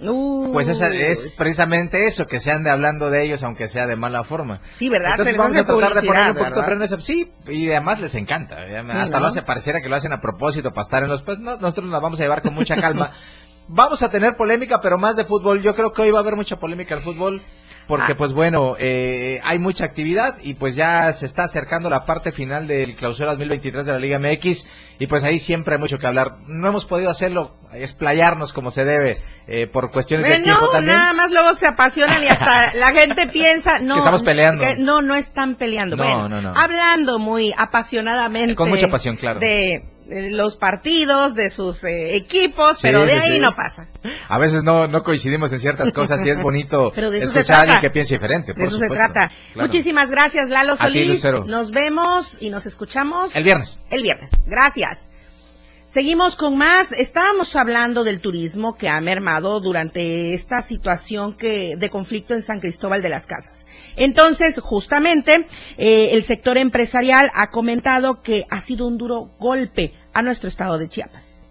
pues 0.54 0.68
es, 0.68 1.32
precisamente 1.32 2.06
eso, 2.06 2.28
que 2.28 2.40
se 2.40 2.52
ande 2.52 2.70
hablando 2.70 3.10
de 3.10 3.24
ellos, 3.24 3.42
aunque 3.44 3.68
sea 3.68 3.88
de 3.88 3.96
mala 3.96 4.24
forma. 4.24 4.62
Sí, 4.76 4.90
¿verdad? 4.90 5.12
Entonces 5.12 5.38
vamos 5.38 5.58
a 5.58 5.66
tratar 5.66 5.94
de 5.94 6.08
poner 6.08 6.32
un 6.32 6.38
poquito 6.38 6.64
freno 6.64 6.88
Sí, 7.00 7.32
y 7.48 7.70
además 7.72 8.00
les 8.00 8.16
encanta. 8.16 8.58
hasta 8.94 9.20
lo 9.20 9.28
hace 9.28 9.42
pareciera 9.42 9.82
que 9.82 9.90
lo 9.90 9.96
hacen 9.96 10.14
a 10.14 10.20
propósito 10.20 10.72
para 10.72 10.84
estar 10.84 11.04
en 11.04 11.10
los... 11.10 11.24
Pues 11.24 11.40
nosotros 11.40 11.86
nos 11.88 12.02
vamos 12.02 12.20
a 12.20 12.24
llevar 12.24 12.42
con 12.42 12.54
mucha 12.54 12.76
calma. 12.76 13.12
vamos 13.70 14.04
a 14.04 14.10
tener 14.10 14.36
polémica, 14.36 14.82
pero 14.82 14.98
más 14.98 15.16
de 15.16 15.26
fútbol. 15.26 15.62
Yo 15.62 15.76
creo 15.76 15.94
que 15.94 16.02
hoy 16.02 16.12
va 16.12 16.20
a 16.20 16.22
haber 16.22 16.36
mucha 16.36 16.58
polémica 16.58 16.96
el 16.96 17.02
fútbol. 17.02 17.42
Porque 17.90 18.12
Ah. 18.14 18.16
pues 18.16 18.34
bueno, 18.34 18.76
eh, 18.80 19.42
hay 19.44 19.58
mucha 19.58 19.84
actividad 19.84 20.38
y 20.44 20.54
pues 20.54 20.76
ya 20.76 21.12
se 21.12 21.26
está 21.26 21.44
acercando 21.46 21.90
la 21.90 22.06
parte 22.06 22.32
final 22.32 22.68
del 22.68 22.96
clausura 22.96 23.32
2023 23.32 23.84
de 23.88 23.92
la 23.92 23.98
Liga 23.98 24.20
MX 24.20 24.66
y 25.00 25.08
pues 25.08 25.24
ahí 25.24 25.40
siempre 25.40 25.74
hay 25.74 25.82
mucho 25.82 25.98
que 25.98 26.06
hablar. 26.06 26.36
No 26.48 26.68
hemos 26.68 26.86
podido 26.86 27.10
hacerlo, 27.10 27.58
explayarnos 27.74 28.54
como 28.54 28.70
se 28.70 28.86
debe 28.86 29.18
eh, 29.48 29.66
por 29.66 29.90
cuestiones 29.92 30.26
de 30.28 30.34
Bueno, 30.34 30.44
tiempo 30.46 30.70
también. 30.72 30.98
nada 30.98 31.14
más 31.14 31.32
luego 31.32 31.56
se 31.56 31.66
apasionan 31.66 32.24
y 32.24 32.28
hasta 32.28 32.74
la 32.76 32.92
gente 32.94 33.28
piensa, 33.28 33.80
no, 33.80 33.96
Que 33.96 34.00
estamos 34.00 34.22
peleando. 34.22 34.64
que 34.64 34.76
no, 34.78 35.02
no 35.02 35.16
están 35.16 35.56
peleando. 35.56 35.96
No, 35.96 36.04
bueno, 36.04 36.30
no, 36.30 36.42
no. 36.42 36.54
hablando 36.56 37.18
muy 37.18 37.54
apasionadamente. 37.58 38.54
Con 38.54 38.70
mucha 38.70 38.88
pasión, 38.88 39.16
claro. 39.16 39.40
De 39.40 39.84
los 40.10 40.58
partidos, 40.58 41.36
de 41.36 41.50
sus 41.50 41.84
eh, 41.84 42.16
equipos, 42.16 42.78
Sí, 42.80 42.88
pero 42.88 43.06
de 43.06 43.14
sí, 43.14 43.20
ahí 43.20 43.34
sí. 43.36 43.40
no 43.40 43.56
pasa. 43.56 43.88
A 44.28 44.38
veces 44.40 44.64
no, 44.64 44.88
no 44.88 45.04
coincidimos 45.04 45.52
en 45.54 45.60
ciertas 45.60 45.94
cosas 45.94 46.26
y 46.26 46.30
es 46.30 46.42
bonito 46.42 46.92
Pero 46.96 47.12
de 47.12 47.20
eso 47.20 47.28
se 47.34 47.40
escuchar 47.40 47.58
a 47.58 47.62
alguien 47.62 47.82
que 47.82 47.90
piense 47.90 48.16
diferente. 48.16 48.54
De 48.54 48.64
eso 48.64 48.78
se 48.78 48.88
trata. 48.88 49.30
Claro. 49.54 49.68
Muchísimas 49.68 50.10
gracias, 50.12 50.50
Lalo 50.50 50.74
ti, 50.74 51.18
Solís. 51.18 51.24
Nos 51.46 51.72
vemos 51.72 52.38
y 52.40 52.50
nos 52.50 52.66
escuchamos 52.66 53.36
El 53.36 53.44
viernes. 53.44 53.80
el 53.90 54.02
viernes. 54.02 54.32
Gracias. 54.46 55.10
Seguimos 55.84 56.36
con 56.36 56.56
más. 56.56 56.92
Estábamos 56.92 57.56
hablando 57.56 58.04
del 58.04 58.20
turismo 58.20 58.76
que 58.78 58.88
ha 58.90 59.02
mermado 59.02 59.60
durante 59.60 60.36
esta 60.36 60.62
situación 60.62 61.36
que 61.36 61.78
de 61.78 61.90
conflicto 61.90 62.36
en 62.36 62.44
San 62.44 62.60
Cristóbal 62.60 63.02
de 63.02 63.10
las 63.10 63.26
Casas. 63.26 63.66
Entonces, 63.96 64.60
justamente, 64.60 65.48
eh, 65.80 66.10
el 66.12 66.24
sector 66.24 66.60
empresarial 66.60 67.32
ha 67.34 67.50
comentado 67.50 68.22
que 68.22 68.46
ha 68.52 68.62
sido 68.62 68.86
un 68.86 69.00
duro 69.00 69.32
golpe 69.40 69.94
a 70.14 70.22
nuestro 70.22 70.48
estado 70.50 70.78
de 70.78 70.90
Chiapas. 70.90 71.44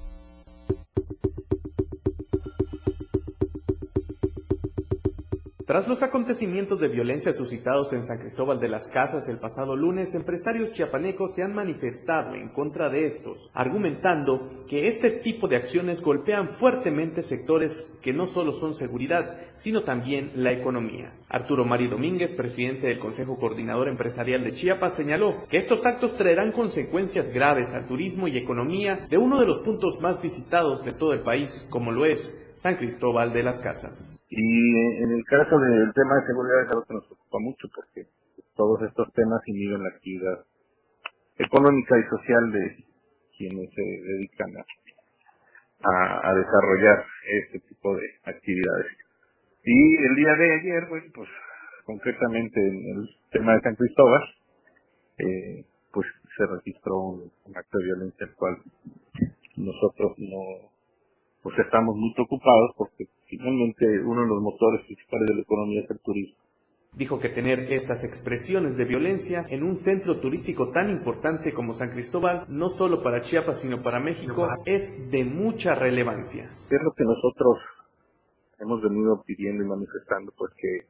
Tras 5.69 5.87
los 5.87 6.03
acontecimientos 6.03 6.81
de 6.81 6.89
violencia 6.89 7.35
suscitados 7.35 7.93
en 7.93 8.07
San 8.07 8.17
Cristóbal 8.17 8.59
de 8.59 8.71
las 8.71 8.89
Casas 8.89 9.29
el 9.29 9.37
pasado 9.37 9.77
lunes, 9.77 10.15
empresarios 10.15 10.73
chiapanecos 10.73 11.35
se 11.35 11.43
han 11.43 11.53
manifestado 11.53 12.35
en 12.35 12.49
contra 12.49 12.89
de 12.89 13.05
estos, 13.05 13.51
argumentando 13.53 14.65
que 14.67 14.89
este 14.89 15.11
tipo 15.11 15.47
de 15.47 15.57
acciones 15.57 16.01
golpean 16.01 16.49
fuertemente 16.49 17.21
sectores 17.21 17.87
que 18.01 18.15
no 18.15 18.29
solo 18.29 18.53
son 18.53 18.73
seguridad, 18.73 19.37
sino 19.59 19.85
también 19.85 20.33
la 20.37 20.53
economía. 20.53 21.13
Arturo 21.29 21.67
Mari 21.67 21.89
Domínguez, 21.89 22.33
presidente 22.33 22.87
del 22.87 22.99
Consejo 22.99 23.37
Coordinador 23.37 23.89
Empresarial 23.89 24.45
de 24.45 24.55
Chiapas, 24.55 24.95
señaló 24.95 25.45
que 25.51 25.59
estos 25.59 25.85
actos 25.85 26.17
traerán 26.17 26.53
consecuencias 26.53 27.29
graves 27.31 27.75
al 27.75 27.87
turismo 27.87 28.27
y 28.27 28.39
economía 28.39 29.07
de 29.11 29.19
uno 29.19 29.39
de 29.39 29.45
los 29.45 29.59
puntos 29.59 30.01
más 30.01 30.23
visitados 30.23 30.83
de 30.87 30.93
todo 30.93 31.13
el 31.13 31.21
país, 31.21 31.69
como 31.69 31.93
lo 31.93 32.07
es 32.07 32.48
San 32.59 32.77
Cristóbal 32.77 33.33
de 33.33 33.43
las 33.43 33.61
Casas. 33.61 34.13
Y 34.29 34.77
en 35.03 35.11
el 35.13 35.25
caso 35.25 35.59
del 35.59 35.93
tema 35.95 36.17
de 36.17 36.27
seguridad 36.27 36.63
es 36.63 36.71
algo 36.71 36.85
que 36.85 36.95
nos 36.95 37.07
preocupa 37.07 37.39
mucho 37.41 37.69
porque 37.75 38.09
todos 38.57 38.83
estos 38.83 39.13
temas 39.15 39.41
inhiben 39.47 39.83
la 39.83 39.89
actividad 39.91 40.45
económica 41.39 41.99
y 41.99 42.03
social 42.11 42.53
de 42.53 42.85
quienes 43.37 43.71
se 43.73 43.83
dedican 43.83 44.51
a 45.85 46.35
desarrollar 46.35 47.05
este 47.25 47.61
tipo 47.61 47.95
de 47.97 48.03
actividades. 48.25 48.87
Y 49.65 49.97
el 49.97 50.15
día 50.17 50.35
de 50.35 50.55
ayer, 50.61 50.89
pues, 50.89 51.05
pues 51.15 51.29
concretamente 51.85 52.59
en 52.59 52.97
el 52.97 53.09
tema 53.31 53.55
de 53.55 53.61
San 53.61 53.77
Cristóbal, 53.77 54.23
eh, 55.19 55.65
pues 55.93 56.07
se 56.37 56.47
registró 56.47 56.99
un, 56.99 57.33
un 57.45 57.57
acto 57.57 57.79
de 57.79 57.85
violencia 57.85 58.27
el 58.27 58.35
cual 58.35 58.57
nosotros 59.57 60.15
no 60.19 60.71
pues 61.43 61.59
estamos 61.59 61.97
muy 61.97 62.13
preocupados 62.15 62.73
porque 62.77 63.07
finalmente 63.27 63.87
uno 64.05 64.23
de 64.23 64.29
los 64.29 64.43
motores 64.43 64.85
principales 64.87 65.27
de 65.29 65.35
la 65.37 65.43
economía 65.43 65.83
es 65.83 65.91
el 65.91 66.01
turismo. 66.01 66.37
Dijo 66.95 67.21
que 67.21 67.29
tener 67.29 67.61
estas 67.73 68.03
expresiones 68.03 68.77
de 68.77 68.85
violencia 68.85 69.45
en 69.51 69.63
un 69.63 69.77
centro 69.77 70.21
turístico 70.21 70.71
tan 70.71 70.91
importante 70.91 71.53
como 71.53 71.75
San 71.75 71.91
Cristóbal, 71.91 72.47
no 72.49 72.71
solo 72.71 73.03
para 73.03 73.23
Chiapas 73.23 73.61
sino 73.61 73.83
para 73.83 74.01
México, 74.01 74.49
es 74.65 75.11
de 75.11 75.25
mucha 75.25 75.75
relevancia. 75.75 76.45
Es 76.71 76.83
lo 76.83 76.93
que 76.97 77.05
nosotros 77.05 77.59
hemos 78.59 78.83
venido 78.83 79.23
pidiendo 79.25 79.63
y 79.63 79.69
manifestando, 79.69 80.33
pues 80.37 80.53
que, 80.57 80.87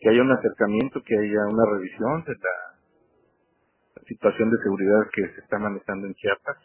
que 0.00 0.08
haya 0.08 0.22
un 0.22 0.32
acercamiento, 0.32 1.02
que 1.04 1.14
haya 1.14 1.46
una 1.50 1.64
revisión 1.72 2.24
de 2.24 2.32
la, 2.34 2.78
la 3.96 4.02
situación 4.06 4.50
de 4.50 4.62
seguridad 4.62 5.10
que 5.12 5.28
se 5.34 5.40
está 5.40 5.58
manejando 5.58 6.06
en 6.06 6.14
Chiapas. 6.14 6.56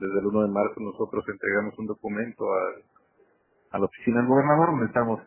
Desde 0.00 0.18
el 0.18 0.26
1 0.26 0.42
de 0.42 0.48
marzo 0.48 0.80
nosotros 0.80 1.24
entregamos 1.28 1.78
un 1.78 1.86
documento 1.86 2.44
a, 2.52 3.76
a 3.76 3.78
la 3.78 3.84
oficina 3.84 4.20
del 4.20 4.28
gobernador 4.28 4.70
donde 4.70 4.86
estamos 4.86 5.20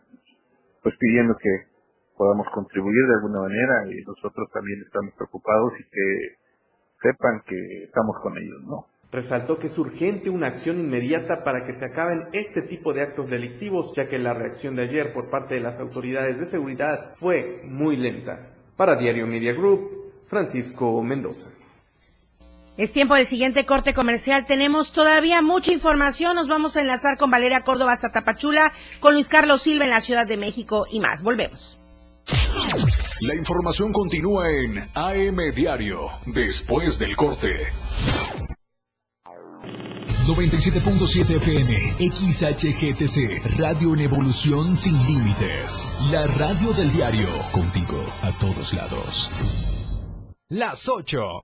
pues 0.82 0.96
pidiendo 0.98 1.38
que 1.38 1.68
podamos 2.18 2.48
contribuir 2.54 3.08
de 3.08 3.14
alguna 3.14 3.42
manera 3.42 3.86
y 3.92 4.04
nosotros 4.04 4.50
también 4.52 4.82
estamos 4.82 5.14
preocupados 5.14 5.74
y 5.80 5.84
que 5.84 6.38
sepan 7.02 7.42
que 7.46 7.84
estamos 7.84 8.16
con 8.22 8.38
ellos, 8.38 8.64
¿no? 8.64 8.88
Resaltó 9.12 9.60
que 9.60 9.68
es 9.68 9.78
urgente 9.78 10.32
una 10.32 10.48
acción 10.48 10.80
inmediata 10.80 11.44
para 11.44 11.66
que 11.66 11.74
se 11.74 11.86
acaben 11.86 12.30
este 12.34 12.64
tipo 12.64 12.94
de 12.94 13.04
actos 13.04 13.30
delictivos, 13.30 13.94
ya 13.96 14.10
que 14.10 14.18
la 14.18 14.34
reacción 14.34 14.76
de 14.76 14.84
ayer 14.84 15.14
por 15.14 15.30
parte 15.30 15.54
de 15.54 15.62
las 15.62 15.80
autoridades 15.80 16.40
de 16.40 16.48
seguridad 16.48 17.14
fue 17.14 17.62
muy 17.64 17.96
lenta. 17.96 18.56
Para 18.76 18.96
Diario 18.96 19.28
Media 19.28 19.54
Group, 19.54 20.26
Francisco 20.26 21.04
Mendoza. 21.04 21.50
Es 22.76 22.92
tiempo 22.92 23.14
del 23.14 23.28
siguiente 23.28 23.66
corte 23.66 23.94
comercial. 23.94 24.46
Tenemos 24.46 24.92
todavía 24.92 25.44
mucha 25.44 25.72
información. 25.72 26.36
Nos 26.36 26.48
vamos 26.48 26.76
a 26.76 26.82
enlazar 26.82 27.18
con 27.18 27.30
Valeria 27.30 27.62
Córdoba 27.62 27.94
hasta 27.94 28.12
Tapachula, 28.12 28.74
con 29.00 29.14
Luis 29.14 29.30
Carlos 29.30 29.62
Silva 29.62 29.86
en 29.86 29.92
la 29.92 30.02
Ciudad 30.02 30.26
de 30.26 30.38
México 30.38 30.88
y 30.90 31.00
más. 31.00 31.22
Volvemos. 31.22 31.80
La 33.22 33.36
información 33.36 33.94
continúa 33.94 34.50
en 34.50 34.90
AM 34.96 35.54
Diario, 35.54 36.10
después 36.26 36.98
del 36.98 37.16
corte. 37.16 37.72
97.7 40.26 41.36
FM, 41.36 42.10
XHGTC, 42.10 43.60
Radio 43.60 43.94
en 43.94 44.00
Evolución 44.00 44.78
Sin 44.78 44.98
Límites. 45.06 45.92
La 46.10 46.26
radio 46.28 46.72
del 46.74 46.92
diario, 46.94 47.28
contigo 47.52 48.02
a 48.22 48.32
todos 48.40 48.74
lados. 48.74 49.32
Las 50.48 50.88
8 50.88 51.44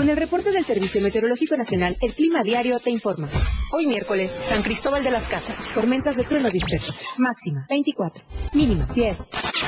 Con 0.00 0.08
el 0.08 0.16
reporte 0.16 0.50
del 0.50 0.64
Servicio 0.64 1.02
Meteorológico 1.02 1.58
Nacional, 1.58 1.94
el 2.00 2.14
Clima 2.14 2.42
Diario 2.42 2.78
te 2.80 2.88
informa. 2.88 3.28
Hoy 3.70 3.86
miércoles, 3.86 4.30
San 4.30 4.62
Cristóbal 4.62 5.04
de 5.04 5.10
las 5.10 5.28
Casas, 5.28 5.68
tormentas 5.74 6.16
de 6.16 6.24
trueno 6.24 6.48
dispersos, 6.48 7.04
máxima 7.18 7.66
24, 7.68 8.24
mínima 8.54 8.86
10. 8.94 9.18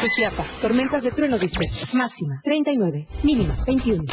Suchiapa, 0.01 0.47
tormentas 0.63 1.03
de 1.03 1.11
trueno 1.11 1.37
dispersos, 1.37 1.93
máxima 1.95 2.41
39, 2.45 3.09
mínima 3.25 3.59
21. 3.67 4.05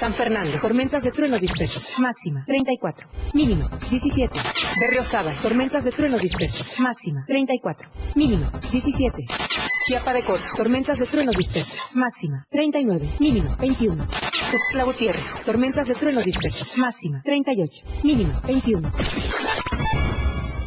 San 0.00 0.14
Fernando, 0.14 0.58
tormentas 0.62 1.02
de 1.02 1.12
trueno 1.12 1.36
dispersos, 1.38 1.98
máxima 1.98 2.42
34, 2.46 3.06
mínima 3.34 3.68
17. 3.90 4.32
Berriosaba, 4.80 5.30
tormentas 5.42 5.84
de 5.84 5.90
trueno 5.90 6.16
dispersos, 6.16 6.80
máxima 6.80 7.22
34, 7.26 7.86
mínima 8.14 8.50
17. 8.72 9.26
Chiapa 9.84 10.14
de 10.14 10.22
Corzo, 10.22 10.56
tormentas 10.56 11.00
de 11.00 11.04
trueno 11.04 11.32
dispersos, 11.32 11.94
máxima 11.96 12.46
39, 12.48 13.06
mínima 13.20 13.54
21. 13.56 14.06
Tuxtla 14.50 14.84
Gutiérrez, 14.84 15.44
tormentas 15.44 15.86
de 15.86 15.92
trueno 15.92 16.22
dispersos, 16.22 16.78
máxima 16.78 17.20
38, 17.22 17.84
mínima 18.02 18.40
21. 18.46 18.90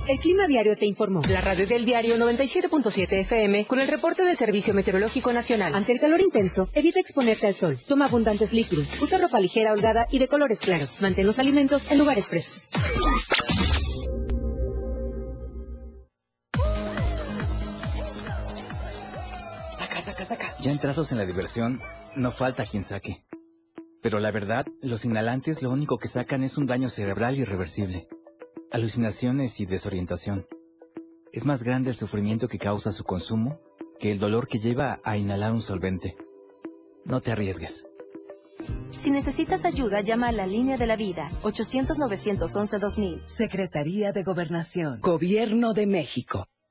El 0.06 0.20
Clima 0.20 0.47
Diario 0.47 0.76
te 0.76 0.86
informó. 0.86 1.22
La 1.30 1.39
radio 1.39 1.66
del 1.66 1.86
diario 1.86 2.18
97.7 2.18 3.22
FM 3.22 3.66
con 3.66 3.80
el 3.80 3.88
reporte 3.88 4.26
del 4.26 4.36
Servicio 4.36 4.74
Meteorológico 4.74 5.32
Nacional. 5.32 5.74
Ante 5.74 5.93
el 5.93 5.99
calor 6.01 6.20
intenso, 6.20 6.70
evita 6.74 6.99
exponerte 6.99 7.47
al 7.47 7.54
sol. 7.54 7.80
Toma 7.88 8.06
abundantes 8.06 8.51
líquidos. 8.51 9.01
Usa 9.01 9.18
ropa 9.18 9.39
ligera, 9.39 9.72
holgada 9.72 10.08
y 10.12 10.20
de 10.20 10.28
colores 10.28 10.60
claros. 10.60 11.01
Mantén 11.01 11.26
los 11.26 11.39
alimentos 11.39 11.89
en 11.89 11.99
lugares 11.99 12.28
frescos. 12.28 12.72
Saca, 19.72 20.01
saca, 20.01 20.26
saca. 20.26 20.56
Ya 20.60 20.72
entrados 20.74 21.14
en 21.14 21.18
la 21.18 21.26
diversión, 21.26 21.82
no 22.18 22.34
falta 22.34 22.66
quien 22.66 22.84
saque. 22.84 23.24
Pero 24.01 24.20
la 24.20 24.32
verdad, 24.32 24.66
los 24.82 25.06
inhalantes 25.06 25.62
lo 25.62 25.72
único 25.72 25.97
que 25.97 26.10
sacan 26.10 26.43
es 26.43 26.58
un 26.58 26.66
daño 26.68 26.89
cerebral 26.89 27.38
irreversible, 27.38 28.10
alucinaciones 28.74 29.59
y 29.59 29.67
desorientación. 29.67 30.47
Es 31.32 31.45
más 31.45 31.63
grande 31.63 31.91
el 31.91 31.95
sufrimiento 31.95 32.47
que 32.47 32.57
causa 32.57 32.91
su 32.91 33.03
consumo 33.03 33.61
que 33.99 34.11
el 34.11 34.19
dolor 34.19 34.47
que 34.47 34.59
lleva 34.59 34.99
a 35.03 35.15
inhalar 35.15 35.53
un 35.53 35.61
solvente. 35.61 36.17
No 37.05 37.21
te 37.21 37.32
arriesgues. 37.32 37.86
Si 38.97 39.11
necesitas 39.11 39.63
ayuda, 39.65 40.01
llama 40.01 40.30
a 40.30 40.32
la 40.32 40.47
línea 40.47 40.78
de 40.78 40.88
la 40.88 40.95
vida, 40.95 41.30
800-911-2000. 41.43 43.21
Secretaría 43.26 44.11
de 44.11 44.24
Gobernación, 44.24 44.99
Gobierno 45.01 45.74
de 45.74 45.86
México. 45.86 46.47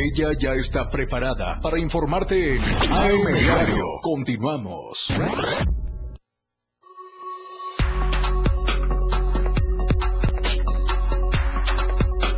Ella 0.00 0.28
ya 0.38 0.52
está 0.52 0.88
preparada 0.88 1.58
para 1.60 1.76
informarte 1.80 2.54
en 2.54 2.62
AM 2.92 3.32
Diario. 3.32 3.84
Continuamos. 4.00 5.08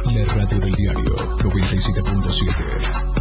La 0.07 0.25
radio 0.35 0.59
del 0.59 0.75
diario 0.75 1.15
97.7. 1.15 3.20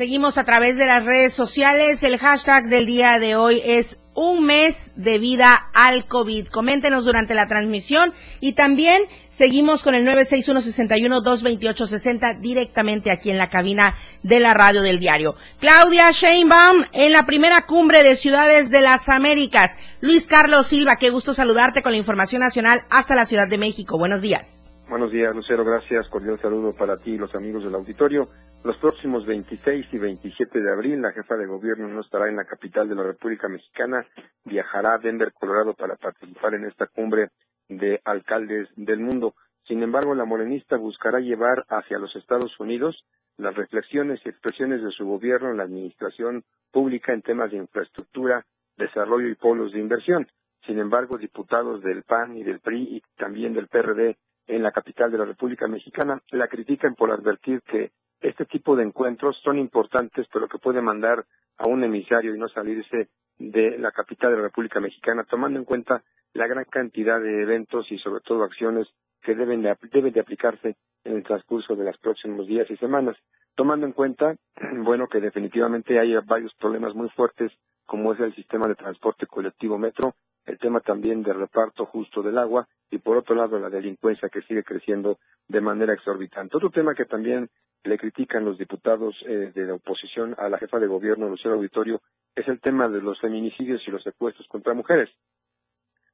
Seguimos 0.00 0.38
a 0.38 0.46
través 0.46 0.78
de 0.78 0.86
las 0.86 1.04
redes 1.04 1.34
sociales. 1.34 2.02
El 2.02 2.16
hashtag 2.16 2.68
del 2.68 2.86
día 2.86 3.18
de 3.18 3.36
hoy 3.36 3.60
es 3.62 4.00
un 4.14 4.46
mes 4.46 4.94
de 4.96 5.18
vida 5.18 5.68
al 5.74 6.06
COVID. 6.06 6.46
Coméntenos 6.46 7.04
durante 7.04 7.34
la 7.34 7.46
transmisión 7.46 8.14
y 8.40 8.54
también 8.54 9.02
seguimos 9.28 9.82
con 9.82 9.94
el 9.94 10.06
961-61-228-60 10.06 12.40
directamente 12.40 13.10
aquí 13.10 13.28
en 13.28 13.36
la 13.36 13.50
cabina 13.50 13.94
de 14.22 14.40
la 14.40 14.54
radio 14.54 14.80
del 14.80 15.00
diario. 15.00 15.34
Claudia 15.58 16.12
Sheinbaum 16.12 16.84
en 16.94 17.12
la 17.12 17.26
primera 17.26 17.66
cumbre 17.66 18.02
de 18.02 18.16
ciudades 18.16 18.70
de 18.70 18.80
las 18.80 19.10
Américas. 19.10 19.76
Luis 20.00 20.26
Carlos 20.26 20.68
Silva, 20.68 20.96
qué 20.96 21.10
gusto 21.10 21.34
saludarte 21.34 21.82
con 21.82 21.92
la 21.92 21.98
información 21.98 22.40
nacional 22.40 22.84
hasta 22.88 23.14
la 23.14 23.26
Ciudad 23.26 23.48
de 23.48 23.58
México. 23.58 23.98
Buenos 23.98 24.22
días. 24.22 24.62
Buenos 24.88 25.12
días, 25.12 25.36
Lucero. 25.36 25.62
Gracias. 25.62 26.08
Cordial 26.08 26.40
saludo 26.40 26.72
para 26.72 26.96
ti 26.96 27.10
y 27.10 27.18
los 27.18 27.34
amigos 27.34 27.62
del 27.62 27.74
auditorio. 27.74 28.30
Los 28.62 28.76
próximos 28.76 29.24
26 29.24 29.86
y 29.90 29.98
27 29.98 30.60
de 30.60 30.70
abril, 30.70 31.00
la 31.00 31.12
jefa 31.12 31.34
de 31.36 31.46
gobierno 31.46 31.88
no 31.88 32.02
estará 32.02 32.28
en 32.28 32.36
la 32.36 32.44
capital 32.44 32.90
de 32.90 32.94
la 32.94 33.04
República 33.04 33.48
Mexicana. 33.48 34.06
Viajará 34.44 34.94
a 34.94 34.98
Denver, 34.98 35.32
Colorado, 35.32 35.72
para 35.72 35.96
participar 35.96 36.52
en 36.52 36.66
esta 36.66 36.86
cumbre 36.86 37.30
de 37.70 38.02
alcaldes 38.04 38.68
del 38.76 39.00
mundo. 39.00 39.34
Sin 39.66 39.82
embargo, 39.82 40.14
la 40.14 40.26
morenista 40.26 40.76
buscará 40.76 41.20
llevar 41.20 41.64
hacia 41.70 41.98
los 41.98 42.14
Estados 42.16 42.58
Unidos 42.60 43.02
las 43.38 43.54
reflexiones 43.54 44.20
y 44.24 44.28
expresiones 44.28 44.82
de 44.82 44.90
su 44.90 45.06
gobierno 45.06 45.50
en 45.50 45.56
la 45.56 45.62
administración 45.62 46.44
pública 46.70 47.14
en 47.14 47.22
temas 47.22 47.50
de 47.50 47.56
infraestructura, 47.56 48.44
desarrollo 48.76 49.28
y 49.28 49.36
polos 49.36 49.72
de 49.72 49.80
inversión. 49.80 50.28
Sin 50.66 50.78
embargo, 50.78 51.16
diputados 51.16 51.82
del 51.82 52.02
PAN 52.02 52.36
y 52.36 52.42
del 52.42 52.60
PRI 52.60 52.96
y 52.96 53.02
también 53.16 53.54
del 53.54 53.68
PRD 53.68 54.18
en 54.48 54.62
la 54.62 54.72
capital 54.72 55.10
de 55.10 55.16
la 55.16 55.24
República 55.24 55.66
Mexicana 55.66 56.20
la 56.30 56.48
critican 56.48 56.94
por 56.94 57.10
advertir 57.10 57.62
que 57.62 57.92
este 58.20 58.44
tipo 58.44 58.76
de 58.76 58.84
encuentros 58.84 59.38
son 59.42 59.58
importantes, 59.58 60.26
pero 60.32 60.48
que 60.48 60.58
puede 60.58 60.82
mandar 60.82 61.24
a 61.58 61.68
un 61.68 61.84
emisario 61.84 62.34
y 62.34 62.38
no 62.38 62.48
salirse 62.48 63.08
de 63.38 63.78
la 63.78 63.90
capital 63.92 64.30
de 64.30 64.36
la 64.36 64.44
República 64.44 64.80
Mexicana, 64.80 65.24
tomando 65.24 65.58
en 65.58 65.64
cuenta 65.64 66.02
la 66.34 66.46
gran 66.46 66.64
cantidad 66.64 67.20
de 67.20 67.42
eventos 67.42 67.90
y 67.90 67.98
sobre 67.98 68.20
todo 68.20 68.44
acciones 68.44 68.88
que 69.22 69.34
deben 69.34 69.62
de, 69.62 69.74
deben 69.92 70.12
de 70.12 70.20
aplicarse 70.20 70.76
en 71.04 71.16
el 71.16 71.22
transcurso 71.22 71.74
de 71.74 71.84
los 71.84 71.98
próximos 71.98 72.46
días 72.46 72.70
y 72.70 72.76
semanas, 72.76 73.16
tomando 73.54 73.86
en 73.86 73.92
cuenta, 73.92 74.36
bueno, 74.84 75.08
que 75.08 75.20
definitivamente 75.20 75.98
hay 75.98 76.14
varios 76.26 76.54
problemas 76.54 76.94
muy 76.94 77.08
fuertes, 77.10 77.52
como 77.86 78.12
es 78.12 78.20
el 78.20 78.34
sistema 78.34 78.68
de 78.68 78.76
transporte 78.76 79.26
colectivo 79.26 79.78
metro, 79.78 80.14
el 80.50 80.58
tema 80.58 80.80
también 80.80 81.22
del 81.22 81.38
reparto 81.38 81.86
justo 81.86 82.22
del 82.22 82.36
agua 82.36 82.66
y 82.90 82.98
por 82.98 83.16
otro 83.16 83.34
lado 83.34 83.58
la 83.58 83.70
delincuencia 83.70 84.28
que 84.28 84.42
sigue 84.42 84.64
creciendo 84.64 85.18
de 85.48 85.60
manera 85.60 85.94
exorbitante. 85.94 86.56
Otro 86.56 86.70
tema 86.70 86.94
que 86.94 87.04
también 87.04 87.48
le 87.84 87.96
critican 87.96 88.44
los 88.44 88.58
diputados 88.58 89.14
eh, 89.26 89.52
de 89.54 89.66
la 89.66 89.74
oposición 89.74 90.34
a 90.38 90.48
la 90.48 90.58
jefa 90.58 90.78
de 90.78 90.86
gobierno, 90.86 91.28
Lucero 91.28 91.54
Auditorio, 91.54 92.00
es 92.34 92.46
el 92.48 92.60
tema 92.60 92.88
de 92.88 93.00
los 93.00 93.20
feminicidios 93.20 93.82
y 93.86 93.90
los 93.90 94.02
secuestros 94.02 94.46
contra 94.48 94.74
mujeres. 94.74 95.08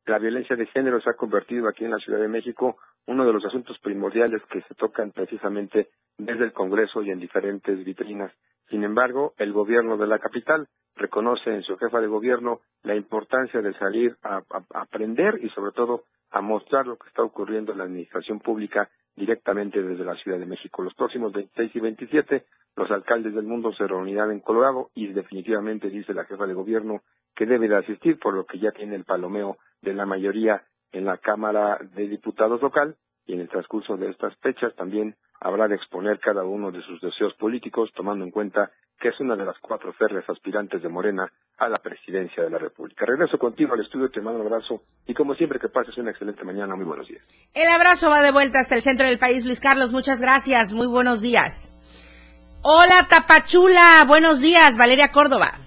La 0.05 0.19
violencia 0.19 0.55
de 0.55 0.67
género 0.67 1.01
se 1.01 1.11
ha 1.11 1.15
convertido 1.15 1.69
aquí 1.69 1.85
en 1.85 1.91
la 1.91 1.99
Ciudad 1.99 2.21
de 2.21 2.29
México 2.29 2.77
uno 3.07 3.27
de 3.27 3.33
los 3.33 3.45
asuntos 3.45 3.79
primordiales 3.79 4.43
que 4.51 4.63
se 4.63 4.75
tocan 4.75 5.13
precisamente 5.13 5.89
desde 6.19 6.45
el 6.45 6.53
Congreso 6.53 7.03
y 7.03 7.11
en 7.11 7.19
diferentes 7.19 7.85
vitrinas. 7.85 8.33
Sin 8.69 8.83
embargo, 8.85 9.35
el 9.39 9.53
gobierno 9.53 9.97
de 9.97 10.07
la 10.07 10.19
capital 10.19 10.69
reconoce 10.97 11.51
en 11.51 11.63
su 11.63 11.77
jefa 11.77 12.01
de 12.01 12.07
gobierno 12.07 12.61
la 12.83 12.95
importancia 12.95 13.61
de 13.61 13.75
salir 13.75 14.17
a, 14.23 14.43
aprender 14.75 15.39
y 15.43 15.49
sobre 15.51 15.73
todo 15.73 16.05
a 16.31 16.41
mostrar 16.41 16.87
lo 16.87 16.97
que 16.97 17.09
está 17.09 17.23
ocurriendo 17.23 17.73
en 17.73 17.79
la 17.79 17.85
administración 17.85 18.41
pública 18.41 18.89
directamente 19.15 19.83
desde 19.83 20.05
la 20.05 20.17
Ciudad 20.17 20.39
de 20.39 20.47
México. 20.47 20.83
Los 20.83 20.95
próximos 20.95 21.33
26 21.33 21.77
y 21.77 21.81
27, 21.81 22.45
los 22.77 22.91
alcaldes 22.91 23.35
del 23.35 23.45
mundo 23.45 23.73
se 23.73 23.87
reunirán 23.87 24.31
en 24.31 24.41
Colorado 24.41 24.91
y 24.95 25.07
definitivamente 25.09 25.89
dice 25.89 26.13
la 26.13 26.25
jefa 26.25 26.47
de 26.47 26.55
gobierno 26.55 27.03
que 27.35 27.47
debe 27.47 27.69
de 27.69 27.77
asistir, 27.77 28.19
por 28.19 28.35
lo 28.35 28.45
que 28.45 28.59
ya 28.59 28.73
tiene 28.73 28.97
el 28.97 29.05
palomeo 29.05 29.59
de 29.83 29.95
la 29.95 30.07
mayoría 30.07 30.63
en 30.93 31.05
la 31.05 31.19
Cámara 31.19 31.79
de 31.95 32.09
Diputados 32.09 32.61
local 32.61 32.97
y 33.27 33.35
en 33.35 33.41
el 33.41 33.49
transcurso 33.49 33.97
de 33.97 34.11
estas 34.11 34.35
fechas 34.39 34.75
también 34.75 35.17
habrá 35.41 35.69
de 35.69 35.77
exponer 35.77 36.19
cada 36.19 36.45
uno 36.45 36.71
de 36.71 36.83
sus 36.83 37.01
deseos 37.01 37.35
políticos, 37.35 37.91
tomando 37.95 38.25
en 38.25 38.31
cuenta 38.31 38.71
que 38.99 39.09
es 39.09 39.21
una 39.21 39.37
de 39.37 39.45
las 39.45 39.59
cuatro 39.61 39.93
férreas 39.93 40.29
aspirantes 40.29 40.83
de 40.83 40.89
Morena 40.89 41.31
a 41.59 41.69
la 41.69 41.77
presidencia 41.77 42.43
de 42.43 42.51
la 42.51 42.59
República. 42.59 43.05
Regreso 43.05 43.39
contigo 43.39 43.75
al 43.75 43.81
estudio, 43.81 44.11
te 44.11 44.21
mando 44.21 44.41
un 44.41 44.47
abrazo 44.47 44.83
y 45.07 45.15
como 45.15 45.35
siempre 45.35 45.59
que 45.59 45.69
pases 45.69 45.97
una 45.99 46.11
excelente 46.11 46.45
mañana, 46.45 46.75
muy 46.77 46.85
buenos 46.87 47.07
días. 47.07 47.27
El 47.55 47.69
abrazo 47.69 48.11
va 48.11 48.23
de 48.23 48.33
vuelta 48.33 48.61
hasta 48.61 48.75
el 48.75 48.83
centro 48.83 49.07
del 49.07 49.19
país, 49.19 49.45
Luis 49.45 49.61
Carlos, 49.61 49.93
muchas 49.93 50.21
gracias, 50.21 50.73
muy 50.73 50.87
buenos 50.87 51.21
días. 51.21 51.73
Hola 52.63 53.07
Tapachula, 53.09 54.05
buenos 54.07 54.41
días, 54.41 54.77
Valeria 54.79 55.11
Córdoba. 55.11 55.66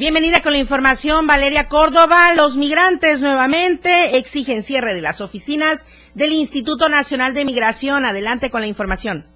Bienvenida 0.00 0.40
con 0.40 0.52
la 0.52 0.58
información, 0.58 1.26
Valeria 1.26 1.68
Córdoba. 1.68 2.32
Los 2.32 2.56
migrantes 2.56 3.20
nuevamente 3.20 4.16
exigen 4.16 4.62
cierre 4.62 4.94
de 4.94 5.02
las 5.02 5.20
oficinas 5.20 5.84
del 6.14 6.32
Instituto 6.32 6.88
Nacional 6.88 7.34
de 7.34 7.44
Migración. 7.44 8.06
Adelante 8.06 8.50
con 8.50 8.62
la 8.62 8.66
información. 8.66 9.26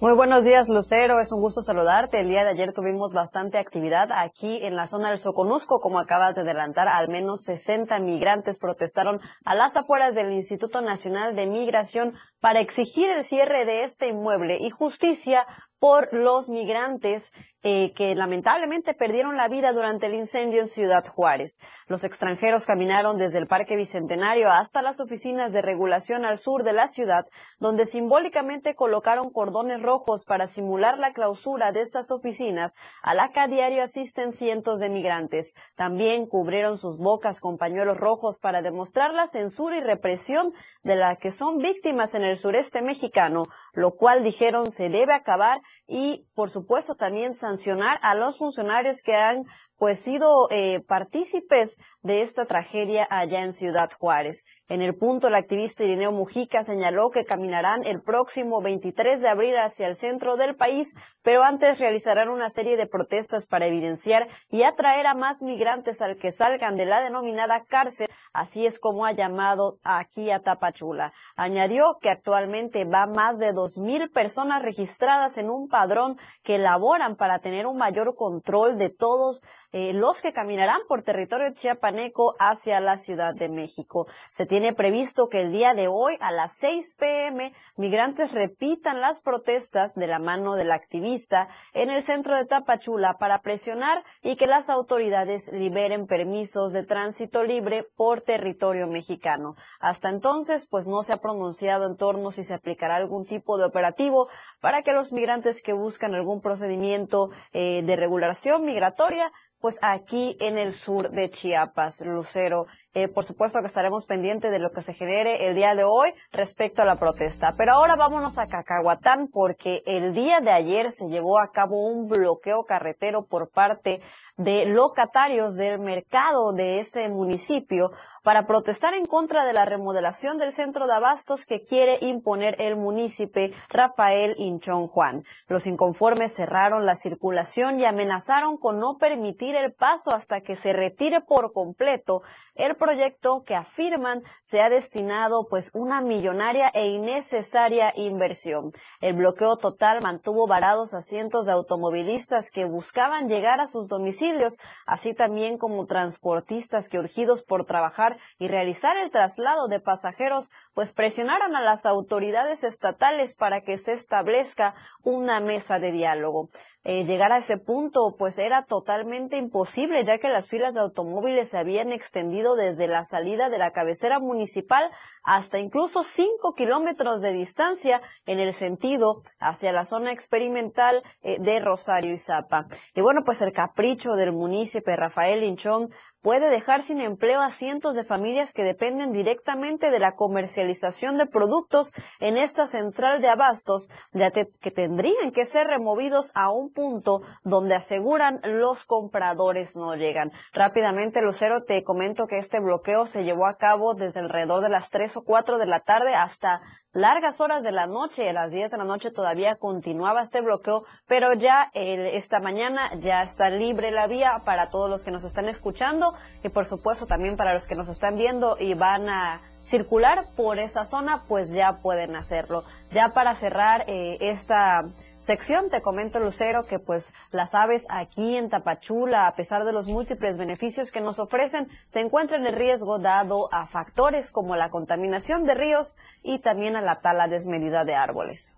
Muy 0.00 0.14
buenos 0.14 0.46
días, 0.46 0.70
Lucero. 0.70 1.20
Es 1.20 1.30
un 1.32 1.42
gusto 1.42 1.60
saludarte. 1.60 2.20
El 2.20 2.30
día 2.30 2.44
de 2.44 2.48
ayer 2.52 2.72
tuvimos 2.72 3.12
bastante 3.12 3.58
actividad 3.58 4.08
aquí 4.10 4.60
en 4.62 4.74
la 4.74 4.86
zona 4.86 5.10
del 5.10 5.18
Soconusco. 5.18 5.80
Como 5.80 5.98
acabas 5.98 6.34
de 6.34 6.40
adelantar, 6.40 6.88
al 6.88 7.08
menos 7.10 7.42
60 7.42 7.98
migrantes 7.98 8.58
protestaron 8.58 9.20
a 9.44 9.54
las 9.54 9.76
afueras 9.76 10.14
del 10.14 10.32
Instituto 10.32 10.80
Nacional 10.80 11.36
de 11.36 11.46
Migración 11.46 12.14
para 12.40 12.60
exigir 12.60 13.10
el 13.10 13.22
cierre 13.22 13.66
de 13.66 13.84
este 13.84 14.08
inmueble 14.08 14.56
y 14.58 14.70
justicia 14.70 15.44
por 15.78 16.12
los 16.12 16.48
migrantes 16.48 17.32
eh, 17.62 17.92
que 17.94 18.14
lamentablemente 18.14 18.94
perdieron 18.94 19.36
la 19.36 19.48
vida 19.48 19.72
durante 19.72 20.06
el 20.06 20.14
incendio 20.14 20.62
en 20.62 20.68
Ciudad 20.68 21.06
Juárez. 21.06 21.58
Los 21.86 22.04
extranjeros 22.04 22.64
caminaron 22.64 23.18
desde 23.18 23.38
el 23.38 23.46
Parque 23.46 23.76
Bicentenario 23.76 24.50
hasta 24.50 24.80
las 24.80 25.00
oficinas 25.00 25.52
de 25.52 25.60
regulación 25.60 26.24
al 26.24 26.38
sur 26.38 26.62
de 26.64 26.72
la 26.72 26.88
ciudad, 26.88 27.26
donde 27.58 27.84
simbólicamente 27.84 28.74
colocaron 28.74 29.30
cordones 29.30 29.82
rojos 29.82 30.24
para 30.24 30.46
simular 30.46 30.98
la 30.98 31.12
clausura 31.12 31.72
de 31.72 31.82
estas 31.82 32.10
oficinas 32.10 32.74
a 33.02 33.14
la 33.14 33.28
que 33.30 33.40
a 33.40 33.46
diario 33.46 33.82
asisten 33.82 34.32
cientos 34.32 34.78
de 34.80 34.88
migrantes. 34.88 35.54
También 35.74 36.26
cubrieron 36.26 36.78
sus 36.78 36.98
bocas 36.98 37.40
con 37.40 37.58
pañuelos 37.58 37.98
rojos 37.98 38.38
para 38.38 38.62
demostrar 38.62 39.12
la 39.12 39.26
censura 39.26 39.76
y 39.76 39.80
represión 39.80 40.52
de 40.82 40.96
la 40.96 41.16
que 41.16 41.30
son 41.30 41.58
víctimas 41.58 42.14
en 42.14 42.24
el 42.24 42.36
sureste 42.36 42.82
mexicano, 42.82 43.46
lo 43.72 43.92
cual 43.92 44.22
dijeron 44.22 44.72
se 44.72 44.88
debe 44.88 45.12
acabar 45.12 45.60
y, 45.90 46.24
por 46.34 46.50
supuesto, 46.50 46.94
también 46.94 47.34
sancionar 47.34 47.98
a 48.02 48.14
los 48.14 48.38
funcionarios 48.38 49.02
que 49.02 49.16
han 49.16 49.44
pues 49.76 49.98
sido 49.98 50.46
eh, 50.50 50.84
partícipes 50.86 51.78
de 52.02 52.22
esta 52.22 52.46
tragedia 52.46 53.06
allá 53.10 53.42
en 53.42 53.52
Ciudad 53.52 53.90
Juárez. 53.98 54.44
En 54.68 54.82
el 54.82 54.94
punto, 54.94 55.28
el 55.28 55.34
activista 55.34 55.84
Irineo 55.84 56.12
Mujica 56.12 56.62
señaló 56.62 57.10
que 57.10 57.24
caminarán 57.24 57.84
el 57.84 58.00
próximo 58.00 58.62
23 58.62 59.20
de 59.20 59.28
abril 59.28 59.56
hacia 59.56 59.88
el 59.88 59.96
centro 59.96 60.36
del 60.36 60.54
país, 60.54 60.94
pero 61.22 61.42
antes 61.42 61.80
realizarán 61.80 62.28
una 62.28 62.48
serie 62.50 62.76
de 62.76 62.86
protestas 62.86 63.46
para 63.46 63.66
evidenciar 63.66 64.28
y 64.48 64.62
atraer 64.62 65.06
a 65.08 65.14
más 65.14 65.42
migrantes 65.42 66.00
al 66.00 66.16
que 66.16 66.32
salgan 66.32 66.76
de 66.76 66.86
la 66.86 67.00
denominada 67.00 67.64
cárcel, 67.64 68.08
así 68.32 68.64
es 68.64 68.78
como 68.78 69.04
ha 69.04 69.12
llamado 69.12 69.78
aquí 69.82 70.30
a 70.30 70.40
Tapachula. 70.40 71.12
Añadió 71.36 71.98
que 72.00 72.08
actualmente 72.08 72.84
va 72.84 73.06
más 73.06 73.38
de 73.38 73.52
2.000 73.52 74.12
personas 74.12 74.62
registradas 74.62 75.36
en 75.36 75.50
un 75.50 75.68
padrón 75.68 76.16
que 76.44 76.54
elaboran 76.54 77.16
para 77.16 77.40
tener 77.40 77.66
un 77.66 77.76
mayor 77.76 78.14
control 78.14 78.78
de 78.78 78.88
todos 78.88 79.42
eh, 79.72 79.92
los 79.92 80.20
que 80.20 80.32
caminarán 80.32 80.80
por 80.88 81.02
territorio 81.02 81.52
chiapaneco 81.52 81.89
hacia 82.38 82.80
la 82.80 82.96
Ciudad 82.96 83.34
de 83.34 83.48
México. 83.48 84.06
Se 84.30 84.46
tiene 84.46 84.72
previsto 84.72 85.28
que 85.28 85.42
el 85.42 85.52
día 85.52 85.74
de 85.74 85.88
hoy 85.88 86.16
a 86.20 86.32
las 86.32 86.56
6 86.58 86.96
pm 86.98 87.52
migrantes 87.76 88.32
repitan 88.32 89.00
las 89.00 89.20
protestas 89.20 89.94
de 89.94 90.06
la 90.06 90.18
mano 90.18 90.54
del 90.54 90.72
activista 90.72 91.48
en 91.72 91.90
el 91.90 92.02
centro 92.02 92.36
de 92.36 92.46
Tapachula 92.46 93.16
para 93.18 93.40
presionar 93.42 94.04
y 94.22 94.36
que 94.36 94.46
las 94.46 94.70
autoridades 94.70 95.50
liberen 95.52 96.06
permisos 96.06 96.72
de 96.72 96.84
tránsito 96.84 97.42
libre 97.42 97.84
por 97.96 98.20
territorio 98.20 98.86
mexicano. 98.86 99.56
Hasta 99.80 100.08
entonces, 100.08 100.66
pues 100.68 100.86
no 100.86 101.02
se 101.02 101.12
ha 101.12 101.20
pronunciado 101.20 101.86
en 101.86 101.96
torno 101.96 102.30
si 102.30 102.44
se 102.44 102.54
aplicará 102.54 102.96
algún 102.96 103.24
tipo 103.24 103.58
de 103.58 103.64
operativo 103.64 104.28
para 104.60 104.82
que 104.82 104.92
los 104.92 105.12
migrantes 105.12 105.62
que 105.62 105.72
buscan 105.72 106.14
algún 106.14 106.40
procedimiento 106.40 107.30
eh, 107.52 107.82
de 107.82 107.96
regulación 107.96 108.64
migratoria 108.64 109.32
pues 109.60 109.78
aquí 109.82 110.36
en 110.40 110.58
el 110.58 110.72
sur 110.72 111.10
de 111.10 111.30
Chiapas, 111.30 112.00
Lucero. 112.00 112.66
Eh, 112.92 113.06
por 113.06 113.24
supuesto 113.24 113.60
que 113.60 113.68
estaremos 113.68 114.04
pendientes 114.04 114.50
de 114.50 114.58
lo 114.58 114.72
que 114.72 114.82
se 114.82 114.94
genere 114.94 115.46
el 115.46 115.54
día 115.54 115.76
de 115.76 115.84
hoy 115.84 116.12
respecto 116.32 116.82
a 116.82 116.84
la 116.84 116.96
protesta. 116.96 117.54
Pero 117.56 117.74
ahora 117.74 117.94
vámonos 117.94 118.36
a 118.36 118.48
Cacahuatán 118.48 119.28
porque 119.28 119.84
el 119.86 120.12
día 120.12 120.40
de 120.40 120.50
ayer 120.50 120.90
se 120.90 121.06
llevó 121.06 121.38
a 121.38 121.52
cabo 121.52 121.86
un 121.86 122.08
bloqueo 122.08 122.64
carretero 122.64 123.26
por 123.26 123.48
parte 123.48 124.00
de 124.36 124.64
locatarios 124.64 125.54
del 125.56 125.78
mercado 125.78 126.52
de 126.52 126.80
ese 126.80 127.08
municipio 127.10 127.92
para 128.22 128.46
protestar 128.46 128.94
en 128.94 129.06
contra 129.06 129.44
de 129.44 129.52
la 129.52 129.66
remodelación 129.66 130.38
del 130.38 130.52
centro 130.52 130.86
de 130.86 130.94
abastos 130.94 131.44
que 131.46 131.60
quiere 131.60 131.98
imponer 132.00 132.56
el 132.58 132.76
municipio 132.76 133.20
Rafael 133.68 134.34
Inchón 134.38 134.88
Juan. 134.88 135.24
Los 135.46 135.66
inconformes 135.66 136.34
cerraron 136.34 136.86
la 136.86 136.96
circulación 136.96 137.78
y 137.78 137.84
amenazaron 137.84 138.56
con 138.56 138.78
no 138.78 138.96
permitir 138.98 139.56
el 139.56 139.72
paso 139.72 140.12
hasta 140.12 140.40
que 140.40 140.56
se 140.56 140.72
retire 140.72 141.20
por 141.20 141.52
completo 141.52 142.22
el 142.54 142.76
proyecto 142.80 143.44
que 143.46 143.54
afirman 143.54 144.24
se 144.42 144.60
ha 144.60 144.68
destinado 144.68 145.46
pues 145.48 145.70
una 145.74 146.00
millonaria 146.00 146.68
e 146.74 146.88
innecesaria 146.88 147.92
inversión. 147.94 148.72
El 149.00 149.14
bloqueo 149.14 149.56
total 149.56 150.02
mantuvo 150.02 150.48
varados 150.48 150.94
a 150.94 151.02
cientos 151.02 151.46
de 151.46 151.52
automovilistas 151.52 152.50
que 152.50 152.64
buscaban 152.64 153.28
llegar 153.28 153.60
a 153.60 153.68
sus 153.68 153.86
domicilios, 153.88 154.58
así 154.86 155.14
también 155.14 155.58
como 155.58 155.86
transportistas 155.86 156.88
que 156.88 156.98
urgidos 156.98 157.42
por 157.42 157.66
trabajar 157.66 158.18
y 158.38 158.48
realizar 158.48 158.96
el 158.96 159.12
traslado 159.12 159.68
de 159.68 159.78
pasajeros 159.78 160.50
pues 160.74 160.92
presionaron 160.92 161.54
a 161.54 161.60
las 161.60 161.86
autoridades 161.86 162.64
estatales 162.64 163.34
para 163.34 163.60
que 163.60 163.78
se 163.78 163.92
establezca 163.92 164.74
una 165.04 165.38
mesa 165.40 165.78
de 165.78 165.92
diálogo. 165.92 166.48
Eh, 166.82 167.04
llegar 167.04 167.30
a 167.30 167.38
ese 167.38 167.58
punto 167.58 168.16
pues 168.18 168.38
era 168.38 168.64
totalmente 168.64 169.36
imposible 169.36 170.02
ya 170.02 170.16
que 170.16 170.30
las 170.30 170.48
filas 170.48 170.72
de 170.72 170.80
automóviles 170.80 171.50
se 171.50 171.58
habían 171.58 171.92
extendido 171.92 172.56
desde 172.56 172.88
la 172.88 173.04
salida 173.04 173.50
de 173.50 173.58
la 173.58 173.72
cabecera 173.72 174.18
municipal 174.18 174.90
hasta 175.22 175.58
incluso 175.58 176.02
cinco 176.02 176.54
kilómetros 176.54 177.20
de 177.20 177.34
distancia 177.34 178.00
en 178.24 178.40
el 178.40 178.54
sentido 178.54 179.22
hacia 179.38 179.72
la 179.72 179.84
zona 179.84 180.10
experimental 180.10 181.02
eh, 181.20 181.38
de 181.38 181.60
Rosario 181.60 182.12
y 182.12 182.16
Zapa. 182.16 182.66
Y 182.94 183.02
bueno, 183.02 183.24
pues 183.26 183.42
el 183.42 183.52
capricho 183.52 184.12
del 184.12 184.32
municipio 184.32 184.96
Rafael 184.96 185.40
Linchón 185.40 185.90
puede 186.22 186.50
dejar 186.50 186.82
sin 186.82 187.00
empleo 187.00 187.40
a 187.40 187.50
cientos 187.50 187.94
de 187.94 188.04
familias 188.04 188.52
que 188.52 188.64
dependen 188.64 189.12
directamente 189.12 189.90
de 189.90 189.98
la 189.98 190.14
comercialización 190.14 191.18
de 191.18 191.26
productos 191.26 191.92
en 192.18 192.36
esta 192.36 192.66
central 192.66 193.20
de 193.20 193.28
abastos, 193.28 193.88
ya 194.12 194.30
que 194.30 194.70
tendrían 194.70 195.32
que 195.32 195.44
ser 195.44 195.66
removidos 195.66 196.30
a 196.34 196.50
un 196.50 196.72
punto 196.72 197.22
donde 197.42 197.74
aseguran 197.74 198.40
los 198.42 198.84
compradores 198.84 199.76
no 199.76 199.94
llegan. 199.94 200.32
Rápidamente, 200.52 201.22
Lucero, 201.22 201.64
te 201.64 201.82
comento 201.82 202.26
que 202.26 202.38
este 202.38 202.60
bloqueo 202.60 203.06
se 203.06 203.24
llevó 203.24 203.46
a 203.46 203.56
cabo 203.56 203.94
desde 203.94 204.20
alrededor 204.20 204.62
de 204.62 204.68
las 204.68 204.90
tres 204.90 205.16
o 205.16 205.22
cuatro 205.22 205.58
de 205.58 205.66
la 205.66 205.80
tarde 205.80 206.14
hasta 206.14 206.60
largas 206.92 207.40
horas 207.40 207.62
de 207.62 207.70
la 207.70 207.86
noche, 207.86 208.28
a 208.28 208.32
las 208.32 208.50
10 208.50 208.70
de 208.70 208.76
la 208.76 208.84
noche 208.84 209.10
todavía 209.10 209.56
continuaba 209.56 210.22
este 210.22 210.40
bloqueo, 210.40 210.84
pero 211.06 211.34
ya 211.34 211.70
esta 211.74 212.40
mañana 212.40 212.90
ya 213.00 213.22
está 213.22 213.50
libre 213.50 213.90
la 213.90 214.06
vía 214.06 214.42
para 214.44 214.70
todos 214.70 214.90
los 214.90 215.04
que 215.04 215.10
nos 215.10 215.24
están 215.24 215.48
escuchando 215.48 216.14
y 216.42 216.48
por 216.48 216.66
supuesto 216.66 217.06
también 217.06 217.36
para 217.36 217.54
los 217.54 217.68
que 217.68 217.76
nos 217.76 217.88
están 217.88 218.16
viendo 218.16 218.56
y 218.58 218.74
van 218.74 219.08
a 219.08 219.40
circular 219.60 220.30
por 220.34 220.58
esa 220.58 220.84
zona, 220.84 221.24
pues 221.28 221.52
ya 221.52 221.78
pueden 221.82 222.16
hacerlo. 222.16 222.64
Ya 222.90 223.10
para 223.10 223.34
cerrar 223.34 223.84
eh, 223.86 224.18
esta 224.20 224.84
sección 225.22 225.70
te 225.70 225.82
comento, 225.82 226.18
Lucero, 226.20 226.66
que 226.66 226.78
pues 226.78 227.14
las 227.30 227.54
aves 227.54 227.84
aquí 227.88 228.36
en 228.36 228.50
Tapachula, 228.50 229.26
a 229.26 229.34
pesar 229.34 229.64
de 229.64 229.72
los 229.72 229.88
múltiples 229.88 230.36
beneficios 230.36 230.90
que 230.90 231.00
nos 231.00 231.18
ofrecen, 231.18 231.68
se 231.88 232.00
encuentran 232.00 232.46
en 232.46 232.54
riesgo 232.54 232.98
dado 232.98 233.52
a 233.52 233.66
factores 233.66 234.30
como 234.30 234.56
la 234.56 234.70
contaminación 234.70 235.44
de 235.44 235.54
ríos 235.54 235.96
y 236.22 236.40
también 236.40 236.76
a 236.76 236.80
la 236.80 237.00
tala 237.00 237.28
desmedida 237.28 237.84
de 237.84 237.94
árboles. 237.94 238.56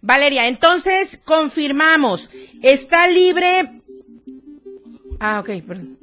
Valeria, 0.00 0.48
entonces 0.48 1.20
confirmamos, 1.24 2.28
está 2.60 3.06
libre. 3.06 3.78
Ah, 5.20 5.38
ok, 5.38 5.50
perdón. 5.66 6.01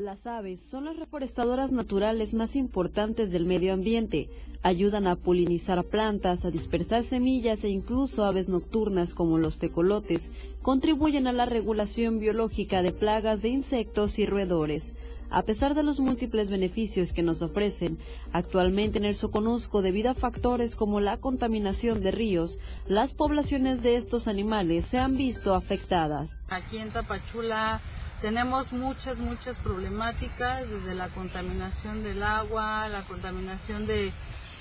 Las 0.00 0.26
aves 0.26 0.62
son 0.62 0.86
las 0.86 0.96
reforestadoras 0.96 1.72
naturales 1.72 2.32
más 2.32 2.56
importantes 2.56 3.30
del 3.30 3.44
medio 3.44 3.74
ambiente. 3.74 4.30
Ayudan 4.62 5.06
a 5.06 5.14
polinizar 5.14 5.84
plantas, 5.84 6.46
a 6.46 6.50
dispersar 6.50 7.04
semillas 7.04 7.64
e 7.64 7.68
incluso 7.68 8.24
aves 8.24 8.48
nocturnas 8.48 9.12
como 9.12 9.36
los 9.36 9.58
tecolotes. 9.58 10.30
Contribuyen 10.62 11.26
a 11.26 11.32
la 11.32 11.44
regulación 11.44 12.18
biológica 12.18 12.80
de 12.80 12.92
plagas 12.92 13.42
de 13.42 13.50
insectos 13.50 14.18
y 14.18 14.24
roedores. 14.24 14.94
A 15.32 15.42
pesar 15.42 15.74
de 15.76 15.84
los 15.84 16.00
múltiples 16.00 16.50
beneficios 16.50 17.12
que 17.12 17.22
nos 17.22 17.40
ofrecen, 17.40 17.98
actualmente 18.32 18.98
en 18.98 19.04
el 19.04 19.14
Soconusco, 19.14 19.80
debido 19.80 20.10
a 20.10 20.14
factores 20.14 20.74
como 20.74 20.98
la 20.98 21.18
contaminación 21.18 22.02
de 22.02 22.10
ríos, 22.10 22.58
las 22.86 23.14
poblaciones 23.14 23.80
de 23.82 23.94
estos 23.94 24.26
animales 24.26 24.86
se 24.86 24.98
han 24.98 25.16
visto 25.16 25.54
afectadas. 25.54 26.42
Aquí 26.48 26.78
en 26.78 26.90
Tapachula 26.90 27.80
tenemos 28.20 28.72
muchas, 28.72 29.20
muchas 29.20 29.60
problemáticas, 29.60 30.68
desde 30.68 30.96
la 30.96 31.08
contaminación 31.10 32.02
del 32.02 32.24
agua, 32.24 32.88
la 32.88 33.02
contaminación 33.04 33.86
de, 33.86 34.12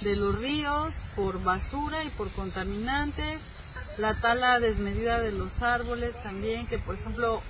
los 0.04 0.38
ríos 0.38 1.06
por 1.16 1.44
basura 1.44 2.04
y 2.04 2.10
por 2.12 2.32
contaminantes, 2.32 3.50
la 3.98 4.14
tala 4.14 4.60
desmedida 4.60 5.20
de 5.20 5.32
los 5.32 5.64
árboles 5.64 6.16
también, 6.22 6.68
que 6.68 6.78
por 6.78 6.94
ejemplo, 6.94 7.42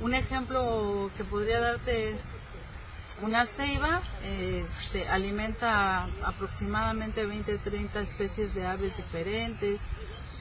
un 0.00 0.14
ejemplo 0.14 1.10
que 1.18 1.22
podría 1.22 1.60
darte 1.60 2.10
es 2.10 2.32
una 3.20 3.46
ceiba 3.46 4.02
este, 4.24 5.08
alimenta 5.08 6.04
aproximadamente 6.24 7.26
20-30 7.26 7.96
especies 7.96 8.54
de 8.54 8.66
aves 8.66 8.96
diferentes. 8.96 9.82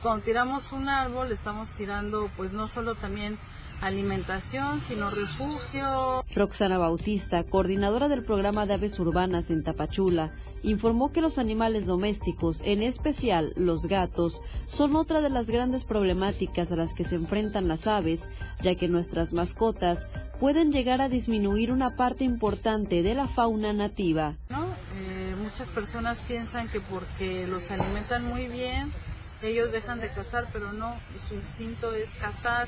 cuando 0.01 0.23
tiramos 0.23 0.71
un 0.71 0.87
árbol 0.87 1.31
estamos 1.31 1.71
tirando 1.71 2.29
pues 2.37 2.53
no 2.53 2.67
solo 2.67 2.95
también 2.95 3.37
alimentación, 3.81 4.79
sino 4.79 5.09
refugio. 5.09 6.23
Roxana 6.33 6.77
Bautista, 6.77 7.43
coordinadora 7.43 8.07
del 8.07 8.23
programa 8.23 8.65
de 8.65 8.75
aves 8.75 8.99
urbanas 8.99 9.49
en 9.49 9.63
Tapachula, 9.63 10.31
informó 10.63 11.11
que 11.11 11.21
los 11.21 11.37
animales 11.37 11.87
domésticos, 11.87 12.61
en 12.63 12.83
especial 12.83 13.53
los 13.55 13.87
gatos, 13.87 14.41
son 14.65 14.95
otra 14.95 15.21
de 15.21 15.29
las 15.29 15.47
grandes 15.47 15.83
problemáticas 15.83 16.71
a 16.71 16.75
las 16.75 16.93
que 16.93 17.03
se 17.03 17.15
enfrentan 17.15 17.67
las 17.67 17.87
aves, 17.87 18.29
ya 18.61 18.75
que 18.75 18.87
nuestras 18.87 19.33
mascotas 19.33 20.07
pueden 20.39 20.71
llegar 20.71 21.01
a 21.01 21.09
disminuir 21.09 21.71
una 21.71 21.95
parte 21.95 22.23
importante 22.23 23.03
de 23.03 23.15
la 23.15 23.27
fauna 23.27 23.73
nativa. 23.73 24.35
Eh, 24.95 25.35
muchas 25.41 25.69
personas 25.69 26.19
piensan 26.27 26.69
que 26.69 26.79
porque 26.81 27.47
los 27.47 27.71
alimentan 27.71 28.25
muy 28.25 28.47
bien, 28.47 28.91
ellos 29.41 29.71
dejan 29.71 29.99
de 29.99 30.09
cazar, 30.09 30.47
pero 30.53 30.71
no, 30.71 30.95
su 31.27 31.35
instinto 31.35 31.93
es 31.95 32.13
cazar. 32.15 32.67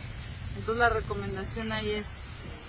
Entonces 0.56 0.78
la 0.78 0.90
recomendación 0.90 1.72
ahí 1.72 1.92
es 1.92 2.12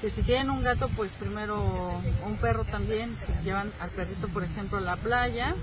que 0.01 0.11
si 0.11 0.23
tienen 0.23 0.51
un 0.51 0.63
gato, 0.63 0.89
pues 0.97 1.17
primero 1.17 2.01
un 2.25 2.37
perro 2.37 2.65
también, 2.65 3.17
si 3.19 3.33
llevan 3.45 3.73
al 3.81 3.91
perrito, 3.91 4.29
por 4.29 4.45
ejemplo, 4.45 4.79
a 4.79 4.81
la 4.81 4.97
playa, 4.97 5.55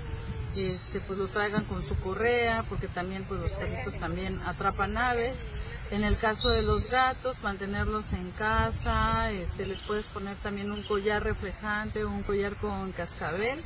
este, 0.56 1.00
pues 1.00 1.18
lo 1.18 1.28
traigan 1.28 1.64
con 1.64 1.84
su 1.84 1.96
correa, 1.96 2.64
porque 2.68 2.88
también 2.88 3.24
pues 3.24 3.40
los 3.40 3.52
perritos 3.52 3.94
también 3.98 4.40
atrapan 4.44 4.96
aves. 4.96 5.46
En 5.90 6.04
el 6.04 6.16
caso 6.16 6.48
de 6.48 6.62
los 6.62 6.88
gatos, 6.88 7.42
mantenerlos 7.42 8.14
en 8.14 8.30
casa, 8.30 9.30
este, 9.30 9.66
les 9.66 9.82
puedes 9.82 10.08
poner 10.08 10.36
también 10.36 10.72
un 10.72 10.82
collar 10.82 11.22
reflejante 11.22 12.04
o 12.04 12.10
un 12.10 12.22
collar 12.22 12.56
con 12.56 12.92
cascabel 12.92 13.62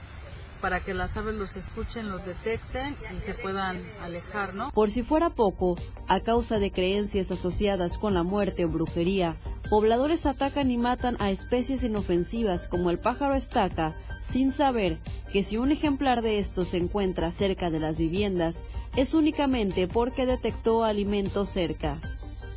para 0.67 0.81
que 0.81 0.95
las 0.95 1.17
aves 1.17 1.37
los 1.37 1.57
escuchen, 1.57 2.09
los 2.09 2.27
detecten 2.27 2.97
y 3.17 3.21
se 3.21 3.35
puedan 3.35 3.89
alejar, 4.03 4.53
¿no? 4.53 4.73
Por 4.73 4.91
si 4.91 5.05
fuera 5.05 5.31
poco, 5.31 5.77
a 6.09 6.19
causa 6.19 6.59
de 6.59 6.73
creencias 6.73 7.31
asociadas 7.31 7.99
con 7.99 8.15
la 8.15 8.25
muerte 8.25 8.65
o 8.65 8.69
brujería, 8.69 9.37
pobladores 9.71 10.27
atacan 10.27 10.73
y 10.73 10.77
matan 10.77 11.17
a 11.21 11.31
especies 11.31 11.85
inofensivas 11.85 12.67
como 12.67 12.91
el 12.91 12.99
pájaro 12.99 13.37
estaca, 13.37 13.95
sin 14.23 14.51
saber 14.51 14.99
que 15.33 15.45
si 15.45 15.57
un 15.57 15.71
ejemplar 15.71 16.21
de 16.21 16.41
estos 16.41 16.67
se 16.67 16.79
encuentra 16.79 17.31
cerca 17.31 17.71
de 17.71 17.79
las 17.79 17.97
viviendas, 17.97 18.61
es 18.97 19.15
únicamente 19.15 19.87
porque 19.87 20.27
detectó 20.27 20.83
alimentos 20.83 21.49
cerca. 21.49 21.97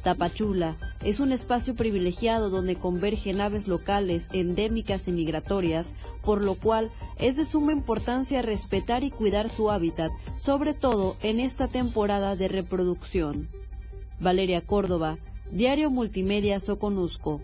Tapachula 0.04 0.78
es 1.04 1.20
un 1.20 1.32
espacio 1.32 1.76
privilegiado 1.76 2.50
donde 2.50 2.76
convergen 2.76 3.42
aves 3.42 3.68
locales, 3.68 4.28
endémicas 4.34 5.08
y 5.08 5.12
migratorias, 5.12 5.94
por 6.24 6.44
lo 6.44 6.56
cual 6.56 6.90
es 7.18 7.36
de 7.36 7.46
suma 7.46 7.72
importancia 7.72 8.42
respetar 8.42 9.04
y 9.04 9.12
cuidar 9.12 9.50
su 9.50 9.72
hábitat, 9.72 10.12
sobre 10.38 10.74
todo 10.74 11.16
en 11.22 11.40
esta 11.40 11.68
temporada 11.68 12.36
de 12.36 12.48
reproducción. 12.48 13.50
Valeria 14.20 14.62
Córdoba, 14.62 15.18
Diario 15.52 15.90
Multimedia 15.90 16.60
Soconusco. 16.60 17.42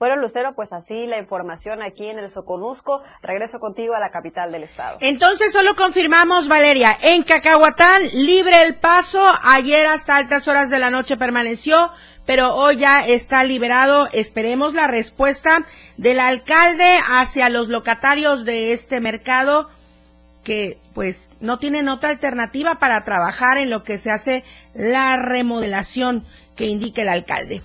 Bueno, 0.00 0.16
Lucero, 0.16 0.54
pues 0.54 0.72
así 0.72 1.06
la 1.06 1.18
información 1.18 1.82
aquí 1.82 2.08
en 2.08 2.18
el 2.18 2.30
Soconusco. 2.30 3.02
Regreso 3.20 3.60
contigo 3.60 3.94
a 3.94 4.00
la 4.00 4.10
capital 4.10 4.50
del 4.50 4.62
estado. 4.62 4.96
Entonces 5.02 5.52
solo 5.52 5.76
confirmamos, 5.76 6.48
Valeria, 6.48 6.96
en 7.02 7.22
Cacahuatán, 7.22 8.04
libre 8.14 8.62
el 8.62 8.76
paso. 8.76 9.22
Ayer 9.42 9.84
hasta 9.84 10.16
altas 10.16 10.48
horas 10.48 10.70
de 10.70 10.78
la 10.78 10.90
noche 10.90 11.18
permaneció, 11.18 11.90
pero 12.24 12.54
hoy 12.54 12.78
ya 12.78 13.06
está 13.06 13.44
liberado. 13.44 14.08
Esperemos 14.10 14.72
la 14.72 14.86
respuesta 14.86 15.66
del 15.98 16.18
alcalde 16.18 16.98
hacia 17.06 17.50
los 17.50 17.68
locatarios 17.68 18.46
de 18.46 18.72
este 18.72 19.02
mercado 19.02 19.68
que 20.44 20.78
pues 20.94 21.28
no 21.40 21.58
tienen 21.58 21.90
otra 21.90 22.08
alternativa 22.08 22.78
para 22.78 23.04
trabajar 23.04 23.58
en 23.58 23.68
lo 23.68 23.84
que 23.84 23.98
se 23.98 24.10
hace 24.10 24.44
la 24.72 25.18
remodelación 25.18 26.24
que 26.56 26.64
indica 26.64 27.02
el 27.02 27.10
alcalde. 27.10 27.60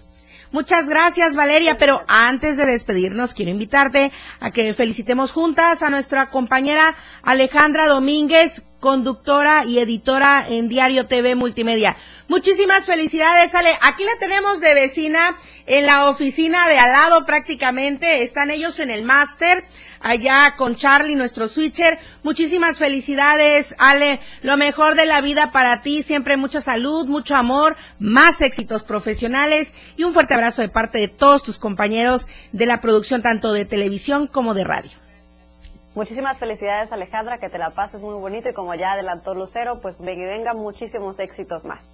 Muchas 0.51 0.87
gracias, 0.87 1.35
Valeria. 1.35 1.77
Pero 1.77 2.03
antes 2.07 2.57
de 2.57 2.65
despedirnos, 2.65 3.33
quiero 3.33 3.51
invitarte 3.51 4.11
a 4.39 4.51
que 4.51 4.73
felicitemos 4.73 5.31
juntas 5.31 5.83
a 5.83 5.89
nuestra 5.89 6.29
compañera 6.29 6.95
Alejandra 7.23 7.87
Domínguez, 7.87 8.63
conductora 8.85 9.65
y 9.65 9.79
editora 9.79 10.45
en 10.47 10.69
Diario 10.69 11.07
TV 11.07 11.33
Multimedia. 11.33 11.97
Muchísimas 12.27 12.85
felicidades, 12.85 13.55
Ale. 13.55 13.71
Aquí 13.81 14.03
la 14.03 14.15
tenemos 14.19 14.59
de 14.59 14.75
vecina 14.75 15.35
en 15.65 15.87
la 15.87 16.07
oficina 16.07 16.67
de 16.67 16.77
al 16.77 16.91
lado 16.91 17.25
prácticamente. 17.25 18.21
Están 18.21 18.51
ellos 18.51 18.77
en 18.77 18.91
el 18.91 19.03
máster 19.03 19.63
allá 20.01 20.53
con 20.55 20.75
Charlie, 20.75 21.15
nuestro 21.15 21.47
switcher. 21.47 21.97
Muchísimas 22.21 22.77
felicidades, 22.77 23.73
Ale. 23.79 24.19
Lo 24.43 24.55
mejor 24.55 24.93
de 24.93 25.07
la 25.07 25.19
vida 25.19 25.51
para 25.51 25.81
ti. 25.81 26.03
Siempre 26.03 26.37
mucha 26.37 26.61
salud, 26.61 27.07
mucho 27.07 27.35
amor, 27.35 27.75
más 27.97 28.39
éxitos 28.41 28.83
profesionales 28.83 29.73
y 29.97 30.03
un 30.03 30.13
fuerte 30.13 30.35
abrazo 30.35 30.61
de 30.61 30.69
parte 30.69 30.99
de 30.99 31.07
todos 31.07 31.41
tus 31.41 31.57
compañeros 31.57 32.27
de 32.51 32.67
la 32.67 32.81
producción 32.81 33.23
tanto 33.23 33.51
de 33.51 33.65
televisión 33.65 34.27
como 34.27 34.53
de 34.53 34.63
radio. 34.63 35.04
Muchísimas 35.95 36.37
felicidades 36.37 36.91
Alejandra, 36.91 37.39
que 37.39 37.49
te 37.49 37.57
la 37.57 37.69
pases 37.69 38.01
muy 38.01 38.15
bonito 38.15 38.49
y 38.49 38.53
como 38.53 38.75
ya 38.75 38.91
adelantó 38.91 39.33
Lucero, 39.33 39.79
pues 39.79 40.01
venga, 40.01 40.27
venga 40.27 40.53
muchísimos 40.53 41.19
éxitos 41.19 41.63
más. 41.63 41.89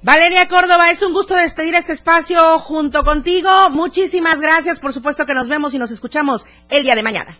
Valeria 0.00 0.46
Córdoba, 0.48 0.90
es 0.90 1.02
un 1.02 1.12
gusto 1.12 1.34
despedir 1.34 1.74
este 1.74 1.92
espacio 1.92 2.58
junto 2.58 3.04
contigo. 3.04 3.48
Muchísimas 3.70 4.40
gracias. 4.40 4.78
Por 4.78 4.92
supuesto 4.92 5.26
que 5.26 5.34
nos 5.34 5.48
vemos 5.48 5.74
y 5.74 5.78
nos 5.78 5.90
escuchamos 5.90 6.46
el 6.68 6.84
día 6.84 6.94
de 6.94 7.02
mañana. 7.02 7.38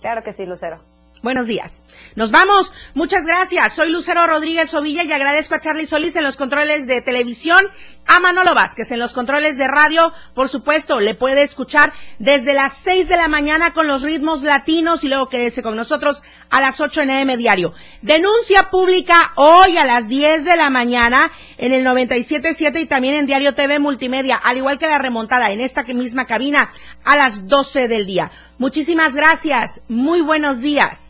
Claro 0.00 0.22
que 0.22 0.32
sí, 0.32 0.46
Lucero. 0.46 0.80
Buenos 1.22 1.46
días. 1.46 1.82
Nos 2.16 2.30
vamos. 2.30 2.72
Muchas 2.94 3.26
gracias. 3.26 3.74
Soy 3.74 3.90
Lucero 3.90 4.26
Rodríguez 4.26 4.72
Ovilla 4.74 5.04
y 5.04 5.12
agradezco 5.12 5.54
a 5.54 5.60
Charlie 5.60 5.86
Solís 5.86 6.16
en 6.16 6.24
los 6.24 6.36
controles 6.36 6.86
de 6.86 7.02
televisión, 7.02 7.68
a 8.06 8.20
Manolo 8.20 8.54
Vázquez 8.54 8.90
en 8.90 8.98
los 8.98 9.12
controles 9.12 9.58
de 9.58 9.68
radio. 9.68 10.12
Por 10.34 10.48
supuesto, 10.48 10.98
le 10.98 11.14
puede 11.14 11.42
escuchar 11.42 11.92
desde 12.18 12.54
las 12.54 12.72
6 12.78 13.08
de 13.08 13.16
la 13.16 13.28
mañana 13.28 13.74
con 13.74 13.86
los 13.86 14.02
ritmos 14.02 14.42
latinos 14.42 15.04
y 15.04 15.08
luego 15.08 15.28
quédese 15.28 15.62
con 15.62 15.76
nosotros 15.76 16.22
a 16.48 16.60
las 16.60 16.80
8 16.80 17.02
en 17.02 17.10
AM 17.10 17.36
Diario. 17.36 17.74
Denuncia 18.02 18.70
pública 18.70 19.32
hoy 19.36 19.76
a 19.76 19.84
las 19.84 20.08
10 20.08 20.44
de 20.44 20.56
la 20.56 20.70
mañana 20.70 21.30
en 21.58 21.72
el 21.72 21.84
97.7 21.84 22.80
y 22.80 22.86
también 22.86 23.14
en 23.14 23.26
Diario 23.26 23.54
TV 23.54 23.78
Multimedia, 23.78 24.36
al 24.36 24.56
igual 24.56 24.78
que 24.78 24.88
la 24.88 24.98
remontada 24.98 25.50
en 25.50 25.60
esta 25.60 25.84
misma 25.84 26.26
cabina 26.26 26.70
a 27.04 27.16
las 27.16 27.46
12 27.46 27.88
del 27.88 28.06
día. 28.06 28.32
Muchísimas 28.58 29.14
gracias. 29.14 29.82
Muy 29.88 30.22
buenos 30.22 30.60
días 30.60 31.09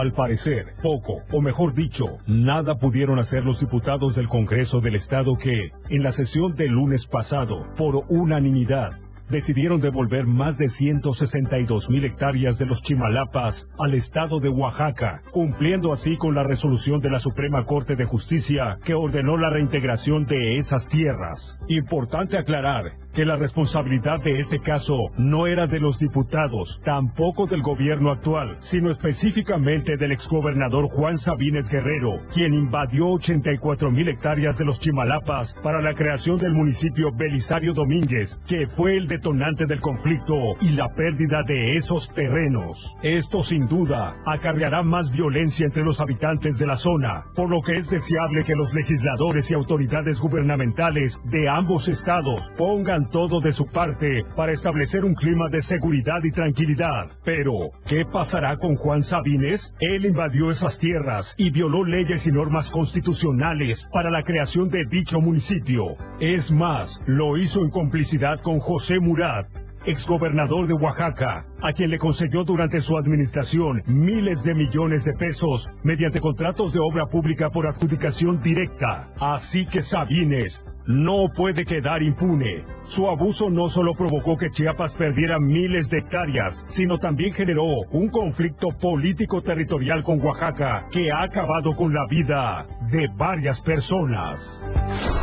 Al 0.00 0.12
parecer, 0.12 0.74
poco, 0.80 1.22
o 1.32 1.40
mejor 1.40 1.74
dicho, 1.74 2.18
nada 2.28 2.78
pudieron 2.78 3.18
hacer 3.18 3.44
los 3.44 3.58
diputados 3.58 4.14
del 4.14 4.28
Congreso 4.28 4.80
del 4.80 4.94
Estado 4.94 5.36
que, 5.36 5.72
en 5.88 6.04
la 6.04 6.12
sesión 6.12 6.54
del 6.54 6.70
lunes 6.70 7.08
pasado, 7.08 7.66
por 7.76 8.04
unanimidad, 8.08 8.92
decidieron 9.28 9.80
devolver 9.80 10.26
más 10.26 10.58
de 10.58 10.68
162 10.68 11.90
mil 11.90 12.04
hectáreas 12.04 12.58
de 12.58 12.66
los 12.66 12.82
Chimalapas 12.82 13.68
al 13.78 13.94
estado 13.94 14.40
de 14.40 14.48
Oaxaca, 14.48 15.22
cumpliendo 15.30 15.92
así 15.92 16.16
con 16.16 16.34
la 16.34 16.44
resolución 16.44 17.00
de 17.00 17.10
la 17.10 17.20
Suprema 17.20 17.64
Corte 17.64 17.96
de 17.96 18.04
Justicia 18.04 18.78
que 18.84 18.94
ordenó 18.94 19.36
la 19.36 19.50
reintegración 19.50 20.24
de 20.24 20.56
esas 20.56 20.88
tierras. 20.88 21.58
Importante 21.68 22.38
aclarar 22.38 22.96
que 23.12 23.24
la 23.24 23.36
responsabilidad 23.36 24.22
de 24.22 24.38
este 24.38 24.60
caso 24.60 24.94
no 25.16 25.46
era 25.46 25.66
de 25.66 25.80
los 25.80 25.98
diputados, 25.98 26.80
tampoco 26.84 27.46
del 27.46 27.62
gobierno 27.62 28.12
actual, 28.12 28.56
sino 28.60 28.90
específicamente 28.90 29.96
del 29.96 30.12
exgobernador 30.12 30.86
Juan 30.86 31.18
Sabines 31.18 31.68
Guerrero, 31.68 32.20
quien 32.32 32.54
invadió 32.54 33.08
84 33.08 33.90
mil 33.90 34.08
hectáreas 34.08 34.56
de 34.58 34.64
los 34.64 34.78
Chimalapas 34.78 35.54
para 35.62 35.82
la 35.82 35.94
creación 35.94 36.38
del 36.38 36.52
municipio 36.52 37.10
Belisario 37.12 37.72
Domínguez, 37.72 38.40
que 38.46 38.66
fue 38.66 38.96
el 38.96 39.08
de 39.08 39.17
detonante 39.18 39.66
del 39.66 39.80
conflicto 39.80 40.34
y 40.60 40.70
la 40.70 40.94
pérdida 40.94 41.42
de 41.42 41.74
esos 41.74 42.08
terrenos. 42.12 42.96
Esto 43.02 43.42
sin 43.42 43.66
duda 43.66 44.14
acarreará 44.24 44.84
más 44.84 45.10
violencia 45.10 45.66
entre 45.66 45.82
los 45.82 46.00
habitantes 46.00 46.56
de 46.58 46.66
la 46.66 46.76
zona, 46.76 47.24
por 47.34 47.50
lo 47.50 47.60
que 47.60 47.76
es 47.76 47.90
deseable 47.90 48.44
que 48.44 48.54
los 48.54 48.72
legisladores 48.72 49.50
y 49.50 49.54
autoridades 49.54 50.20
gubernamentales 50.20 51.20
de 51.24 51.48
ambos 51.48 51.88
estados 51.88 52.52
pongan 52.56 53.10
todo 53.10 53.40
de 53.40 53.50
su 53.52 53.66
parte 53.66 54.24
para 54.36 54.52
establecer 54.52 55.04
un 55.04 55.14
clima 55.14 55.48
de 55.50 55.62
seguridad 55.62 56.20
y 56.22 56.30
tranquilidad. 56.30 57.10
Pero, 57.24 57.72
¿qué 57.86 58.04
pasará 58.04 58.56
con 58.56 58.76
Juan 58.76 59.02
Sabines? 59.02 59.74
Él 59.80 60.06
invadió 60.06 60.50
esas 60.50 60.78
tierras 60.78 61.34
y 61.36 61.50
violó 61.50 61.84
leyes 61.84 62.28
y 62.28 62.30
normas 62.30 62.70
constitucionales 62.70 63.88
para 63.92 64.10
la 64.10 64.22
creación 64.22 64.68
de 64.68 64.84
dicho 64.88 65.20
municipio. 65.20 65.96
Es 66.20 66.52
más, 66.52 67.00
lo 67.06 67.36
hizo 67.36 67.62
en 67.62 67.70
complicidad 67.70 68.40
con 68.40 68.60
José 68.60 69.00
Murat, 69.08 69.46
exgobernador 69.86 70.66
de 70.66 70.74
Oaxaca, 70.74 71.46
a 71.62 71.72
quien 71.72 71.88
le 71.88 71.98
concedió 71.98 72.44
durante 72.44 72.78
su 72.80 72.98
administración 72.98 73.82
miles 73.86 74.42
de 74.42 74.54
millones 74.54 75.06
de 75.06 75.14
pesos 75.14 75.70
mediante 75.82 76.20
contratos 76.20 76.74
de 76.74 76.80
obra 76.80 77.06
pública 77.06 77.48
por 77.48 77.66
adjudicación 77.66 78.42
directa. 78.42 79.08
Así 79.18 79.64
que 79.64 79.80
Sabines 79.80 80.66
no 80.86 81.30
puede 81.34 81.64
quedar 81.64 82.02
impune. 82.02 82.66
Su 82.82 83.08
abuso 83.08 83.48
no 83.48 83.70
solo 83.70 83.94
provocó 83.94 84.36
que 84.36 84.50
Chiapas 84.50 84.94
perdiera 84.94 85.38
miles 85.38 85.88
de 85.88 86.00
hectáreas, 86.00 86.64
sino 86.66 86.98
también 86.98 87.32
generó 87.32 87.64
un 87.90 88.08
conflicto 88.08 88.68
político 88.78 89.40
territorial 89.40 90.02
con 90.02 90.20
Oaxaca 90.20 90.86
que 90.90 91.10
ha 91.10 91.22
acabado 91.22 91.74
con 91.74 91.94
la 91.94 92.06
vida 92.10 92.66
de 92.90 93.08
varias 93.16 93.58
personas. 93.62 94.70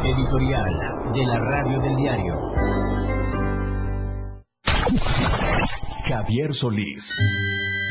Editorial 0.04 0.74
de 1.14 1.24
la 1.24 1.40
Radio 1.40 1.80
del 1.82 1.96
Diario. 1.98 2.34
Javier 6.08 6.54
Solís. 6.54 7.16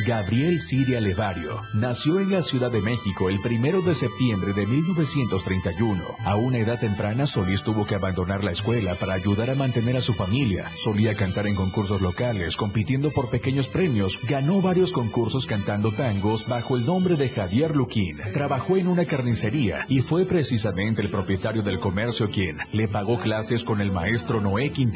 Gabriel 0.07 0.61
Siria 0.61 1.01
Levario 1.01 1.62
nació 1.72 2.20
en 2.20 2.30
la 2.30 2.42
Ciudad 2.42 2.70
de 2.70 2.82
México 2.82 3.30
el 3.30 3.40
primero 3.40 3.80
de 3.80 3.95
septiembre 3.95 4.53
de 4.53 4.66
1931. 4.66 6.05
A 6.24 6.36
una 6.36 6.59
edad 6.59 6.78
temprana, 6.78 7.26
Solís 7.26 7.62
tuvo 7.62 7.86
que 7.86 7.95
abandonar 7.95 8.45
la 8.45 8.53
escuela 8.53 8.97
para 8.97 9.14
ayudar 9.14 9.51
a 9.51 9.55
mantener 9.55 9.97
a 9.97 10.01
su 10.01 10.12
familia. 10.12 10.70
Solía 10.74 11.14
cantar 11.14 11.47
en 11.47 11.57
concursos 11.57 12.03
locales, 12.03 12.57
compitiendo 12.57 13.11
por 13.11 13.30
pequeños 13.30 13.68
premios. 13.68 14.20
Ganó 14.28 14.61
varios 14.61 14.92
concursos 14.92 15.47
cantando 15.47 15.90
tangos 15.90 16.47
bajo 16.47 16.76
el 16.76 16.84
nombre 16.84 17.16
de 17.16 17.30
Javier 17.30 17.74
Luquín. 17.74 18.18
Trabajó 18.32 18.76
en 18.76 18.88
una 18.88 19.07
carnicería 19.07 19.86
y 19.88 20.01
fue 20.01 20.26
precisamente 20.26 21.03
el 21.03 21.11
propietario 21.11 21.62
del 21.62 21.80
comercio 21.80 22.28
quien 22.28 22.59
le 22.72 22.88
pagó 22.88 23.18
clases 23.20 23.64
con 23.64 23.80
el 23.80 23.90
maestro 23.90 24.40
Noé 24.40 24.70
Quintero 24.70 24.95